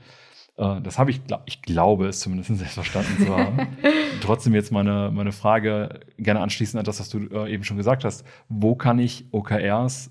Äh, 0.57 0.83
das 0.83 0.99
habe 0.99 1.11
ich, 1.11 1.23
ich 1.47 1.63
glaube 1.63 2.09
es 2.09 2.21
zumindest 2.21 2.51
selbst 2.55 2.75
verstanden 2.75 3.25
zu 3.25 3.35
haben. 3.35 3.69
Trotzdem 4.21 4.55
jetzt 4.55 4.71
meine, 4.71 5.11
meine 5.13 5.33
Frage 5.33 6.01
gerne 6.19 6.41
anschließend 6.41 6.79
an 6.79 6.85
das, 6.85 7.01
was 7.01 7.09
du 7.09 7.19
äh, 7.29 7.53
eben 7.53 7.65
schon 7.65 7.79
gesagt 7.79 8.05
hast. 8.05 8.25
Wo 8.51 8.75
kann 8.75 8.99
ich 8.99 9.27
OKRs 9.33 10.11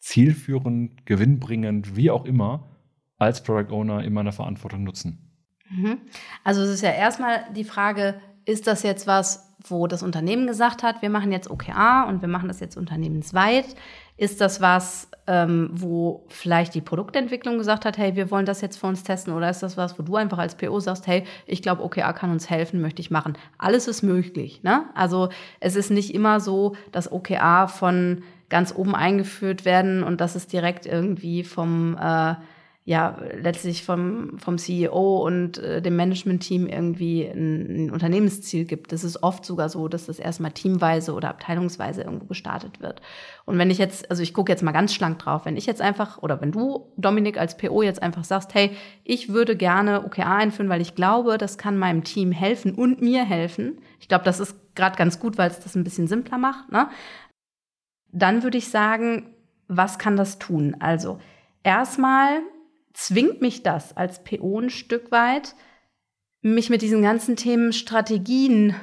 zielführend, 0.00 1.06
gewinnbringend, 1.06 1.94
wie 1.94 2.10
auch 2.10 2.24
immer, 2.24 2.69
als 3.20 3.42
Product 3.42 3.72
Owner 3.72 4.02
in 4.02 4.12
meiner 4.12 4.32
Verantwortung 4.32 4.82
nutzen? 4.82 5.30
Mhm. 5.70 5.98
Also 6.42 6.62
es 6.62 6.70
ist 6.70 6.82
ja 6.82 6.90
erstmal 6.90 7.44
die 7.54 7.64
Frage, 7.64 8.20
ist 8.44 8.66
das 8.66 8.82
jetzt 8.82 9.06
was, 9.06 9.54
wo 9.68 9.86
das 9.86 10.02
Unternehmen 10.02 10.46
gesagt 10.46 10.82
hat, 10.82 11.02
wir 11.02 11.10
machen 11.10 11.32
jetzt 11.32 11.50
OKA 11.50 12.04
und 12.04 12.22
wir 12.22 12.28
machen 12.28 12.48
das 12.48 12.60
jetzt 12.60 12.76
unternehmensweit? 12.76 13.66
Ist 14.16 14.40
das 14.40 14.60
was, 14.60 15.10
ähm, 15.26 15.70
wo 15.72 16.24
vielleicht 16.28 16.74
die 16.74 16.80
Produktentwicklung 16.80 17.58
gesagt 17.58 17.84
hat, 17.84 17.98
hey, 17.98 18.16
wir 18.16 18.30
wollen 18.30 18.46
das 18.46 18.62
jetzt 18.62 18.78
für 18.78 18.86
uns 18.86 19.02
testen? 19.02 19.34
Oder 19.34 19.50
ist 19.50 19.62
das 19.62 19.76
was, 19.76 19.98
wo 19.98 20.02
du 20.02 20.16
einfach 20.16 20.38
als 20.38 20.54
PO 20.54 20.80
sagst, 20.80 21.06
hey, 21.06 21.24
ich 21.46 21.62
glaube, 21.62 21.82
OKA 21.82 22.12
kann 22.14 22.30
uns 22.30 22.48
helfen, 22.48 22.80
möchte 22.80 23.00
ich 23.00 23.10
machen? 23.10 23.36
Alles 23.58 23.86
ist 23.86 24.02
möglich. 24.02 24.62
Ne? 24.62 24.84
Also 24.94 25.28
es 25.60 25.76
ist 25.76 25.90
nicht 25.90 26.14
immer 26.14 26.40
so, 26.40 26.74
dass 26.90 27.12
OKA 27.12 27.66
von 27.66 28.22
ganz 28.48 28.74
oben 28.74 28.94
eingeführt 28.94 29.64
werden 29.64 30.02
und 30.02 30.20
dass 30.20 30.34
es 30.34 30.46
direkt 30.46 30.86
irgendwie 30.86 31.44
vom 31.44 31.96
äh, 31.96 32.34
ja 32.90 33.16
letztlich 33.40 33.84
vom, 33.84 34.36
vom 34.40 34.58
CEO 34.58 35.24
und 35.24 35.58
äh, 35.58 35.80
dem 35.80 35.94
Management-Team 35.94 36.66
irgendwie 36.66 37.24
ein, 37.24 37.86
ein, 37.86 37.90
Unternehmensziel 37.92 38.64
gibt. 38.64 38.90
Das 38.90 39.04
ist 39.04 39.22
oft 39.22 39.44
sogar 39.44 39.68
so, 39.68 39.86
dass 39.86 40.06
das 40.06 40.18
erstmal 40.18 40.50
teamweise 40.50 41.14
oder 41.14 41.28
abteilungsweise 41.28 42.02
irgendwo 42.02 42.24
gestartet 42.24 42.80
wird. 42.80 43.00
Und 43.44 43.58
wenn 43.58 43.70
ich 43.70 43.78
jetzt, 43.78 44.10
also 44.10 44.24
ich 44.24 44.34
gucke 44.34 44.50
jetzt 44.50 44.64
mal 44.64 44.72
ganz 44.72 44.92
schlank 44.92 45.20
drauf, 45.20 45.44
wenn 45.44 45.56
ich 45.56 45.66
jetzt 45.66 45.80
einfach, 45.80 46.18
oder 46.18 46.40
wenn 46.40 46.50
du, 46.50 46.92
Dominik, 46.96 47.38
als 47.38 47.56
PO 47.56 47.82
jetzt 47.82 48.02
einfach 48.02 48.24
sagst, 48.24 48.54
hey, 48.54 48.72
ich 49.04 49.28
würde 49.28 49.54
gerne 49.54 50.04
OKA 50.04 50.38
einführen, 50.38 50.68
weil 50.68 50.80
ich 50.80 50.96
glaube, 50.96 51.38
das 51.38 51.58
kann 51.58 51.78
meinem 51.78 52.02
Team 52.02 52.32
helfen 52.32 52.74
und 52.74 53.00
mir 53.00 53.24
helfen. 53.24 53.78
Ich 54.00 54.08
glaube, 54.08 54.24
das 54.24 54.40
ist 54.40 54.56
gerade 54.74 54.96
ganz 54.96 55.20
gut, 55.20 55.38
weil 55.38 55.48
es 55.48 55.60
das 55.60 55.76
ein 55.76 55.84
bisschen 55.84 56.08
simpler 56.08 56.38
macht. 56.38 56.72
Ne? 56.72 56.88
Dann 58.10 58.42
würde 58.42 58.58
ich 58.58 58.68
sagen, 58.68 59.26
was 59.68 60.00
kann 60.00 60.16
das 60.16 60.40
tun? 60.40 60.74
Also 60.80 61.20
erstmal 61.62 62.40
zwingt 62.92 63.40
mich 63.40 63.62
das 63.62 63.96
als 63.96 64.22
PO 64.24 64.60
ein 64.60 64.70
Stück 64.70 65.10
weit, 65.10 65.54
mich 66.42 66.70
mit 66.70 66.82
diesen 66.82 67.02
ganzen 67.02 67.36
Themen 67.36 67.72
Strategien 67.72 68.74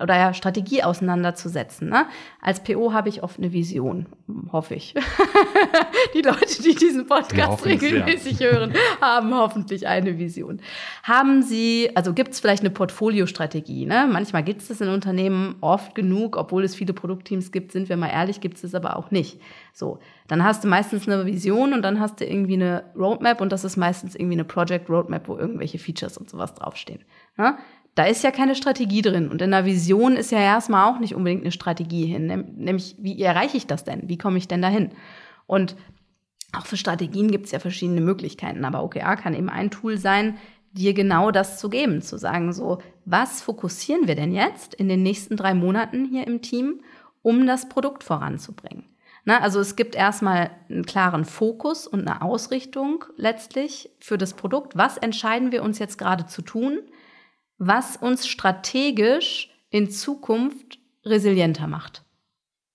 oder 0.00 0.16
ja, 0.16 0.32
Strategie 0.32 0.82
auseinanderzusetzen. 0.82 1.88
Ne? 1.88 2.06
Als 2.40 2.62
PO 2.62 2.92
habe 2.92 3.08
ich 3.08 3.22
oft 3.22 3.38
eine 3.38 3.52
Vision, 3.52 4.06
hoffe 4.52 4.74
ich. 4.74 4.94
die 6.14 6.22
Leute, 6.22 6.62
die 6.62 6.74
diesen 6.74 7.06
Podcast 7.06 7.64
regelmäßig 7.66 8.40
hören, 8.40 8.72
haben 9.00 9.34
hoffentlich 9.34 9.86
eine 9.86 10.18
Vision. 10.18 10.60
Haben 11.02 11.42
Sie, 11.42 11.90
also 11.94 12.14
gibt 12.14 12.32
es 12.32 12.40
vielleicht 12.40 12.62
eine 12.62 12.70
Portfoliostrategie? 12.70 13.86
Ne? 13.86 14.08
Manchmal 14.10 14.42
gibt 14.42 14.62
es 14.62 14.68
das 14.68 14.80
in 14.80 14.88
Unternehmen 14.88 15.56
oft 15.60 15.94
genug, 15.94 16.36
obwohl 16.36 16.64
es 16.64 16.74
viele 16.74 16.92
Produktteams 16.92 17.52
gibt, 17.52 17.72
sind 17.72 17.88
wir 17.88 17.96
mal 17.96 18.08
ehrlich, 18.08 18.40
gibt 18.40 18.56
es 18.56 18.70
es 18.70 18.74
aber 18.74 18.96
auch 18.96 19.10
nicht. 19.10 19.40
So, 19.72 19.98
dann 20.28 20.44
hast 20.44 20.64
du 20.64 20.68
meistens 20.68 21.08
eine 21.08 21.26
Vision 21.26 21.72
und 21.72 21.82
dann 21.82 22.00
hast 22.00 22.20
du 22.20 22.24
irgendwie 22.24 22.54
eine 22.54 22.84
Roadmap 22.96 23.40
und 23.40 23.52
das 23.52 23.64
ist 23.64 23.76
meistens 23.76 24.14
irgendwie 24.14 24.34
eine 24.34 24.44
Project 24.44 24.88
Roadmap, 24.88 25.28
wo 25.28 25.36
irgendwelche 25.36 25.78
Features 25.78 26.16
und 26.18 26.30
sowas 26.30 26.54
draufstehen. 26.54 27.04
Ne? 27.36 27.56
Da 27.94 28.04
ist 28.04 28.24
ja 28.24 28.30
keine 28.30 28.54
Strategie 28.54 29.02
drin. 29.02 29.28
Und 29.28 29.42
in 29.42 29.50
der 29.50 29.64
Vision 29.64 30.16
ist 30.16 30.30
ja 30.30 30.38
erstmal 30.38 30.90
auch 30.90 30.98
nicht 31.00 31.14
unbedingt 31.14 31.42
eine 31.42 31.52
Strategie 31.52 32.06
hin. 32.06 32.54
Nämlich, 32.56 32.96
wie 32.98 33.20
erreiche 33.20 33.56
ich 33.56 33.66
das 33.66 33.84
denn? 33.84 34.08
Wie 34.08 34.18
komme 34.18 34.38
ich 34.38 34.48
denn 34.48 34.62
dahin? 34.62 34.90
Und 35.46 35.76
auch 36.52 36.66
für 36.66 36.76
Strategien 36.76 37.30
gibt 37.30 37.46
es 37.46 37.52
ja 37.52 37.58
verschiedene 37.58 38.00
Möglichkeiten. 38.00 38.64
Aber 38.64 38.82
OKR 38.82 39.16
kann 39.16 39.34
eben 39.34 39.48
ein 39.48 39.70
Tool 39.70 39.98
sein, 39.98 40.38
dir 40.72 40.94
genau 40.94 41.30
das 41.30 41.58
zu 41.58 41.68
geben, 41.68 42.00
zu 42.00 42.16
sagen, 42.16 42.52
so, 42.52 42.78
was 43.04 43.42
fokussieren 43.42 44.06
wir 44.06 44.14
denn 44.14 44.32
jetzt 44.32 44.74
in 44.74 44.88
den 44.88 45.02
nächsten 45.02 45.36
drei 45.36 45.54
Monaten 45.54 46.04
hier 46.04 46.26
im 46.26 46.42
Team, 46.42 46.80
um 47.22 47.46
das 47.46 47.68
Produkt 47.68 48.04
voranzubringen? 48.04 48.84
Na, 49.24 49.40
also 49.40 49.60
es 49.60 49.76
gibt 49.76 49.94
erstmal 49.94 50.50
einen 50.68 50.86
klaren 50.86 51.24
Fokus 51.24 51.86
und 51.86 52.08
eine 52.08 52.22
Ausrichtung 52.22 53.04
letztlich 53.16 53.90
für 53.98 54.16
das 54.16 54.34
Produkt. 54.34 54.76
Was 54.76 54.96
entscheiden 54.96 55.52
wir 55.52 55.62
uns 55.62 55.78
jetzt 55.78 55.98
gerade 55.98 56.26
zu 56.26 56.42
tun? 56.42 56.78
Was 57.60 57.98
uns 57.98 58.26
strategisch 58.26 59.50
in 59.68 59.90
Zukunft 59.90 60.78
resilienter 61.04 61.68
macht. 61.68 62.02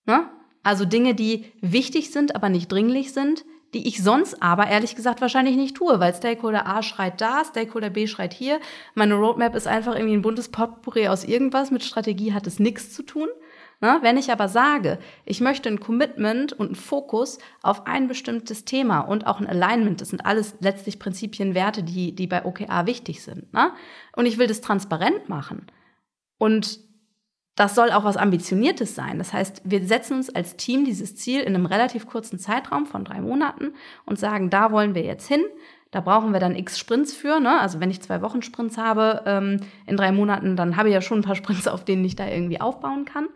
Ne? 0.06 0.30
Also 0.62 0.84
Dinge, 0.84 1.14
die 1.14 1.44
wichtig 1.60 2.12
sind, 2.12 2.34
aber 2.34 2.48
nicht 2.48 2.70
dringlich 2.70 3.12
sind, 3.12 3.44
die 3.74 3.88
ich 3.88 4.02
sonst 4.02 4.40
aber 4.40 4.68
ehrlich 4.68 4.94
gesagt 4.94 5.20
wahrscheinlich 5.20 5.56
nicht 5.56 5.76
tue, 5.76 5.98
weil 5.98 6.14
Stakeholder 6.14 6.66
A 6.66 6.82
schreit 6.82 7.20
da, 7.20 7.44
Stakeholder 7.44 7.90
B 7.90 8.06
schreit 8.06 8.32
hier. 8.32 8.60
Meine 8.94 9.14
Roadmap 9.14 9.56
ist 9.56 9.66
einfach 9.66 9.96
irgendwie 9.96 10.14
ein 10.14 10.22
buntes 10.22 10.48
Potpourri 10.50 11.08
aus 11.08 11.24
irgendwas. 11.24 11.72
Mit 11.72 11.82
Strategie 11.82 12.32
hat 12.32 12.46
es 12.46 12.60
nichts 12.60 12.94
zu 12.94 13.02
tun. 13.02 13.28
Na, 13.80 14.02
wenn 14.02 14.16
ich 14.16 14.32
aber 14.32 14.48
sage, 14.48 14.98
ich 15.24 15.40
möchte 15.40 15.68
ein 15.68 15.80
Commitment 15.80 16.54
und 16.54 16.66
einen 16.66 16.74
Fokus 16.74 17.38
auf 17.62 17.86
ein 17.86 18.08
bestimmtes 18.08 18.64
Thema 18.64 19.00
und 19.00 19.26
auch 19.26 19.38
ein 19.38 19.46
Alignment, 19.46 20.00
das 20.00 20.08
sind 20.08 20.24
alles 20.24 20.56
letztlich 20.60 20.98
Prinzipien, 20.98 21.54
Werte, 21.54 21.82
die, 21.82 22.14
die 22.14 22.26
bei 22.26 22.44
OKA 22.44 22.86
wichtig 22.86 23.22
sind. 23.22 23.48
Na? 23.52 23.74
Und 24.14 24.26
ich 24.26 24.38
will 24.38 24.46
das 24.46 24.62
transparent 24.62 25.28
machen. 25.28 25.66
Und 26.38 26.80
das 27.54 27.74
soll 27.74 27.90
auch 27.90 28.04
was 28.04 28.18
Ambitioniertes 28.18 28.94
sein. 28.94 29.18
Das 29.18 29.32
heißt, 29.32 29.62
wir 29.64 29.82
setzen 29.84 30.18
uns 30.18 30.34
als 30.34 30.56
Team 30.56 30.84
dieses 30.84 31.16
Ziel 31.16 31.40
in 31.40 31.54
einem 31.54 31.66
relativ 31.66 32.06
kurzen 32.06 32.38
Zeitraum 32.38 32.86
von 32.86 33.04
drei 33.04 33.20
Monaten 33.20 33.72
und 34.04 34.18
sagen, 34.18 34.50
da 34.50 34.72
wollen 34.72 34.94
wir 34.94 35.02
jetzt 35.02 35.26
hin. 35.26 35.42
Da 35.90 36.02
brauchen 36.02 36.32
wir 36.34 36.40
dann 36.40 36.54
x 36.54 36.78
Sprints 36.78 37.14
für. 37.14 37.40
Ne? 37.40 37.58
Also 37.58 37.80
wenn 37.80 37.90
ich 37.90 38.02
zwei 38.02 38.20
Wochen 38.20 38.42
Sprints 38.42 38.76
habe 38.76 39.22
ähm, 39.24 39.60
in 39.86 39.96
drei 39.96 40.12
Monaten, 40.12 40.56
dann 40.56 40.76
habe 40.76 40.88
ich 40.88 40.94
ja 40.94 41.00
schon 41.00 41.20
ein 41.20 41.24
paar 41.24 41.34
Sprints, 41.34 41.66
auf 41.66 41.84
denen 41.84 42.04
ich 42.04 42.16
da 42.16 42.26
irgendwie 42.26 42.60
aufbauen 42.60 43.06
kann. 43.06 43.28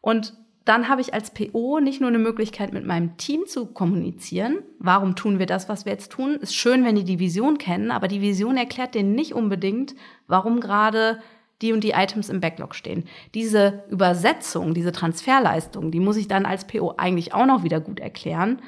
Und 0.00 0.34
dann 0.64 0.88
habe 0.88 1.00
ich 1.00 1.14
als 1.14 1.32
PO 1.32 1.80
nicht 1.80 2.00
nur 2.00 2.08
eine 2.08 2.18
Möglichkeit, 2.18 2.72
mit 2.72 2.84
meinem 2.84 3.16
Team 3.16 3.46
zu 3.46 3.66
kommunizieren. 3.66 4.58
Warum 4.78 5.16
tun 5.16 5.38
wir 5.38 5.46
das, 5.46 5.68
was 5.68 5.84
wir 5.84 5.92
jetzt 5.92 6.12
tun? 6.12 6.36
Ist 6.36 6.54
schön, 6.54 6.84
wenn 6.84 6.96
die 6.96 7.04
die 7.04 7.18
Vision 7.18 7.58
kennen, 7.58 7.90
aber 7.90 8.08
die 8.08 8.20
Vision 8.20 8.56
erklärt 8.56 8.94
denen 8.94 9.14
nicht 9.14 9.34
unbedingt, 9.34 9.94
warum 10.26 10.60
gerade 10.60 11.20
die 11.62 11.72
und 11.72 11.84
die 11.84 11.90
Items 11.90 12.28
im 12.28 12.40
Backlog 12.40 12.74
stehen. 12.74 13.04
Diese 13.34 13.84
Übersetzung, 13.90 14.74
diese 14.74 14.92
Transferleistung, 14.92 15.90
die 15.90 16.00
muss 16.00 16.16
ich 16.16 16.28
dann 16.28 16.46
als 16.46 16.66
PO 16.66 16.94
eigentlich 16.96 17.34
auch 17.34 17.46
noch 17.46 17.64
wieder 17.64 17.80
gut 17.80 18.00
erklären, 18.00 18.62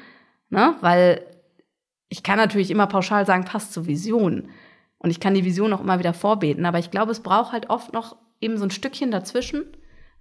ne? 0.49 0.75
weil 0.81 1.25
ich 2.09 2.21
kann 2.21 2.37
natürlich 2.37 2.69
immer 2.69 2.87
pauschal 2.87 3.25
sagen, 3.25 3.45
passt 3.45 3.73
zur 3.73 3.87
Vision. 3.87 4.49
Und 4.99 5.09
ich 5.09 5.19
kann 5.19 5.33
die 5.33 5.45
Vision 5.45 5.73
auch 5.73 5.81
immer 5.81 5.99
wieder 5.99 6.13
vorbeten, 6.13 6.65
aber 6.65 6.79
ich 6.79 6.91
glaube, 6.91 7.11
es 7.11 7.21
braucht 7.21 7.51
halt 7.51 7.69
oft 7.69 7.93
noch 7.93 8.15
eben 8.39 8.57
so 8.57 8.65
ein 8.65 8.71
Stückchen 8.71 9.09
dazwischen, 9.09 9.65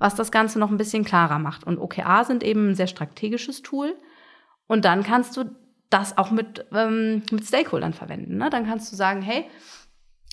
was 0.03 0.17
das 0.17 0.33
Ganze 0.33 0.59
noch 0.59 0.71
ein 0.71 0.77
bisschen 0.77 1.05
klarer 1.05 1.39
macht. 1.39 1.65
Und 1.65 1.79
OKR 1.79 2.25
sind 2.25 2.43
eben 2.43 2.71
ein 2.71 2.75
sehr 2.75 2.89
strategisches 2.89 3.63
Tool. 3.63 3.97
Und 4.67 4.85
dann 4.85 5.05
kannst 5.05 5.37
du 5.37 5.45
das 5.91 6.19
auch 6.19 6.33
mit, 6.33 6.67
ähm, 6.73 7.23
mit 7.31 7.45
Stakeholdern 7.47 7.93
verwenden. 7.93 8.37
Ne? 8.37 8.51
Dann 8.51 8.67
kannst 8.67 8.91
du 8.91 8.97
sagen, 8.97 9.23
hey, 9.23 9.45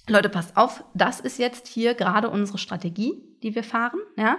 Leute, 0.07 0.29
passt 0.29 0.57
auf, 0.57 0.83
das 0.95 1.19
ist 1.19 1.37
jetzt 1.37 1.67
hier 1.67 1.93
gerade 1.93 2.29
unsere 2.31 2.57
Strategie, 2.57 3.21
die 3.43 3.53
wir 3.53 3.63
fahren, 3.63 3.99
ja. 4.17 4.37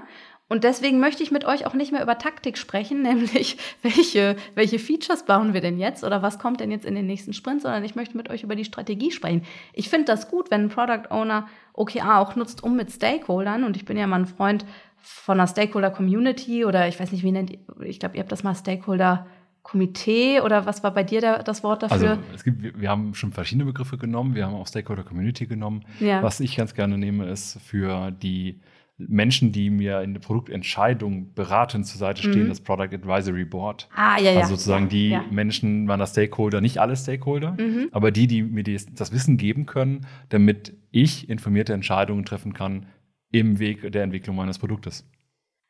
Und 0.49 0.65
deswegen 0.65 0.99
möchte 0.99 1.23
ich 1.23 1.31
mit 1.31 1.45
euch 1.45 1.65
auch 1.65 1.75
nicht 1.75 1.93
mehr 1.93 2.03
über 2.03 2.19
Taktik 2.19 2.59
sprechen, 2.59 3.03
nämlich 3.05 3.57
welche, 3.83 4.35
welche 4.57 4.81
Features 4.81 5.25
bauen 5.25 5.55
wir 5.55 5.61
denn 5.61 5.79
jetzt 5.79 6.03
oder 6.03 6.23
was 6.23 6.41
kommt 6.41 6.59
denn 6.59 6.73
jetzt 6.73 6.85
in 6.85 6.97
den 6.97 7.07
nächsten 7.07 7.33
Sprints, 7.33 7.63
sondern 7.63 7.85
ich 7.85 7.95
möchte 7.95 8.17
mit 8.17 8.31
euch 8.31 8.43
über 8.43 8.57
die 8.57 8.65
Strategie 8.65 9.13
sprechen. 9.13 9.45
Ich 9.75 9.89
finde 9.89 10.07
das 10.07 10.29
gut, 10.29 10.51
wenn 10.51 10.65
ein 10.65 10.69
Product 10.69 11.09
Owner 11.11 11.47
OKR 11.73 12.19
auch 12.19 12.35
nutzt, 12.35 12.65
um 12.65 12.75
mit 12.75 12.91
Stakeholdern, 12.91 13.63
und 13.63 13.77
ich 13.77 13.85
bin 13.85 13.97
ja 13.97 14.09
mal 14.09 14.19
ein 14.19 14.27
Freund 14.27 14.67
von 15.01 15.39
einer 15.39 15.47
Stakeholder 15.47 15.91
Community 15.91 16.65
oder 16.65 16.89
ich 16.89 16.99
weiß 16.99 17.13
nicht, 17.13 17.23
wie 17.25 17.33
nennt 17.33 17.51
ihr, 17.51 17.59
ich 17.83 17.99
glaube, 17.99 18.17
ihr 18.17 18.21
habt 18.21 18.33
das 18.33 18.43
mal 18.43 18.55
Stakeholder 18.55 19.27
Komitee 19.63 20.41
oder 20.41 20.65
was 20.67 20.83
war 20.83 20.93
bei 20.93 21.05
dir 21.05 21.21
der, 21.21 21.43
das 21.43 21.63
Wort 21.63 21.83
dafür? 21.83 22.11
Also 22.11 22.23
es 22.35 22.45
gibt, 22.45 22.81
wir 22.81 22.89
haben 22.89 23.15
schon 23.15 23.33
verschiedene 23.33 23.67
Begriffe 23.67 23.99
genommen. 23.99 24.35
Wir 24.35 24.47
haben 24.47 24.55
auch 24.55 24.67
Stakeholder 24.67 25.05
Community 25.05 25.47
genommen. 25.47 25.85
Ja. 26.01 26.23
Was 26.23 26.41
ich 26.41 26.57
ganz 26.57 26.75
gerne 26.75 26.97
nehme, 26.97 27.27
ist 27.27 27.61
für 27.61 28.11
die 28.11 28.61
Menschen, 28.97 29.53
die 29.53 29.71
mir 29.71 30.03
in 30.03 30.13
der 30.13 30.21
Produktentscheidung 30.21 31.33
beratend 31.35 31.87
zur 31.87 31.99
Seite 31.99 32.23
stehen, 32.23 32.45
mhm. 32.45 32.49
das 32.49 32.61
Product 32.61 32.95
Advisory 32.95 33.45
Board. 33.45 33.89
Ah, 33.95 34.19
ja, 34.19 34.33
ja. 34.33 34.41
Also 34.41 34.55
sozusagen 34.55 34.89
die 34.89 35.11
ja. 35.11 35.25
Menschen, 35.31 35.89
waren 35.89 36.01
das 36.01 36.11
Stakeholder, 36.11 36.61
nicht 36.61 36.79
alle 36.79 36.97
Stakeholder, 36.97 37.53
mhm. 37.59 37.89
aber 37.93 38.11
die, 38.11 38.27
die 38.27 38.43
mir 38.43 38.65
das 38.65 39.13
Wissen 39.13 39.37
geben 39.37 39.67
können, 39.67 40.07
damit 40.29 40.75
ich 40.91 41.29
informierte 41.31 41.73
Entscheidungen 41.73 42.25
treffen 42.25 42.53
kann 42.53 42.87
im 43.33 43.59
Weg 43.59 43.91
der 43.93 44.03
Entwicklung 44.03 44.37
meines 44.37 44.59
Produktes. 44.59 45.05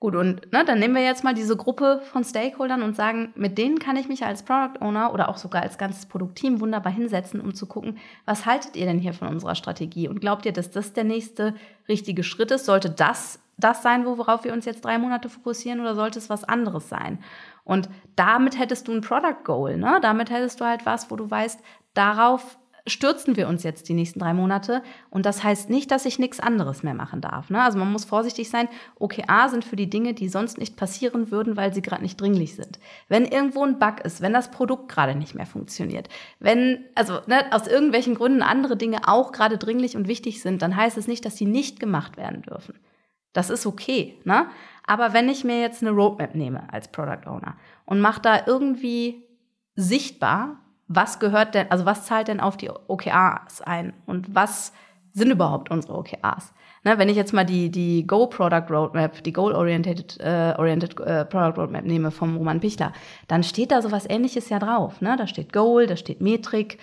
Gut, 0.00 0.14
und 0.14 0.50
ne, 0.50 0.64
dann 0.64 0.78
nehmen 0.78 0.94
wir 0.94 1.02
jetzt 1.02 1.24
mal 1.24 1.34
diese 1.34 1.58
Gruppe 1.58 2.00
von 2.10 2.24
Stakeholdern 2.24 2.82
und 2.82 2.96
sagen, 2.96 3.34
mit 3.36 3.58
denen 3.58 3.78
kann 3.78 3.96
ich 3.96 4.08
mich 4.08 4.24
als 4.24 4.42
Product 4.42 4.80
Owner 4.80 5.12
oder 5.12 5.28
auch 5.28 5.36
sogar 5.36 5.60
als 5.62 5.76
ganzes 5.76 6.06
Produktteam 6.06 6.60
wunderbar 6.60 6.90
hinsetzen, 6.90 7.38
um 7.38 7.54
zu 7.54 7.66
gucken, 7.66 7.98
was 8.24 8.46
haltet 8.46 8.76
ihr 8.76 8.86
denn 8.86 8.98
hier 8.98 9.12
von 9.12 9.28
unserer 9.28 9.54
Strategie? 9.54 10.08
Und 10.08 10.22
glaubt 10.22 10.46
ihr, 10.46 10.52
dass 10.52 10.70
das 10.70 10.94
der 10.94 11.04
nächste 11.04 11.54
richtige 11.86 12.22
Schritt 12.22 12.50
ist? 12.50 12.64
Sollte 12.64 12.88
das 12.88 13.40
das 13.58 13.82
sein, 13.82 14.06
worauf 14.06 14.44
wir 14.44 14.54
uns 14.54 14.64
jetzt 14.64 14.86
drei 14.86 14.96
Monate 14.96 15.28
fokussieren 15.28 15.80
oder 15.80 15.94
sollte 15.94 16.18
es 16.18 16.30
was 16.30 16.44
anderes 16.44 16.88
sein? 16.88 17.18
Und 17.64 17.90
damit 18.16 18.58
hättest 18.58 18.88
du 18.88 18.92
ein 18.92 19.02
Product 19.02 19.44
Goal, 19.44 19.76
ne? 19.76 19.98
Damit 20.00 20.30
hättest 20.30 20.60
du 20.60 20.64
halt 20.64 20.86
was, 20.86 21.10
wo 21.10 21.16
du 21.16 21.30
weißt, 21.30 21.60
darauf 21.92 22.58
stürzen 22.90 23.36
wir 23.36 23.48
uns 23.48 23.62
jetzt 23.62 23.88
die 23.88 23.94
nächsten 23.94 24.18
drei 24.18 24.34
Monate. 24.34 24.82
Und 25.08 25.26
das 25.26 25.42
heißt 25.42 25.70
nicht, 25.70 25.90
dass 25.90 26.04
ich 26.04 26.18
nichts 26.18 26.40
anderes 26.40 26.82
mehr 26.82 26.94
machen 26.94 27.20
darf. 27.20 27.50
Ne? 27.50 27.62
Also 27.62 27.78
man 27.78 27.90
muss 27.90 28.04
vorsichtig 28.04 28.50
sein. 28.50 28.68
OKA 28.98 29.48
sind 29.48 29.64
für 29.64 29.76
die 29.76 29.88
Dinge, 29.90 30.14
die 30.14 30.28
sonst 30.28 30.58
nicht 30.58 30.76
passieren 30.76 31.30
würden, 31.30 31.56
weil 31.56 31.72
sie 31.72 31.82
gerade 31.82 32.02
nicht 32.02 32.20
dringlich 32.20 32.56
sind. 32.56 32.78
Wenn 33.08 33.24
irgendwo 33.24 33.64
ein 33.64 33.78
Bug 33.78 34.00
ist, 34.04 34.20
wenn 34.20 34.32
das 34.32 34.50
Produkt 34.50 34.88
gerade 34.88 35.14
nicht 35.14 35.34
mehr 35.34 35.46
funktioniert, 35.46 36.08
wenn, 36.38 36.84
also 36.94 37.20
ne, 37.26 37.44
aus 37.50 37.66
irgendwelchen 37.66 38.14
Gründen 38.14 38.42
andere 38.42 38.76
Dinge 38.76 39.08
auch 39.08 39.32
gerade 39.32 39.58
dringlich 39.58 39.96
und 39.96 40.08
wichtig 40.08 40.42
sind, 40.42 40.62
dann 40.62 40.76
heißt 40.76 40.98
es 40.98 41.08
nicht, 41.08 41.24
dass 41.24 41.36
sie 41.36 41.46
nicht 41.46 41.80
gemacht 41.80 42.16
werden 42.16 42.42
dürfen. 42.42 42.74
Das 43.32 43.50
ist 43.50 43.66
okay. 43.66 44.18
Ne? 44.24 44.46
Aber 44.86 45.12
wenn 45.12 45.28
ich 45.28 45.44
mir 45.44 45.60
jetzt 45.60 45.82
eine 45.82 45.92
Roadmap 45.92 46.34
nehme 46.34 46.72
als 46.72 46.88
Product 46.88 47.26
Owner 47.26 47.56
und 47.84 48.00
mache 48.00 48.20
da 48.20 48.46
irgendwie 48.46 49.24
sichtbar, 49.76 50.58
was 50.92 51.20
gehört 51.20 51.54
denn, 51.54 51.70
also 51.70 51.86
was 51.86 52.04
zahlt 52.04 52.26
denn 52.26 52.40
auf 52.40 52.56
die 52.56 52.68
OKRs 52.68 53.62
ein 53.62 53.92
und 54.06 54.34
was 54.34 54.72
sind 55.12 55.30
überhaupt 55.30 55.70
unsere 55.70 55.96
OKRs? 55.96 56.52
Ne, 56.82 56.98
wenn 56.98 57.08
ich 57.08 57.16
jetzt 57.16 57.32
mal 57.32 57.44
die, 57.44 57.70
die 57.70 58.06
Go 58.06 58.26
Product 58.26 58.64
Roadmap, 58.70 59.22
die 59.22 59.32
Goal-Oriented 59.32 60.18
äh, 60.18 60.54
Oriented, 60.58 60.98
äh, 60.98 61.24
Product 61.26 61.60
Roadmap 61.60 61.84
nehme 61.84 62.10
vom 62.10 62.36
Roman 62.36 62.58
Pichler, 62.58 62.92
dann 63.28 63.44
steht 63.44 63.70
da 63.70 63.82
sowas 63.82 64.06
ähnliches 64.08 64.48
ja 64.48 64.58
drauf. 64.58 65.00
Ne? 65.00 65.14
Da 65.16 65.28
steht 65.28 65.52
Goal, 65.52 65.86
da 65.86 65.96
steht 65.96 66.20
Metrik. 66.20 66.78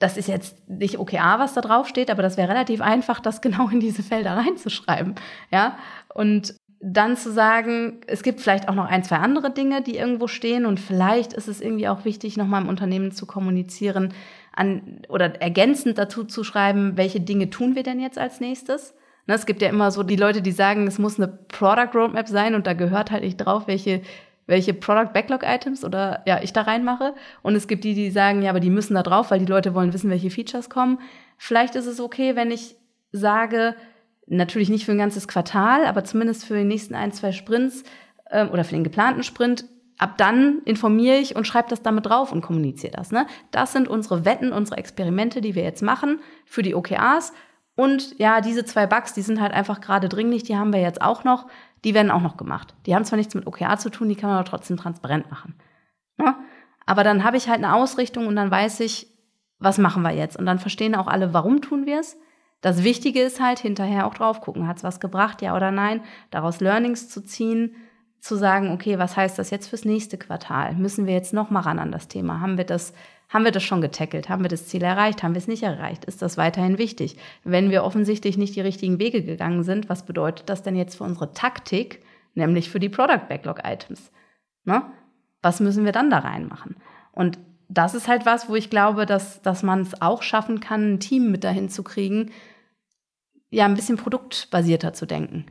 Das 0.00 0.16
ist 0.16 0.26
jetzt 0.26 0.68
nicht 0.68 0.98
OKR, 0.98 1.38
was 1.38 1.54
da 1.54 1.60
drauf 1.60 1.86
steht, 1.86 2.10
aber 2.10 2.22
das 2.22 2.36
wäre 2.36 2.48
relativ 2.48 2.80
einfach, 2.80 3.20
das 3.20 3.40
genau 3.42 3.68
in 3.68 3.78
diese 3.78 4.02
Felder 4.02 4.36
reinzuschreiben. 4.36 5.14
Ja, 5.52 5.76
und 6.14 6.56
dann 6.82 7.16
zu 7.16 7.30
sagen, 7.30 8.00
es 8.08 8.24
gibt 8.24 8.40
vielleicht 8.40 8.68
auch 8.68 8.74
noch 8.74 8.86
ein, 8.86 9.04
zwei 9.04 9.16
andere 9.16 9.52
Dinge, 9.52 9.82
die 9.82 9.96
irgendwo 9.96 10.26
stehen 10.26 10.66
und 10.66 10.80
vielleicht 10.80 11.32
ist 11.32 11.46
es 11.46 11.60
irgendwie 11.60 11.88
auch 11.88 12.04
wichtig, 12.04 12.36
nochmal 12.36 12.62
im 12.62 12.68
Unternehmen 12.68 13.12
zu 13.12 13.24
kommunizieren 13.24 14.12
an, 14.52 15.02
oder 15.08 15.40
ergänzend 15.40 15.96
dazu 15.96 16.24
zu 16.24 16.42
schreiben, 16.42 16.96
welche 16.96 17.20
Dinge 17.20 17.50
tun 17.50 17.76
wir 17.76 17.84
denn 17.84 18.00
jetzt 18.00 18.18
als 18.18 18.40
nächstes. 18.40 18.94
Ne, 19.28 19.34
es 19.34 19.46
gibt 19.46 19.62
ja 19.62 19.68
immer 19.68 19.92
so 19.92 20.02
die 20.02 20.16
Leute, 20.16 20.42
die 20.42 20.50
sagen, 20.50 20.88
es 20.88 20.98
muss 20.98 21.20
eine 21.20 21.28
Product 21.28 21.94
Roadmap 21.94 22.26
sein 22.26 22.56
und 22.56 22.66
da 22.66 22.72
gehört 22.72 23.12
halt 23.12 23.22
nicht 23.22 23.36
drauf, 23.36 23.68
welche 23.68 24.02
welche 24.46 24.74
Product 24.74 25.12
Backlog 25.12 25.44
Items 25.44 25.84
oder 25.84 26.22
ja, 26.26 26.42
ich 26.42 26.52
da 26.52 26.62
reinmache. 26.62 27.14
Und 27.42 27.54
es 27.54 27.68
gibt 27.68 27.84
die, 27.84 27.94
die 27.94 28.10
sagen, 28.10 28.42
ja, 28.42 28.50
aber 28.50 28.60
die 28.60 28.70
müssen 28.70 28.94
da 28.94 29.02
drauf, 29.04 29.30
weil 29.30 29.38
die 29.38 29.46
Leute 29.46 29.72
wollen 29.72 29.92
wissen, 29.92 30.10
welche 30.10 30.30
Features 30.30 30.68
kommen. 30.68 30.98
Vielleicht 31.38 31.76
ist 31.76 31.86
es 31.86 32.00
okay, 32.00 32.34
wenn 32.34 32.50
ich 32.50 32.74
sage, 33.12 33.76
Natürlich 34.26 34.70
nicht 34.70 34.84
für 34.84 34.92
ein 34.92 34.98
ganzes 34.98 35.28
Quartal, 35.28 35.84
aber 35.86 36.04
zumindest 36.04 36.44
für 36.44 36.56
die 36.56 36.64
nächsten 36.64 36.94
ein, 36.94 37.12
zwei 37.12 37.32
Sprints 37.32 37.84
ähm, 38.30 38.50
oder 38.50 38.64
für 38.64 38.74
den 38.74 38.84
geplanten 38.84 39.22
Sprint. 39.22 39.66
Ab 39.98 40.16
dann 40.16 40.62
informiere 40.64 41.18
ich 41.18 41.36
und 41.36 41.46
schreibe 41.46 41.68
das 41.68 41.82
damit 41.82 42.06
drauf 42.06 42.32
und 42.32 42.40
kommuniziere 42.40 42.92
das. 42.92 43.12
Ne? 43.12 43.26
Das 43.50 43.72
sind 43.72 43.88
unsere 43.88 44.24
Wetten, 44.24 44.52
unsere 44.52 44.78
Experimente, 44.78 45.40
die 45.40 45.54
wir 45.54 45.62
jetzt 45.62 45.82
machen 45.82 46.20
für 46.44 46.62
die 46.62 46.74
OKRs. 46.74 47.32
Und 47.76 48.18
ja, 48.18 48.40
diese 48.40 48.64
zwei 48.64 48.86
Bugs, 48.86 49.14
die 49.14 49.22
sind 49.22 49.40
halt 49.40 49.52
einfach 49.52 49.80
gerade 49.80 50.08
dringlich, 50.08 50.42
die 50.42 50.56
haben 50.56 50.72
wir 50.72 50.80
jetzt 50.80 51.02
auch 51.02 51.24
noch. 51.24 51.46
Die 51.84 51.94
werden 51.94 52.10
auch 52.10 52.20
noch 52.20 52.36
gemacht. 52.36 52.74
Die 52.86 52.94
haben 52.94 53.04
zwar 53.04 53.16
nichts 53.16 53.34
mit 53.34 53.46
OKR 53.46 53.78
zu 53.78 53.90
tun, 53.90 54.08
die 54.08 54.14
kann 54.14 54.30
man 54.30 54.38
aber 54.38 54.48
trotzdem 54.48 54.76
transparent 54.76 55.30
machen. 55.30 55.54
Ne? 56.16 56.34
Aber 56.86 57.04
dann 57.04 57.24
habe 57.24 57.36
ich 57.36 57.48
halt 57.48 57.58
eine 57.58 57.74
Ausrichtung 57.74 58.26
und 58.26 58.36
dann 58.36 58.50
weiß 58.50 58.80
ich, 58.80 59.08
was 59.58 59.78
machen 59.78 60.02
wir 60.02 60.12
jetzt? 60.12 60.36
Und 60.36 60.46
dann 60.46 60.58
verstehen 60.58 60.94
auch 60.94 61.06
alle, 61.06 61.32
warum 61.32 61.60
tun 61.62 61.86
wir 61.86 62.00
es. 62.00 62.16
Das 62.62 62.84
Wichtige 62.84 63.20
ist 63.20 63.40
halt 63.40 63.58
hinterher 63.58 64.06
auch 64.06 64.14
drauf 64.14 64.40
gucken, 64.40 64.66
hat 64.66 64.78
es 64.78 64.84
was 64.84 65.00
gebracht, 65.00 65.42
ja 65.42 65.54
oder 65.54 65.70
nein, 65.70 66.00
daraus 66.30 66.60
Learnings 66.60 67.08
zu 67.08 67.22
ziehen, 67.22 67.74
zu 68.20 68.36
sagen, 68.36 68.70
okay, 68.70 69.00
was 69.00 69.16
heißt 69.16 69.36
das 69.36 69.50
jetzt 69.50 69.66
fürs 69.66 69.84
nächste 69.84 70.16
Quartal? 70.16 70.76
Müssen 70.76 71.06
wir 71.06 71.12
jetzt 71.12 71.34
noch 71.34 71.50
mal 71.50 71.60
ran 71.60 71.80
an 71.80 71.90
das 71.90 72.06
Thema? 72.06 72.40
Haben 72.40 72.56
wir 72.56 72.64
das, 72.64 72.94
haben 73.28 73.44
wir 73.44 73.50
das 73.50 73.64
schon 73.64 73.80
getackelt? 73.80 74.28
Haben 74.28 74.44
wir 74.44 74.48
das 74.48 74.68
Ziel 74.68 74.82
erreicht? 74.84 75.24
Haben 75.24 75.34
wir 75.34 75.40
es 75.40 75.48
nicht 75.48 75.64
erreicht? 75.64 76.04
Ist 76.04 76.22
das 76.22 76.38
weiterhin 76.38 76.78
wichtig? 76.78 77.16
Wenn 77.42 77.70
wir 77.70 77.82
offensichtlich 77.82 78.38
nicht 78.38 78.54
die 78.54 78.60
richtigen 78.60 79.00
Wege 79.00 79.24
gegangen 79.24 79.64
sind, 79.64 79.88
was 79.88 80.06
bedeutet 80.06 80.48
das 80.48 80.62
denn 80.62 80.76
jetzt 80.76 80.94
für 80.94 81.04
unsere 81.04 81.32
Taktik, 81.32 82.04
nämlich 82.34 82.70
für 82.70 82.78
die 82.78 82.88
Product 82.88 83.26
Backlog 83.28 83.62
Items? 83.64 84.12
Ne? 84.64 84.84
Was 85.42 85.58
müssen 85.58 85.84
wir 85.84 85.92
dann 85.92 86.08
da 86.08 86.18
reinmachen? 86.18 86.76
Und 87.10 87.40
das 87.68 87.94
ist 87.94 88.06
halt 88.06 88.24
was, 88.24 88.48
wo 88.48 88.54
ich 88.54 88.70
glaube, 88.70 89.04
dass, 89.04 89.42
dass 89.42 89.64
man 89.64 89.80
es 89.80 90.00
auch 90.00 90.22
schaffen 90.22 90.60
kann, 90.60 90.94
ein 90.94 91.00
Team 91.00 91.32
mit 91.32 91.42
dahin 91.42 91.68
zu 91.68 91.82
kriegen, 91.82 92.30
ja, 93.52 93.66
ein 93.66 93.74
bisschen 93.74 93.98
produktbasierter 93.98 94.94
zu 94.94 95.06
denken. 95.06 95.44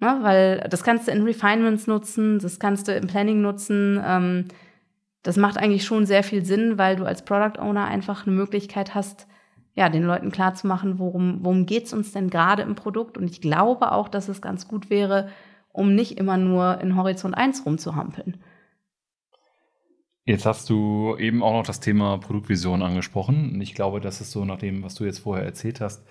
Ne? 0.00 0.18
Weil 0.22 0.66
das 0.70 0.82
kannst 0.82 1.06
du 1.06 1.12
in 1.12 1.22
Refinements 1.22 1.86
nutzen, 1.86 2.38
das 2.38 2.58
kannst 2.58 2.88
du 2.88 2.96
im 2.96 3.06
Planning 3.06 3.42
nutzen. 3.42 4.00
Ähm, 4.02 4.46
das 5.22 5.36
macht 5.36 5.58
eigentlich 5.58 5.84
schon 5.84 6.06
sehr 6.06 6.22
viel 6.22 6.44
Sinn, 6.44 6.78
weil 6.78 6.96
du 6.96 7.04
als 7.04 7.24
Product 7.24 7.60
Owner 7.60 7.84
einfach 7.84 8.26
eine 8.26 8.34
Möglichkeit 8.34 8.94
hast, 8.94 9.26
ja, 9.74 9.90
den 9.90 10.04
Leuten 10.04 10.32
klarzumachen, 10.32 10.98
worum, 10.98 11.40
worum 11.42 11.66
geht's 11.66 11.92
uns 11.92 12.12
denn 12.12 12.30
gerade 12.30 12.62
im 12.62 12.76
Produkt. 12.76 13.18
Und 13.18 13.30
ich 13.30 13.42
glaube 13.42 13.92
auch, 13.92 14.08
dass 14.08 14.28
es 14.28 14.40
ganz 14.40 14.66
gut 14.66 14.88
wäre, 14.88 15.28
um 15.72 15.94
nicht 15.94 16.18
immer 16.18 16.38
nur 16.38 16.80
in 16.80 16.96
Horizont 16.96 17.36
1 17.36 17.66
rumzuhampeln. 17.66 18.42
Jetzt 20.24 20.46
hast 20.46 20.70
du 20.70 21.14
eben 21.18 21.42
auch 21.42 21.52
noch 21.52 21.66
das 21.66 21.80
Thema 21.80 22.16
Produktvision 22.16 22.82
angesprochen. 22.82 23.52
Und 23.52 23.60
ich 23.60 23.74
glaube, 23.74 24.00
das 24.00 24.22
ist 24.22 24.30
so 24.30 24.46
nach 24.46 24.58
dem, 24.58 24.82
was 24.82 24.94
du 24.94 25.04
jetzt 25.04 25.18
vorher 25.18 25.44
erzählt 25.44 25.82
hast, 25.82 26.06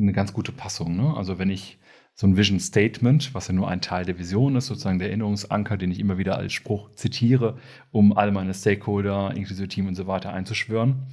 eine 0.00 0.12
ganz 0.12 0.32
gute 0.32 0.52
Passung. 0.52 0.96
Ne? 0.96 1.14
Also 1.16 1.38
wenn 1.38 1.50
ich 1.50 1.78
so 2.14 2.26
ein 2.26 2.36
Vision 2.36 2.60
Statement, 2.60 3.34
was 3.34 3.48
ja 3.48 3.54
nur 3.54 3.68
ein 3.68 3.80
Teil 3.80 4.04
der 4.04 4.18
Vision 4.18 4.56
ist, 4.56 4.66
sozusagen 4.66 4.98
der 4.98 5.08
Erinnerungsanker, 5.08 5.76
den 5.76 5.90
ich 5.90 6.00
immer 6.00 6.18
wieder 6.18 6.36
als 6.36 6.52
Spruch 6.52 6.90
zitiere, 6.92 7.56
um 7.92 8.16
all 8.16 8.30
meine 8.30 8.52
Stakeholder, 8.52 9.32
inklusive 9.34 9.68
Team 9.68 9.86
und 9.86 9.94
so 9.94 10.06
weiter 10.06 10.32
einzuschwören. 10.32 11.06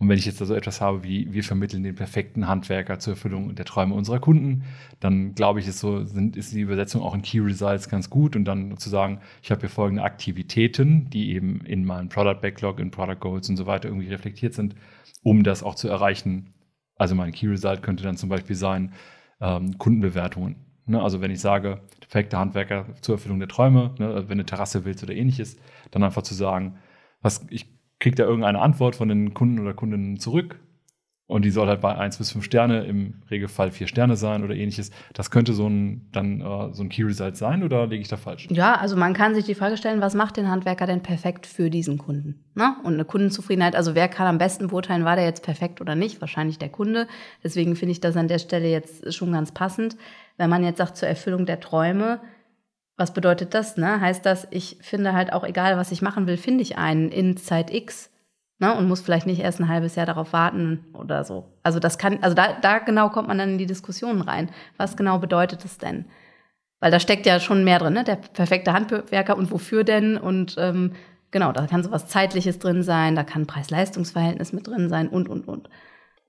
Und 0.00 0.08
wenn 0.08 0.18
ich 0.18 0.24
jetzt 0.24 0.40
also 0.40 0.54
etwas 0.54 0.80
habe 0.80 1.04
wie, 1.04 1.30
wir 1.30 1.44
vermitteln 1.44 1.82
den 1.82 1.94
perfekten 1.94 2.48
Handwerker 2.48 2.98
zur 2.98 3.12
Erfüllung 3.12 3.54
der 3.54 3.66
Träume 3.66 3.94
unserer 3.94 4.18
Kunden, 4.18 4.64
dann 4.98 5.34
glaube 5.34 5.60
ich, 5.60 5.68
ist 5.68 5.78
so, 5.78 6.04
sind, 6.04 6.38
ist 6.38 6.54
die 6.54 6.60
Übersetzung 6.60 7.02
auch 7.02 7.14
in 7.14 7.20
Key 7.20 7.40
Results 7.40 7.90
ganz 7.90 8.08
gut 8.08 8.34
und 8.34 8.46
dann 8.46 8.78
zu 8.78 8.88
sagen, 8.88 9.20
ich 9.42 9.50
habe 9.50 9.60
hier 9.60 9.68
folgende 9.68 10.02
Aktivitäten, 10.02 11.10
die 11.10 11.34
eben 11.34 11.60
in 11.66 11.84
meinem 11.84 12.08
Product 12.08 12.40
Backlog, 12.40 12.80
in 12.80 12.90
Product 12.90 13.20
Goals 13.20 13.50
und 13.50 13.58
so 13.58 13.66
weiter 13.66 13.88
irgendwie 13.88 14.08
reflektiert 14.08 14.54
sind, 14.54 14.74
um 15.22 15.42
das 15.42 15.62
auch 15.62 15.74
zu 15.74 15.88
erreichen. 15.88 16.54
Also 17.00 17.14
mein 17.14 17.32
Key 17.32 17.46
Result 17.46 17.82
könnte 17.82 18.04
dann 18.04 18.18
zum 18.18 18.28
Beispiel 18.28 18.54
sein, 18.54 18.92
ähm, 19.40 19.78
Kundenbewertungen. 19.78 20.56
Ne? 20.84 21.02
Also 21.02 21.22
wenn 21.22 21.30
ich 21.30 21.40
sage, 21.40 21.80
perfekter 21.98 22.38
Handwerker 22.38 22.84
zur 23.00 23.14
Erfüllung 23.14 23.38
der 23.38 23.48
Träume, 23.48 23.94
ne? 23.98 24.14
wenn 24.16 24.26
du 24.26 24.32
eine 24.32 24.44
Terrasse 24.44 24.84
willst 24.84 25.02
oder 25.02 25.14
ähnliches, 25.14 25.56
dann 25.92 26.02
einfach 26.02 26.20
zu 26.20 26.34
sagen, 26.34 26.76
was 27.22 27.46
ich 27.48 27.66
kriegt 28.00 28.18
er 28.18 28.26
irgendeine 28.26 28.60
Antwort 28.60 28.96
von 28.96 29.08
den 29.08 29.32
Kunden 29.32 29.60
oder 29.60 29.72
Kundinnen 29.72 30.18
zurück. 30.18 30.60
Und 31.30 31.44
die 31.44 31.52
soll 31.52 31.68
halt 31.68 31.80
bei 31.80 31.94
1 31.94 32.18
bis 32.18 32.32
5 32.32 32.44
Sterne, 32.44 32.86
im 32.86 33.14
Regelfall 33.30 33.70
4 33.70 33.86
Sterne 33.86 34.16
sein 34.16 34.42
oder 34.42 34.56
ähnliches. 34.56 34.90
Das 35.14 35.30
könnte 35.30 35.52
so 35.52 35.68
ein, 35.68 36.08
dann, 36.10 36.42
uh, 36.42 36.72
so 36.72 36.82
ein 36.82 36.88
Key 36.88 37.04
Result 37.04 37.36
sein 37.36 37.62
oder 37.62 37.86
liege 37.86 38.02
ich 38.02 38.08
da 38.08 38.16
falsch? 38.16 38.48
Ja, 38.50 38.74
also 38.74 38.96
man 38.96 39.14
kann 39.14 39.36
sich 39.36 39.44
die 39.44 39.54
Frage 39.54 39.76
stellen, 39.76 40.00
was 40.00 40.14
macht 40.14 40.36
den 40.36 40.50
Handwerker 40.50 40.86
denn 40.86 41.04
perfekt 41.04 41.46
für 41.46 41.70
diesen 41.70 41.98
Kunden? 41.98 42.42
Ne? 42.56 42.74
Und 42.82 42.94
eine 42.94 43.04
Kundenzufriedenheit, 43.04 43.76
also 43.76 43.94
wer 43.94 44.08
kann 44.08 44.26
am 44.26 44.38
besten 44.38 44.66
beurteilen, 44.66 45.04
war 45.04 45.14
der 45.14 45.24
jetzt 45.24 45.44
perfekt 45.44 45.80
oder 45.80 45.94
nicht? 45.94 46.20
Wahrscheinlich 46.20 46.58
der 46.58 46.68
Kunde. 46.68 47.06
Deswegen 47.44 47.76
finde 47.76 47.92
ich 47.92 48.00
das 48.00 48.16
an 48.16 48.26
der 48.26 48.40
Stelle 48.40 48.68
jetzt 48.68 49.14
schon 49.14 49.30
ganz 49.30 49.52
passend. 49.52 49.96
Wenn 50.36 50.50
man 50.50 50.64
jetzt 50.64 50.78
sagt, 50.78 50.96
zur 50.96 51.08
Erfüllung 51.08 51.46
der 51.46 51.60
Träume, 51.60 52.18
was 52.96 53.14
bedeutet 53.14 53.54
das? 53.54 53.76
Ne? 53.76 54.00
Heißt 54.00 54.26
das, 54.26 54.48
ich 54.50 54.78
finde 54.80 55.12
halt 55.12 55.32
auch, 55.32 55.44
egal 55.44 55.76
was 55.76 55.92
ich 55.92 56.02
machen 56.02 56.26
will, 56.26 56.36
finde 56.36 56.62
ich 56.62 56.76
einen 56.76 57.08
in 57.10 57.36
Zeit 57.36 57.72
X 57.72 58.09
ne? 58.60 58.76
und 58.76 58.86
muss 58.86 59.00
vielleicht 59.00 59.26
nicht 59.26 59.40
erst 59.40 59.60
ein 59.60 59.68
halbes 59.68 59.96
Jahr 59.96 60.06
darauf 60.06 60.32
warten 60.32 60.84
oder 60.92 61.24
so. 61.24 61.52
Also 61.62 61.80
das 61.80 61.98
kann, 61.98 62.18
also 62.22 62.36
da, 62.36 62.52
da 62.60 62.78
genau 62.78 63.08
kommt 63.08 63.28
man 63.28 63.38
dann 63.38 63.50
in 63.50 63.58
die 63.58 63.66
Diskussionen 63.66 64.22
rein. 64.22 64.50
Was 64.76 64.96
genau 64.96 65.18
bedeutet 65.18 65.64
es 65.64 65.78
denn? 65.78 66.04
Weil 66.78 66.90
da 66.90 67.00
steckt 67.00 67.26
ja 67.26 67.40
schon 67.40 67.64
mehr 67.64 67.78
drin, 67.78 67.94
ne? 67.94 68.04
der 68.04 68.16
perfekte 68.16 68.72
Handwerker 68.72 69.36
und 69.36 69.50
wofür 69.50 69.84
denn 69.84 70.16
und 70.16 70.54
ähm, 70.58 70.92
genau, 71.30 71.52
da 71.52 71.66
kann 71.66 71.82
sowas 71.82 72.06
Zeitliches 72.06 72.58
drin 72.58 72.82
sein, 72.82 73.16
da 73.16 73.24
kann 73.24 73.46
Preis-Leistungs-Verhältnis 73.46 74.52
mit 74.52 74.66
drin 74.66 74.88
sein 74.88 75.08
und, 75.08 75.28
und, 75.28 75.48
und. 75.48 75.68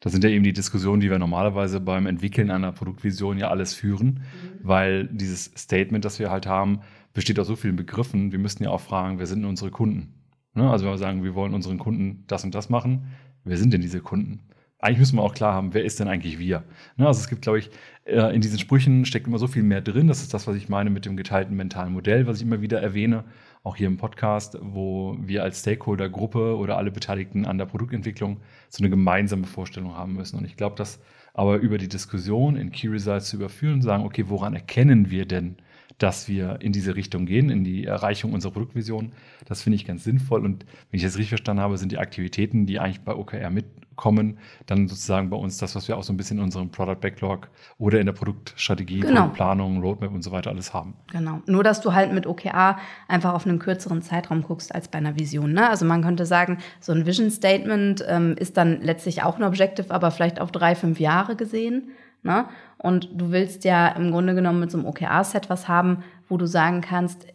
Das 0.02 0.12
sind 0.12 0.24
ja 0.24 0.32
eben 0.32 0.44
die 0.44 0.52
Diskussionen, 0.52 1.00
die 1.00 1.12
wir 1.12 1.20
normalerweise 1.20 1.80
beim 1.80 2.08
Entwickeln 2.08 2.50
einer 2.50 2.72
Produktvision 2.72 3.38
ja 3.38 3.50
alles 3.50 3.76
führen, 3.76 4.08
mhm. 4.08 4.60
weil 4.64 5.08
dieses 5.08 5.46
Statement, 5.56 6.04
das 6.04 6.18
wir 6.18 6.32
halt 6.32 6.48
haben, 6.48 6.82
besteht 7.14 7.40
aus 7.40 7.48
so 7.48 7.56
vielen 7.56 7.76
Begriffen. 7.76 8.32
Wir 8.32 8.40
müssten 8.40 8.64
ja 8.64 8.72
auch 8.72 8.82
fragen, 8.82 9.20
wer 9.20 9.28
sind 9.28 9.42
denn 9.42 9.50
unsere 9.50 9.70
Kunden? 9.70 10.20
Ne? 10.54 10.70
Also 10.70 10.86
wenn 10.86 10.93
wir 10.93 10.97
sagen, 10.97 11.24
wir 11.24 11.36
wollen 11.36 11.54
unseren 11.54 11.78
Kunden 11.78 12.24
das 12.28 12.43
und 12.43 12.56
das 12.56 12.70
machen, 12.70 13.08
wer 13.43 13.58
sind 13.58 13.74
denn 13.74 13.82
diese 13.82 14.02
Kunden? 14.02 14.39
Eigentlich 14.80 14.99
müssen 14.99 15.18
wir 15.18 15.24
auch 15.24 15.36
klar 15.36 15.54
haben, 15.54 15.74
wer 15.74 15.84
ist 15.84 15.99
denn 15.99 16.08
eigentlich 16.08 16.39
wir? 16.39 16.64
Ne? 16.97 17.06
Also 17.06 17.20
es 17.20 17.28
gibt, 17.28 17.43
glaube 17.43 17.60
ich, 17.60 17.70
äh, 18.06 18.34
in 18.34 18.41
diesen 18.41 18.58
Sprüchen 18.58 19.06
steckt 19.06 19.28
immer 19.28 19.38
so 19.38 19.47
viel 19.47 19.64
mehr 19.64 19.82
drin. 19.82 20.08
Das 20.08 20.22
ist 20.22 20.34
das, 20.34 20.47
was 20.47 20.56
ich 20.56 20.70
meine 20.70 20.89
mit 20.89 21.06
dem 21.06 21.18
geteilten 21.18 21.56
mentalen 21.56 21.93
Modell, 21.93 22.26
was 22.26 22.38
ich 22.38 22.43
immer 22.43 22.62
wieder 22.62 22.82
erwähne 22.82 23.24
auch 23.64 23.76
hier 23.76 23.88
im 23.88 23.97
Podcast, 23.97 24.58
wo 24.62 25.16
wir 25.20 25.43
als 25.43 25.60
Stakeholder-Gruppe 25.60 26.58
oder 26.58 26.78
alle 26.78 26.91
Beteiligten 26.91 27.45
an 27.45 27.58
der 27.58 27.66
Produktentwicklung 27.66 28.41
so 28.70 28.82
eine 28.82 28.89
gemeinsame 28.89 29.45
Vorstellung 29.45 29.95
haben 29.95 30.14
müssen. 30.14 30.38
Und 30.38 30.45
ich 30.45 30.58
glaube, 30.58 30.76
dass 30.76 30.99
aber 31.34 31.58
über 31.58 31.78
die 31.78 31.88
Diskussion 31.88 32.56
in 32.58 32.72
Key 32.72 32.88
Results 32.88 33.30
zu 33.30 33.38
überführen 33.38 33.76
und 33.76 33.82
sagen, 33.84 34.04
okay, 34.04 34.26
woran 34.28 34.56
erkennen 34.56 35.12
wir 35.12 35.26
denn, 35.26 35.58
dass 36.02 36.28
wir 36.28 36.62
in 36.62 36.72
diese 36.72 36.95
Richtung 36.95 37.28
gehen, 37.28 37.49
in 37.52 37.64
die 37.64 37.86
Erreichung 37.86 38.34
unserer 38.34 38.52
Produktvision. 38.52 39.12
Das 39.45 39.62
finde 39.62 39.76
ich 39.76 39.86
ganz 39.86 40.04
sinnvoll. 40.04 40.43
Und 40.43 40.66
wenn 40.89 40.97
ich 40.97 41.04
das 41.04 41.14
richtig 41.16 41.30
verstanden 41.30 41.62
habe, 41.62 41.78
sind 41.78 41.91
die 41.91 41.99
Aktivitäten, 41.99 42.66
die 42.66 42.80
eigentlich 42.80 43.02
bei 43.02 43.14
OKR 43.14 43.52
mitkommen, 43.52 44.39
dann 44.66 44.88
sozusagen 44.88 45.30
bei 45.30 45.38
uns 45.38 45.60
das, 45.60 45.76
was 45.76 45.88
wir 45.88 45.97
auch 45.97 46.04
so 46.04 46.12
ein 46.12 46.18
bisschen 46.18 46.39
in 46.39 46.43
unserem 46.43 46.72
Product 46.72 46.95
Backlog 46.99 47.49
oder 47.78 47.99
in 47.99 48.08
der 48.08 48.14
Produktstrategie, 48.14 49.02
genau. 49.02 49.22
Produktplanung, 49.22 49.80
Roadmap 49.80 50.12
und 50.12 50.24
so 50.24 50.32
weiter 50.32 50.49
alles 50.49 50.74
haben. 50.74 50.95
Genau. 51.12 51.41
Nur, 51.45 51.64
dass 51.64 51.82
du 51.82 51.93
halt 51.93 52.12
mit 52.12 52.26
OKR 52.26 52.80
einfach 53.08 53.36
auf 53.36 53.45
einen 53.45 53.60
kürzeren 53.60 54.02
Zeitraum 54.02 54.41
guckst 54.41 54.74
als 54.74 54.88
bei 54.88 54.97
einer 54.97 55.20
Vision. 55.20 55.54
Ne? 55.54 55.70
Also 55.70 55.86
man 55.86 56.02
könnte 56.02 56.26
sagen, 56.26 56.58
so 56.80 56.93
ein 56.93 57.06
Vision 57.06 57.30
Statement 57.30 58.04
ähm, 58.08 58.36
ist 58.39 58.58
dann 58.58 58.82
letztlich 58.82 59.22
auch 59.22 59.38
ein 59.38 59.43
Objective, 59.43 59.91
aber 59.91 60.10
vielleicht 60.10 60.41
auf 60.41 60.52
drei, 60.52 60.74
fünf 60.74 60.99
Jahre 60.99 61.36
gesehen. 61.36 61.91
Ne? 62.24 62.45
Und 62.78 63.09
du 63.13 63.32
willst 63.32 63.63
ja 63.63 63.88
im 63.89 64.11
Grunde 64.11 64.36
genommen 64.36 64.59
mit 64.59 64.72
so 64.72 64.78
einem 64.78 64.88
OKR-Set 64.88 65.49
was 65.49 65.67
haben, 65.67 66.03
wo 66.28 66.38
du 66.38 66.45
sagen 66.45 66.82
kannst, 66.82 67.28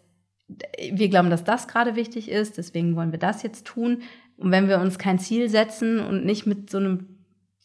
wir 0.92 1.08
glauben, 1.08 1.30
dass 1.30 1.44
das 1.44 1.66
gerade 1.66 1.96
wichtig 1.96 2.30
ist, 2.30 2.56
deswegen 2.56 2.94
wollen 2.94 3.12
wir 3.12 3.18
das 3.18 3.42
jetzt 3.42 3.66
tun. 3.66 4.02
Und 4.36 4.50
wenn 4.50 4.68
wir 4.68 4.80
uns 4.80 4.98
kein 4.98 5.18
Ziel 5.18 5.48
setzen 5.48 5.98
und 5.98 6.24
nicht 6.24 6.46
mit 6.46 6.70
so 6.70 6.78
einem 6.78 7.15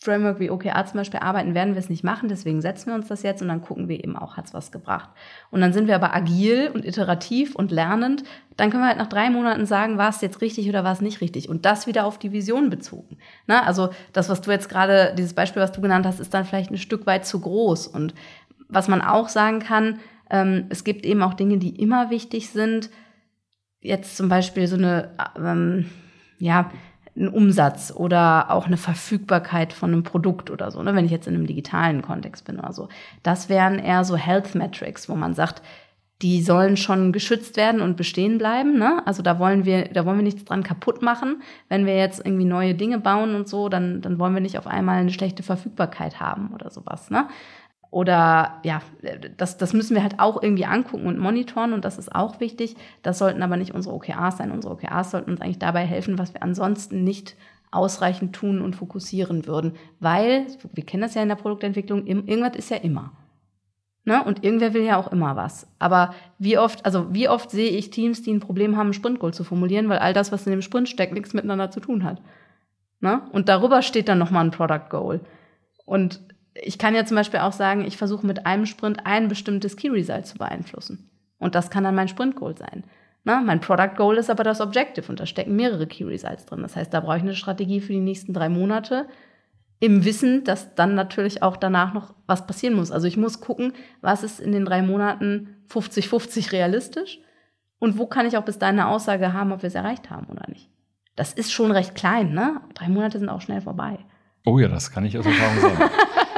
Framework 0.03 0.39
wie 0.39 0.49
OKR 0.49 0.83
zum 0.87 0.97
Beispiel 0.97 1.19
arbeiten, 1.19 1.53
werden 1.53 1.75
wir 1.75 1.79
es 1.79 1.89
nicht 1.89 2.03
machen. 2.03 2.27
Deswegen 2.27 2.59
setzen 2.59 2.87
wir 2.87 2.95
uns 2.95 3.07
das 3.07 3.21
jetzt 3.21 3.43
und 3.43 3.49
dann 3.49 3.61
gucken 3.61 3.87
wir 3.87 4.03
eben 4.03 4.17
auch, 4.17 4.35
hat 4.35 4.47
es 4.47 4.53
was 4.53 4.71
gebracht. 4.71 5.11
Und 5.51 5.61
dann 5.61 5.73
sind 5.73 5.87
wir 5.87 5.93
aber 5.93 6.15
agil 6.15 6.71
und 6.73 6.85
iterativ 6.85 7.55
und 7.55 7.69
lernend. 7.69 8.23
Dann 8.57 8.71
können 8.71 8.81
wir 8.81 8.87
halt 8.87 8.97
nach 8.97 9.09
drei 9.09 9.29
Monaten 9.29 9.67
sagen, 9.67 9.99
war 9.99 10.09
es 10.09 10.21
jetzt 10.21 10.41
richtig 10.41 10.67
oder 10.67 10.83
war 10.83 10.93
es 10.93 11.01
nicht 11.01 11.21
richtig. 11.21 11.49
Und 11.49 11.65
das 11.65 11.85
wieder 11.85 12.05
auf 12.05 12.17
die 12.17 12.31
Vision 12.31 12.71
bezogen. 12.71 13.19
Na, 13.45 13.63
also 13.63 13.89
das, 14.11 14.27
was 14.27 14.41
du 14.41 14.49
jetzt 14.49 14.69
gerade, 14.69 15.13
dieses 15.15 15.35
Beispiel, 15.35 15.61
was 15.61 15.71
du 15.71 15.81
genannt 15.81 16.07
hast, 16.07 16.19
ist 16.19 16.33
dann 16.33 16.45
vielleicht 16.45 16.71
ein 16.71 16.77
Stück 16.77 17.05
weit 17.05 17.27
zu 17.27 17.39
groß. 17.39 17.85
Und 17.85 18.15
was 18.69 18.87
man 18.87 19.03
auch 19.03 19.29
sagen 19.29 19.59
kann, 19.59 19.99
ähm, 20.31 20.65
es 20.69 20.83
gibt 20.83 21.05
eben 21.05 21.21
auch 21.21 21.35
Dinge, 21.35 21.59
die 21.59 21.79
immer 21.79 22.09
wichtig 22.09 22.49
sind. 22.49 22.89
Jetzt 23.81 24.17
zum 24.17 24.29
Beispiel 24.29 24.65
so 24.65 24.77
eine, 24.77 25.11
ähm, 25.37 25.91
ja, 26.39 26.71
ein 27.15 27.27
Umsatz 27.27 27.91
oder 27.95 28.51
auch 28.51 28.67
eine 28.67 28.77
Verfügbarkeit 28.77 29.73
von 29.73 29.91
einem 29.91 30.03
Produkt 30.03 30.49
oder 30.49 30.71
so, 30.71 30.81
ne, 30.81 30.95
wenn 30.95 31.05
ich 31.05 31.11
jetzt 31.11 31.27
in 31.27 31.35
einem 31.35 31.47
digitalen 31.47 32.01
Kontext 32.01 32.45
bin 32.45 32.57
oder 32.57 32.73
so. 32.73 32.87
Das 33.21 33.49
wären 33.49 33.79
eher 33.79 34.05
so 34.05 34.15
Health 34.15 34.55
Metrics, 34.55 35.09
wo 35.09 35.15
man 35.15 35.33
sagt, 35.33 35.61
die 36.21 36.41
sollen 36.43 36.77
schon 36.77 37.11
geschützt 37.11 37.57
werden 37.57 37.81
und 37.81 37.97
bestehen 37.97 38.37
bleiben. 38.37 38.77
Ne? 38.77 39.01
Also 39.05 39.23
da 39.23 39.39
wollen 39.39 39.65
wir, 39.65 39.85
da 39.85 40.05
wollen 40.05 40.17
wir 40.17 40.23
nichts 40.23 40.45
dran 40.45 40.63
kaputt 40.63 41.01
machen. 41.01 41.41
Wenn 41.67 41.85
wir 41.85 41.97
jetzt 41.97 42.23
irgendwie 42.23 42.45
neue 42.45 42.75
Dinge 42.75 42.99
bauen 42.99 43.33
und 43.33 43.47
so, 43.47 43.69
dann, 43.69 44.01
dann 44.01 44.19
wollen 44.19 44.35
wir 44.35 44.41
nicht 44.41 44.59
auf 44.59 44.67
einmal 44.67 44.99
eine 44.99 45.11
schlechte 45.11 45.41
Verfügbarkeit 45.41 46.19
haben 46.19 46.51
oder 46.53 46.69
sowas. 46.69 47.09
Ne? 47.09 47.27
Oder 47.91 48.61
ja, 48.63 48.81
das, 49.35 49.57
das 49.57 49.73
müssen 49.73 49.95
wir 49.95 50.01
halt 50.01 50.19
auch 50.19 50.41
irgendwie 50.41 50.65
angucken 50.65 51.07
und 51.07 51.19
monitoren 51.19 51.73
und 51.73 51.83
das 51.83 51.97
ist 51.97 52.15
auch 52.15 52.39
wichtig. 52.39 52.77
Das 53.03 53.17
sollten 53.17 53.43
aber 53.43 53.57
nicht 53.57 53.73
unsere 53.73 53.93
OKRs 53.93 54.37
sein. 54.37 54.51
Unsere 54.51 54.73
OKRs 54.73 55.11
sollten 55.11 55.31
uns 55.31 55.41
eigentlich 55.41 55.59
dabei 55.59 55.85
helfen, 55.85 56.17
was 56.17 56.33
wir 56.33 56.41
ansonsten 56.41 57.03
nicht 57.03 57.35
ausreichend 57.69 58.33
tun 58.33 58.61
und 58.61 58.77
fokussieren 58.77 59.45
würden. 59.45 59.73
Weil, 59.99 60.47
wir 60.73 60.85
kennen 60.85 61.03
das 61.03 61.15
ja 61.15 61.21
in 61.21 61.27
der 61.27 61.35
Produktentwicklung, 61.35 62.07
irgendwas 62.07 62.55
ist 62.55 62.71
ja 62.71 62.77
immer. 62.77 63.11
Ne? 64.05 64.23
Und 64.23 64.43
irgendwer 64.43 64.73
will 64.73 64.83
ja 64.83 64.97
auch 64.97 65.11
immer 65.11 65.35
was. 65.35 65.67
Aber 65.77 66.15
wie 66.39 66.57
oft, 66.57 66.85
also 66.85 67.13
wie 67.13 67.27
oft 67.27 67.51
sehe 67.51 67.71
ich 67.71 67.89
Teams, 67.89 68.23
die 68.23 68.31
ein 68.31 68.39
Problem 68.39 68.77
haben, 68.77 68.91
ein 68.91 68.93
Sprintgoal 68.93 69.33
zu 69.33 69.43
formulieren, 69.43 69.89
weil 69.89 69.99
all 69.99 70.13
das, 70.13 70.31
was 70.31 70.45
in 70.47 70.51
dem 70.51 70.61
Sprint 70.61 70.87
steckt, 70.87 71.13
nichts 71.13 71.33
miteinander 71.33 71.71
zu 71.71 71.81
tun 71.81 72.05
hat. 72.05 72.21
Ne? 73.01 73.21
Und 73.33 73.49
darüber 73.49 73.81
steht 73.81 74.07
dann 74.07 74.17
nochmal 74.17 74.45
ein 74.45 74.51
Product 74.51 74.89
Goal. 74.89 75.19
Und 75.85 76.21
ich 76.61 76.77
kann 76.77 76.95
ja 76.95 77.05
zum 77.05 77.15
Beispiel 77.17 77.39
auch 77.39 77.53
sagen, 77.53 77.83
ich 77.85 77.97
versuche 77.97 78.25
mit 78.25 78.45
einem 78.45 78.65
Sprint 78.65 79.05
ein 79.05 79.27
bestimmtes 79.27 79.75
Key 79.75 79.89
Result 79.89 80.27
zu 80.27 80.37
beeinflussen. 80.37 81.09
Und 81.39 81.55
das 81.55 81.71
kann 81.71 81.83
dann 81.83 81.95
mein 81.95 82.07
Sprint 82.07 82.35
Goal 82.35 82.55
sein. 82.55 82.83
Na, 83.23 83.41
mein 83.41 83.59
Product 83.59 83.95
Goal 83.97 84.17
ist 84.17 84.29
aber 84.29 84.43
das 84.43 84.61
Objective 84.61 85.07
und 85.09 85.19
da 85.19 85.25
stecken 85.25 85.55
mehrere 85.55 85.87
Key 85.87 86.03
Results 86.03 86.45
drin. 86.45 86.61
Das 86.61 86.75
heißt, 86.75 86.93
da 86.93 86.99
brauche 86.99 87.17
ich 87.17 87.23
eine 87.23 87.35
Strategie 87.35 87.81
für 87.81 87.93
die 87.93 87.99
nächsten 87.99 88.33
drei 88.33 88.49
Monate 88.49 89.07
im 89.79 90.05
Wissen, 90.05 90.43
dass 90.43 90.75
dann 90.75 90.93
natürlich 90.93 91.41
auch 91.41 91.57
danach 91.57 91.93
noch 91.93 92.13
was 92.27 92.45
passieren 92.45 92.75
muss. 92.75 92.91
Also 92.91 93.07
ich 93.07 93.17
muss 93.17 93.41
gucken, 93.41 93.73
was 94.01 94.23
ist 94.23 94.39
in 94.39 94.51
den 94.51 94.65
drei 94.65 94.83
Monaten 94.83 95.63
50-50 95.71 96.51
realistisch 96.51 97.19
und 97.79 97.97
wo 97.97 98.05
kann 98.05 98.27
ich 98.27 98.37
auch 98.37 98.45
bis 98.45 98.59
dahin 98.59 98.79
eine 98.79 98.89
Aussage 98.89 99.33
haben, 99.33 99.51
ob 99.51 99.63
wir 99.63 99.67
es 99.67 99.75
erreicht 99.75 100.09
haben 100.11 100.27
oder 100.27 100.47
nicht. 100.47 100.69
Das 101.15 101.33
ist 101.33 101.51
schon 101.51 101.71
recht 101.71 101.95
klein, 101.95 102.33
ne? 102.33 102.61
Drei 102.75 102.87
Monate 102.87 103.19
sind 103.19 103.29
auch 103.29 103.41
schnell 103.41 103.61
vorbei. 103.61 103.99
Oh 104.45 104.59
ja, 104.59 104.67
das 104.67 104.91
kann 104.91 105.05
ich 105.05 105.17
aus 105.17 105.25
Erfahrung 105.25 105.59
sagen. 105.59 105.91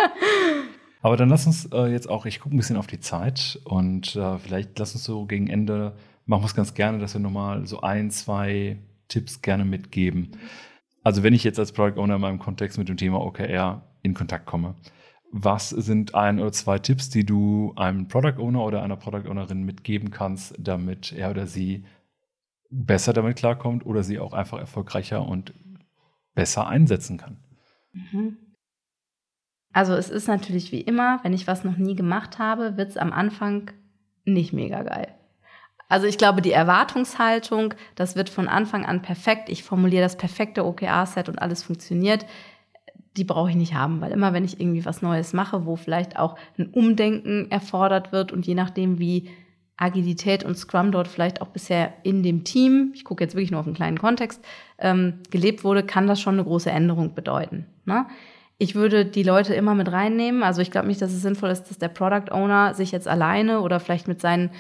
Aber 1.02 1.18
dann 1.18 1.30
lass 1.30 1.46
uns 1.46 1.66
äh, 1.74 1.88
jetzt 1.88 2.10
auch, 2.10 2.26
ich 2.26 2.40
gucke 2.40 2.56
ein 2.56 2.58
bisschen 2.58 2.78
auf 2.78 2.88
die 2.88 3.00
Zeit 3.00 3.60
und 3.66 4.16
äh, 4.16 4.38
vielleicht 4.40 4.80
lass 4.80 4.94
uns 4.94 5.04
so 5.04 5.26
gegen 5.26 5.48
Ende, 5.50 5.98
machen 6.26 6.44
wir 6.44 6.48
es 6.48 6.56
ganz 6.56 6.74
gerne, 6.74 7.00
dass 7.00 7.14
wir 7.14 7.20
nochmal 7.20 7.68
so 7.68 7.82
ein, 7.82 8.10
zwei 8.10 8.78
Tipps 9.10 9.42
gerne 9.42 9.66
mitgeben. 9.66 10.32
Also 11.04 11.22
wenn 11.22 11.34
ich 11.34 11.44
jetzt 11.44 11.60
als 11.60 11.74
Product 11.74 12.00
Owner 12.00 12.16
in 12.16 12.22
meinem 12.22 12.40
Kontext 12.40 12.78
mit 12.78 12.88
dem 12.88 12.96
Thema 12.96 13.20
OKR 13.20 13.84
in 14.02 14.14
Kontakt 14.14 14.46
komme, 14.46 14.76
was 15.34 15.72
sind 15.72 16.16
ein 16.16 16.40
oder 16.40 16.52
zwei 16.52 16.80
Tipps, 16.80 17.10
die 17.10 17.26
du 17.26 17.74
einem 17.76 18.08
Product 18.08 18.40
Owner 18.40 18.64
oder 18.64 18.84
einer 18.84 18.96
Product 18.96 19.30
Ownerin 19.30 19.64
mitgeben 19.64 20.12
kannst, 20.12 20.56
damit 20.58 21.12
er 21.12 21.32
oder 21.32 21.48
sie 21.48 21.86
besser 22.70 23.14
damit 23.14 23.38
klarkommt 23.38 23.86
oder 23.86 24.04
sie 24.04 24.20
auch 24.20 24.34
einfach 24.34 24.60
erfolgreicher 24.60 25.28
und 25.28 25.54
besser 26.34 26.68
einsetzen 26.68 27.18
kann? 27.18 27.38
Mhm. 27.94 28.38
Also 29.74 29.94
es 29.94 30.10
ist 30.10 30.28
natürlich 30.28 30.72
wie 30.72 30.82
immer, 30.82 31.20
wenn 31.24 31.34
ich 31.34 31.48
was 31.48 31.64
noch 31.64 31.78
nie 31.78 31.96
gemacht 31.96 32.40
habe, 32.40 32.78
wird 32.78 32.92
es 32.92 32.98
am 32.98 33.12
Anfang 33.12 33.72
nicht 34.24 34.54
mega 34.54 34.84
geil. 34.84 35.08
Also 35.90 36.08
ich 36.08 36.18
glaube, 36.18 36.42
die 36.42 36.52
Erwartungshaltung, 36.52 37.74
das 37.96 38.16
wird 38.16 38.30
von 38.30 38.48
Anfang 38.48 38.86
an 38.86 39.02
perfekt. 39.02 39.50
Ich 39.50 39.64
formuliere 39.64 40.04
das 40.04 40.18
perfekte 40.18 40.66
OKR-Set 40.66 41.28
und 41.28 41.40
alles 41.40 41.64
funktioniert. 41.64 42.26
Die 43.18 43.24
brauche 43.24 43.50
ich 43.50 43.56
nicht 43.56 43.76
haben, 43.76 44.02
weil 44.02 44.12
immer 44.12 44.34
wenn 44.34 44.46
ich 44.46 44.60
irgendwie 44.60 44.86
was 44.86 45.02
Neues 45.02 45.34
mache, 45.34 45.66
wo 45.66 45.76
vielleicht 45.76 46.18
auch 46.18 46.36
ein 46.58 46.68
Umdenken 46.68 47.52
erfordert 47.52 48.12
wird 48.12 48.32
und 48.32 48.48
je 48.48 48.56
nachdem, 48.56 48.98
wie 48.98 49.30
Agilität 49.78 50.44
und 50.44 50.58
Scrum 50.58 50.92
dort 50.92 51.08
vielleicht 51.08 51.42
auch 51.42 51.50
bisher 51.50 51.94
in 52.04 52.24
dem 52.24 52.44
Team, 52.44 52.92
ich 52.96 53.04
gucke 53.04 53.24
jetzt 53.24 53.36
wirklich 53.36 53.52
nur 53.52 53.60
auf 53.60 53.66
einen 53.66 53.76
kleinen 53.76 54.00
Kontext, 54.00 54.44
ähm, 54.80 55.20
gelebt 55.30 55.64
wurde, 55.64 55.84
kann 55.84 56.08
das 56.08 56.22
schon 56.22 56.36
eine 56.36 56.44
große 56.44 56.72
Änderung 56.72 57.14
bedeuten. 57.14 57.66
Ne? 57.86 58.06
Ich 58.58 58.76
würde 58.76 59.06
die 59.06 59.24
Leute 59.24 59.54
immer 59.56 59.76
mit 59.76 59.92
reinnehmen. 59.92 60.44
Also 60.44 60.62
ich 60.62 60.72
glaube 60.72 60.88
nicht, 60.88 61.02
dass 61.02 61.12
es 61.12 61.22
sinnvoll 61.22 61.50
ist, 61.50 61.66
dass 61.66 61.80
der 61.80 61.90
Product 61.90 62.32
Owner 62.32 62.74
sich 62.74 62.92
jetzt 62.92 63.08
alleine 63.08 63.62
oder 63.62 63.80
vielleicht 63.80 64.08
mit 64.08 64.22
seinen 64.22 64.52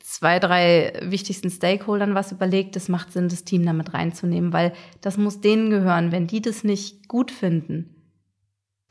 zwei, 0.00 0.38
drei 0.38 0.92
wichtigsten 1.02 1.50
Stakeholdern 1.50 2.14
was 2.14 2.32
überlegt. 2.32 2.76
Es 2.76 2.88
macht 2.88 3.12
Sinn, 3.12 3.28
das 3.28 3.44
Team 3.44 3.64
damit 3.66 3.94
reinzunehmen, 3.94 4.52
weil 4.52 4.72
das 5.00 5.18
muss 5.18 5.40
denen 5.40 5.70
gehören. 5.70 6.12
Wenn 6.12 6.26
die 6.26 6.40
das 6.40 6.64
nicht 6.64 7.08
gut 7.08 7.30
finden, 7.30 8.02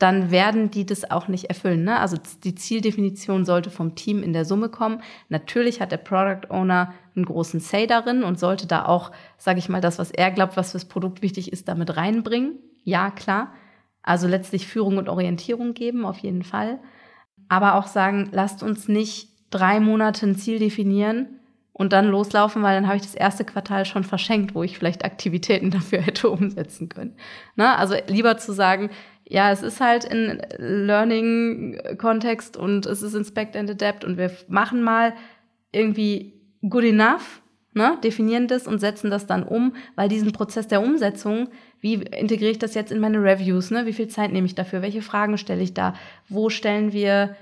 dann 0.02 0.32
werden 0.32 0.72
die 0.72 0.86
das 0.86 1.10
auch 1.12 1.28
nicht 1.28 1.46
erfüllen. 1.46 1.84
Ne? 1.84 2.00
Also 2.00 2.18
die 2.44 2.56
Zieldefinition 2.56 3.46
sollte 3.46 3.70
vom 3.70 3.94
Team 3.94 4.24
in 4.24 4.34
der 4.34 4.46
Summe 4.46 4.70
kommen. 4.70 5.02
Natürlich 5.30 5.80
hat 5.80 5.92
der 5.92 5.98
Product 5.98 6.50
Owner 6.50 6.94
einen 7.16 7.26
großen 7.26 7.60
Say 7.60 7.86
darin 7.86 8.24
und 8.24 8.40
sollte 8.40 8.66
da 8.66 8.86
auch, 8.86 9.12
sage 9.38 9.60
ich 9.60 9.70
mal, 9.70 9.82
das, 9.82 10.00
was 10.00 10.10
er 10.10 10.32
glaubt, 10.32 10.58
was 10.58 10.72
fürs 10.72 10.86
Produkt 10.86 11.22
wichtig 11.22 11.54
ist, 11.54 11.68
damit 11.68 11.98
reinbringen. 11.98 12.58
Ja, 12.84 13.12
klar. 13.12 13.54
Also 14.04 14.28
letztlich 14.28 14.68
Führung 14.68 14.98
und 14.98 15.10
Orientierung 15.10 15.74
geben, 15.74 16.06
auf 16.06 16.20
jeden 16.20 16.44
Fall. 16.44 16.80
Aber 17.50 17.76
auch 17.76 17.88
sagen, 17.88 18.30
lasst 18.32 18.64
uns 18.64 18.88
nicht 18.88 19.30
drei 19.50 19.80
Monate 19.80 20.26
ein 20.26 20.36
Ziel 20.36 20.60
definieren 20.60 21.40
und 21.74 21.94
dann 21.94 22.08
loslaufen, 22.08 22.64
weil 22.64 22.76
dann 22.76 22.88
habe 22.88 22.98
ich 22.98 23.04
das 23.04 23.16
erste 23.16 23.44
Quartal 23.44 23.86
schon 23.86 24.04
verschenkt, 24.04 24.56
wo 24.56 24.64
ich 24.64 24.78
vielleicht 24.78 25.06
Aktivitäten 25.06 25.72
dafür 25.72 26.02
hätte 26.02 26.30
umsetzen 26.30 26.90
können. 26.90 27.16
Na, 27.56 27.76
also 27.76 27.96
lieber 28.08 28.38
zu 28.38 28.54
sagen, 28.54 28.90
ja, 29.28 29.52
es 29.52 29.64
ist 29.64 29.80
halt 29.80 30.04
in 30.04 30.42
Learning-Kontext 30.58 32.58
und 32.58 32.86
es 32.86 33.02
ist 33.02 33.14
Inspect 33.14 33.56
and 33.56 33.70
Adapt 33.70 34.04
und 34.04 34.18
wir 34.18 34.32
machen 34.50 34.84
mal 34.84 35.14
irgendwie 35.72 36.34
good 36.68 36.84
enough, 36.84 37.42
ne, 37.74 37.98
definieren 38.04 38.48
das 38.48 38.68
und 38.68 38.80
setzen 38.80 39.10
das 39.10 39.28
dann 39.28 39.44
um, 39.44 39.74
weil 39.96 40.10
diesen 40.10 40.34
Prozess 40.34 40.68
der 40.68 40.82
Umsetzung, 40.82 41.48
wie 41.82 41.96
integriere 41.96 42.52
ich 42.52 42.60
das 42.60 42.76
jetzt 42.76 42.92
in 42.92 43.00
meine 43.00 43.22
Reviews, 43.22 43.72
ne? 43.72 43.86
Wie 43.86 43.94
viel 43.94 44.08
Zeit 44.08 44.32
nehme 44.32 44.46
ich 44.46 44.56
dafür? 44.56 44.82
Welche 44.82 45.02
Fragen 45.02 45.38
stelle 45.38 45.64
ich 45.64 45.74
da? 45.74 45.96
Wo 46.30 46.50
stellen 46.50 46.94
wir 46.94 47.36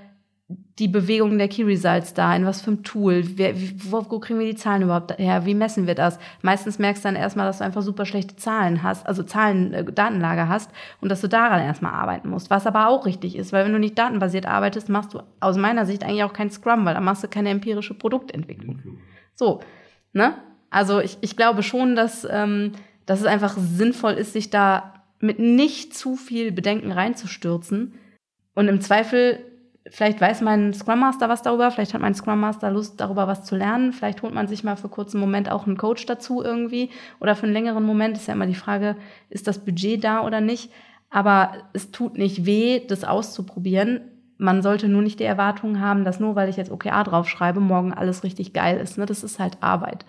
die 0.78 0.88
Bewegung 0.88 1.36
der 1.36 1.48
Key 1.48 1.62
Results 1.62 2.14
da? 2.14 2.34
In 2.34 2.46
was 2.46 2.62
für 2.62 2.72
ein 2.72 2.82
Tool? 2.82 3.22
Wer, 3.36 3.54
wo, 3.54 4.04
wo, 4.08 4.18
kriegen 4.18 4.38
wir 4.38 4.46
die 4.46 4.56
Zahlen 4.56 4.82
überhaupt 4.82 5.16
her? 5.18 5.44
Wie 5.44 5.54
messen 5.54 5.86
wir 5.86 5.94
das? 5.94 6.18
Meistens 6.40 6.78
merkst 6.78 7.04
du 7.04 7.08
dann 7.08 7.16
erstmal, 7.16 7.46
dass 7.46 7.58
du 7.58 7.64
einfach 7.64 7.82
super 7.82 8.06
schlechte 8.06 8.36
Zahlen 8.36 8.82
hast, 8.82 9.06
also 9.06 9.22
Zahlen, 9.22 9.74
äh, 9.74 9.84
Datenlager 9.84 10.48
hast 10.48 10.70
und 11.02 11.10
dass 11.10 11.20
du 11.20 11.28
daran 11.28 11.60
erstmal 11.60 11.92
arbeiten 11.92 12.30
musst. 12.30 12.48
Was 12.48 12.66
aber 12.66 12.88
auch 12.88 13.04
richtig 13.04 13.36
ist, 13.36 13.52
weil 13.52 13.66
wenn 13.66 13.72
du 13.72 13.78
nicht 13.78 13.98
datenbasiert 13.98 14.46
arbeitest, 14.46 14.88
machst 14.88 15.12
du 15.12 15.20
aus 15.38 15.58
meiner 15.58 15.84
Sicht 15.84 16.02
eigentlich 16.02 16.24
auch 16.24 16.32
kein 16.32 16.50
Scrum, 16.50 16.86
weil 16.86 16.94
dann 16.94 17.04
machst 17.04 17.22
du 17.22 17.28
keine 17.28 17.50
empirische 17.50 17.94
Produktentwicklung. 17.94 18.80
So, 19.34 19.60
ne? 20.14 20.34
Also 20.70 21.00
ich, 21.00 21.18
ich 21.20 21.36
glaube 21.36 21.62
schon, 21.62 21.96
dass 21.96 22.26
ähm, 22.30 22.72
dass 23.10 23.18
es 23.18 23.26
einfach 23.26 23.56
sinnvoll 23.58 24.12
ist, 24.12 24.34
sich 24.34 24.50
da 24.50 24.94
mit 25.18 25.40
nicht 25.40 25.94
zu 25.94 26.14
viel 26.14 26.52
Bedenken 26.52 26.92
reinzustürzen. 26.92 27.94
Und 28.54 28.68
im 28.68 28.80
Zweifel, 28.80 29.40
vielleicht 29.90 30.20
weiß 30.20 30.42
mein 30.42 30.72
Scrum 30.72 31.00
Master 31.00 31.28
was 31.28 31.42
darüber, 31.42 31.72
vielleicht 31.72 31.92
hat 31.92 32.02
mein 32.02 32.14
Scrum 32.14 32.38
Master 32.38 32.70
Lust, 32.70 33.00
darüber 33.00 33.26
was 33.26 33.44
zu 33.44 33.56
lernen. 33.56 33.92
Vielleicht 33.92 34.22
holt 34.22 34.32
man 34.32 34.46
sich 34.46 34.62
mal 34.62 34.76
für 34.76 34.88
kurzen 34.88 35.18
Moment 35.18 35.50
auch 35.50 35.66
einen 35.66 35.76
Coach 35.76 36.06
dazu 36.06 36.40
irgendwie. 36.40 36.90
Oder 37.18 37.34
für 37.34 37.46
einen 37.46 37.52
längeren 37.52 37.82
Moment 37.82 38.16
ist 38.16 38.28
ja 38.28 38.34
immer 38.34 38.46
die 38.46 38.54
Frage, 38.54 38.94
ist 39.28 39.48
das 39.48 39.58
Budget 39.64 40.04
da 40.04 40.24
oder 40.24 40.40
nicht? 40.40 40.70
Aber 41.10 41.54
es 41.72 41.90
tut 41.90 42.16
nicht 42.16 42.46
weh, 42.46 42.86
das 42.86 43.02
auszuprobieren. 43.02 44.02
Man 44.38 44.62
sollte 44.62 44.86
nur 44.86 45.02
nicht 45.02 45.18
die 45.18 45.24
Erwartung 45.24 45.80
haben, 45.80 46.04
dass 46.04 46.20
nur 46.20 46.36
weil 46.36 46.48
ich 46.48 46.56
jetzt 46.56 46.70
OKA 46.70 47.02
draufschreibe, 47.02 47.58
morgen 47.58 47.92
alles 47.92 48.22
richtig 48.22 48.52
geil 48.52 48.78
ist. 48.78 48.98
Ne? 48.98 49.06
Das 49.06 49.24
ist 49.24 49.40
halt 49.40 49.60
Arbeit. 49.64 50.04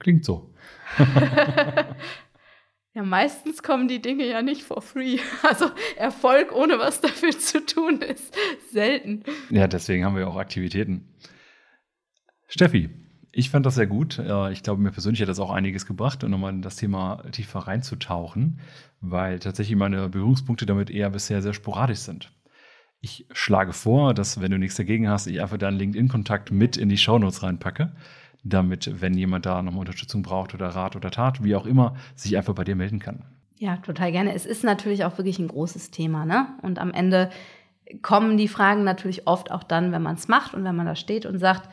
Klingt 0.00 0.24
so. 0.24 0.53
ja, 2.94 3.02
meistens 3.02 3.62
kommen 3.62 3.88
die 3.88 4.00
Dinge 4.02 4.26
ja 4.26 4.42
nicht 4.42 4.62
for 4.62 4.82
free. 4.82 5.18
Also 5.42 5.70
Erfolg 5.96 6.52
ohne 6.52 6.78
was 6.78 7.00
dafür 7.00 7.30
zu 7.30 7.64
tun 7.64 8.00
ist 8.00 8.34
selten. 8.70 9.22
Ja, 9.50 9.66
deswegen 9.66 10.04
haben 10.04 10.16
wir 10.16 10.28
auch 10.28 10.36
Aktivitäten. 10.36 11.08
Steffi, 12.48 12.90
ich 13.36 13.50
fand 13.50 13.66
das 13.66 13.74
sehr 13.74 13.88
gut. 13.88 14.22
Ich 14.52 14.62
glaube, 14.62 14.80
mir 14.80 14.92
persönlich 14.92 15.20
hat 15.20 15.28
das 15.28 15.40
auch 15.40 15.50
einiges 15.50 15.86
gebracht, 15.86 16.22
um 16.22 16.30
nochmal 16.30 16.52
in 16.52 16.62
das 16.62 16.76
Thema 16.76 17.24
tiefer 17.32 17.60
reinzutauchen, 17.60 18.60
weil 19.00 19.40
tatsächlich 19.40 19.76
meine 19.76 20.08
Berührungspunkte 20.08 20.66
damit 20.66 20.88
eher 20.88 21.10
bisher 21.10 21.42
sehr 21.42 21.52
sporadisch 21.52 21.98
sind. 21.98 22.32
Ich 23.00 23.26
schlage 23.32 23.72
vor, 23.72 24.14
dass, 24.14 24.40
wenn 24.40 24.52
du 24.52 24.58
nichts 24.58 24.76
dagegen 24.76 25.08
hast, 25.08 25.26
ich 25.26 25.42
einfach 25.42 25.58
deinen 25.58 25.78
LinkedIn-Kontakt 25.78 26.52
mit 26.52 26.76
in 26.76 26.88
die 26.88 26.96
Shownotes 26.96 27.42
reinpacke 27.42 27.94
damit, 28.44 29.00
wenn 29.00 29.14
jemand 29.14 29.46
da 29.46 29.62
nochmal 29.62 29.80
Unterstützung 29.80 30.22
braucht 30.22 30.54
oder 30.54 30.68
Rat 30.68 30.94
oder 30.96 31.10
Tat, 31.10 31.42
wie 31.42 31.56
auch 31.56 31.66
immer, 31.66 31.96
sich 32.14 32.36
einfach 32.36 32.54
bei 32.54 32.64
dir 32.64 32.76
melden 32.76 32.98
kann. 33.00 33.24
Ja, 33.58 33.78
total 33.78 34.12
gerne. 34.12 34.34
Es 34.34 34.46
ist 34.46 34.62
natürlich 34.64 35.04
auch 35.04 35.16
wirklich 35.18 35.38
ein 35.38 35.48
großes 35.48 35.90
Thema, 35.90 36.26
ne? 36.26 36.48
Und 36.62 36.78
am 36.78 36.92
Ende 36.92 37.30
kommen 38.02 38.36
die 38.36 38.48
Fragen 38.48 38.84
natürlich 38.84 39.26
oft 39.26 39.50
auch 39.50 39.62
dann, 39.62 39.92
wenn 39.92 40.02
man 40.02 40.16
es 40.16 40.28
macht 40.28 40.54
und 40.54 40.64
wenn 40.64 40.76
man 40.76 40.86
da 40.86 40.96
steht 40.96 41.26
und 41.26 41.38
sagt, 41.38 41.68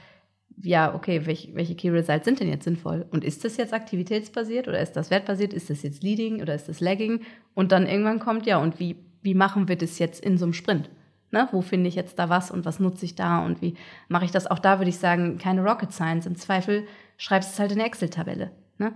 ja, 0.62 0.94
okay, 0.94 1.26
welche, 1.26 1.56
welche 1.56 1.76
Key 1.76 1.90
Results 1.90 2.26
sind 2.26 2.40
denn 2.40 2.50
jetzt 2.50 2.66
sinnvoll? 2.66 3.06
Und 3.12 3.24
ist 3.24 3.44
das 3.44 3.58
jetzt 3.58 3.74
aktivitätsbasiert 3.74 4.68
oder 4.68 4.80
ist 4.80 4.94
das 4.94 5.10
wertbasiert? 5.10 5.54
Ist 5.54 5.70
das 5.70 5.82
jetzt 5.82 6.04
Leading 6.04 6.42
oder 6.42 6.54
ist 6.54 6.70
das 6.70 6.80
Lagging? 6.80 7.22
Und 7.54 7.72
dann 7.72 7.88
irgendwann 7.88 8.20
kommt, 8.20 8.46
ja, 8.46 8.58
und 8.58 8.80
wie, 8.80 8.96
wie 9.22 9.34
machen 9.34 9.68
wir 9.68 9.76
das 9.76 9.98
jetzt 10.00 10.24
in 10.24 10.38
so 10.38 10.46
einem 10.46 10.54
Sprint? 10.54 10.90
Ne? 11.32 11.48
Wo 11.52 11.62
finde 11.62 11.88
ich 11.88 11.96
jetzt 11.96 12.20
da 12.20 12.30
was 12.30 12.52
und 12.52 12.66
was 12.66 12.80
nutze 12.80 13.06
ich 13.06 13.16
da 13.16 13.40
und 13.40 13.62
wie 13.62 13.76
mache 14.10 14.26
ich 14.26 14.32
das? 14.32 14.48
Auch 14.48 14.60
da 14.60 14.80
würde 14.80 14.90
ich 14.90 14.98
sagen, 14.98 15.38
keine 15.38 15.64
Rocket 15.64 15.92
Science. 15.92 16.26
Im 16.26 16.36
Zweifel 16.36 16.86
schreibst 17.18 17.50
du 17.50 17.54
es 17.54 17.60
halt 17.60 17.72
in 17.72 17.80
eine 17.80 17.88
Excel-Tabelle 17.88 18.52
ne? 18.78 18.94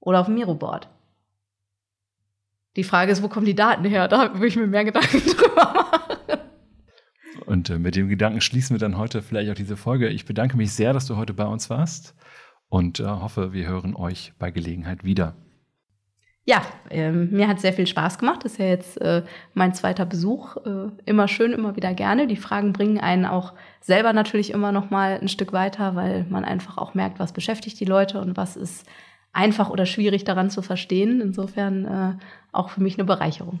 oder 0.00 0.20
auf 0.20 0.26
dem 0.26 0.36
Miroboard. 0.36 0.88
Die 2.76 2.84
Frage 2.84 3.12
ist, 3.12 3.22
wo 3.22 3.28
kommen 3.28 3.46
die 3.46 3.54
Daten 3.54 3.84
her? 3.84 4.08
Da 4.08 4.32
würde 4.32 4.46
ich 4.46 4.56
mir 4.56 4.66
mehr 4.66 4.84
Gedanken 4.84 5.18
drüber 5.26 5.72
machen. 5.74 5.92
Und 7.46 7.68
äh, 7.68 7.78
mit 7.78 7.96
dem 7.96 8.08
Gedanken 8.08 8.40
schließen 8.40 8.74
wir 8.74 8.78
dann 8.78 8.96
heute 8.96 9.20
vielleicht 9.20 9.50
auch 9.50 9.54
diese 9.54 9.76
Folge. 9.76 10.08
Ich 10.08 10.24
bedanke 10.24 10.56
mich 10.56 10.72
sehr, 10.72 10.92
dass 10.92 11.06
du 11.06 11.16
heute 11.16 11.34
bei 11.34 11.44
uns 11.44 11.68
warst 11.68 12.14
und 12.68 13.00
äh, 13.00 13.04
hoffe, 13.04 13.52
wir 13.52 13.66
hören 13.66 13.94
euch 13.94 14.32
bei 14.38 14.50
Gelegenheit 14.50 15.04
wieder. 15.04 15.36
Ja, 16.44 16.62
ähm, 16.90 17.30
mir 17.30 17.46
hat 17.46 17.60
sehr 17.60 17.72
viel 17.72 17.86
Spaß 17.86 18.18
gemacht. 18.18 18.44
Das 18.44 18.52
ist 18.52 18.58
ja 18.58 18.66
jetzt 18.66 19.00
äh, 19.00 19.22
mein 19.54 19.74
zweiter 19.74 20.04
Besuch. 20.04 20.56
Äh, 20.56 20.90
immer 21.04 21.28
schön, 21.28 21.52
immer 21.52 21.76
wieder 21.76 21.94
gerne. 21.94 22.26
Die 22.26 22.36
Fragen 22.36 22.72
bringen 22.72 22.98
einen 22.98 23.26
auch 23.26 23.52
selber 23.80 24.12
natürlich 24.12 24.50
immer 24.50 24.72
noch 24.72 24.90
mal 24.90 25.18
ein 25.20 25.28
Stück 25.28 25.52
weiter, 25.52 25.94
weil 25.94 26.26
man 26.28 26.44
einfach 26.44 26.78
auch 26.78 26.94
merkt, 26.94 27.20
was 27.20 27.32
beschäftigt 27.32 27.78
die 27.78 27.84
Leute 27.84 28.20
und 28.20 28.36
was 28.36 28.56
ist 28.56 28.86
einfach 29.32 29.70
oder 29.70 29.86
schwierig 29.86 30.24
daran 30.24 30.50
zu 30.50 30.62
verstehen. 30.62 31.20
Insofern 31.20 31.84
äh, 31.84 32.24
auch 32.50 32.70
für 32.70 32.82
mich 32.82 32.98
eine 32.98 33.04
Bereicherung. 33.04 33.60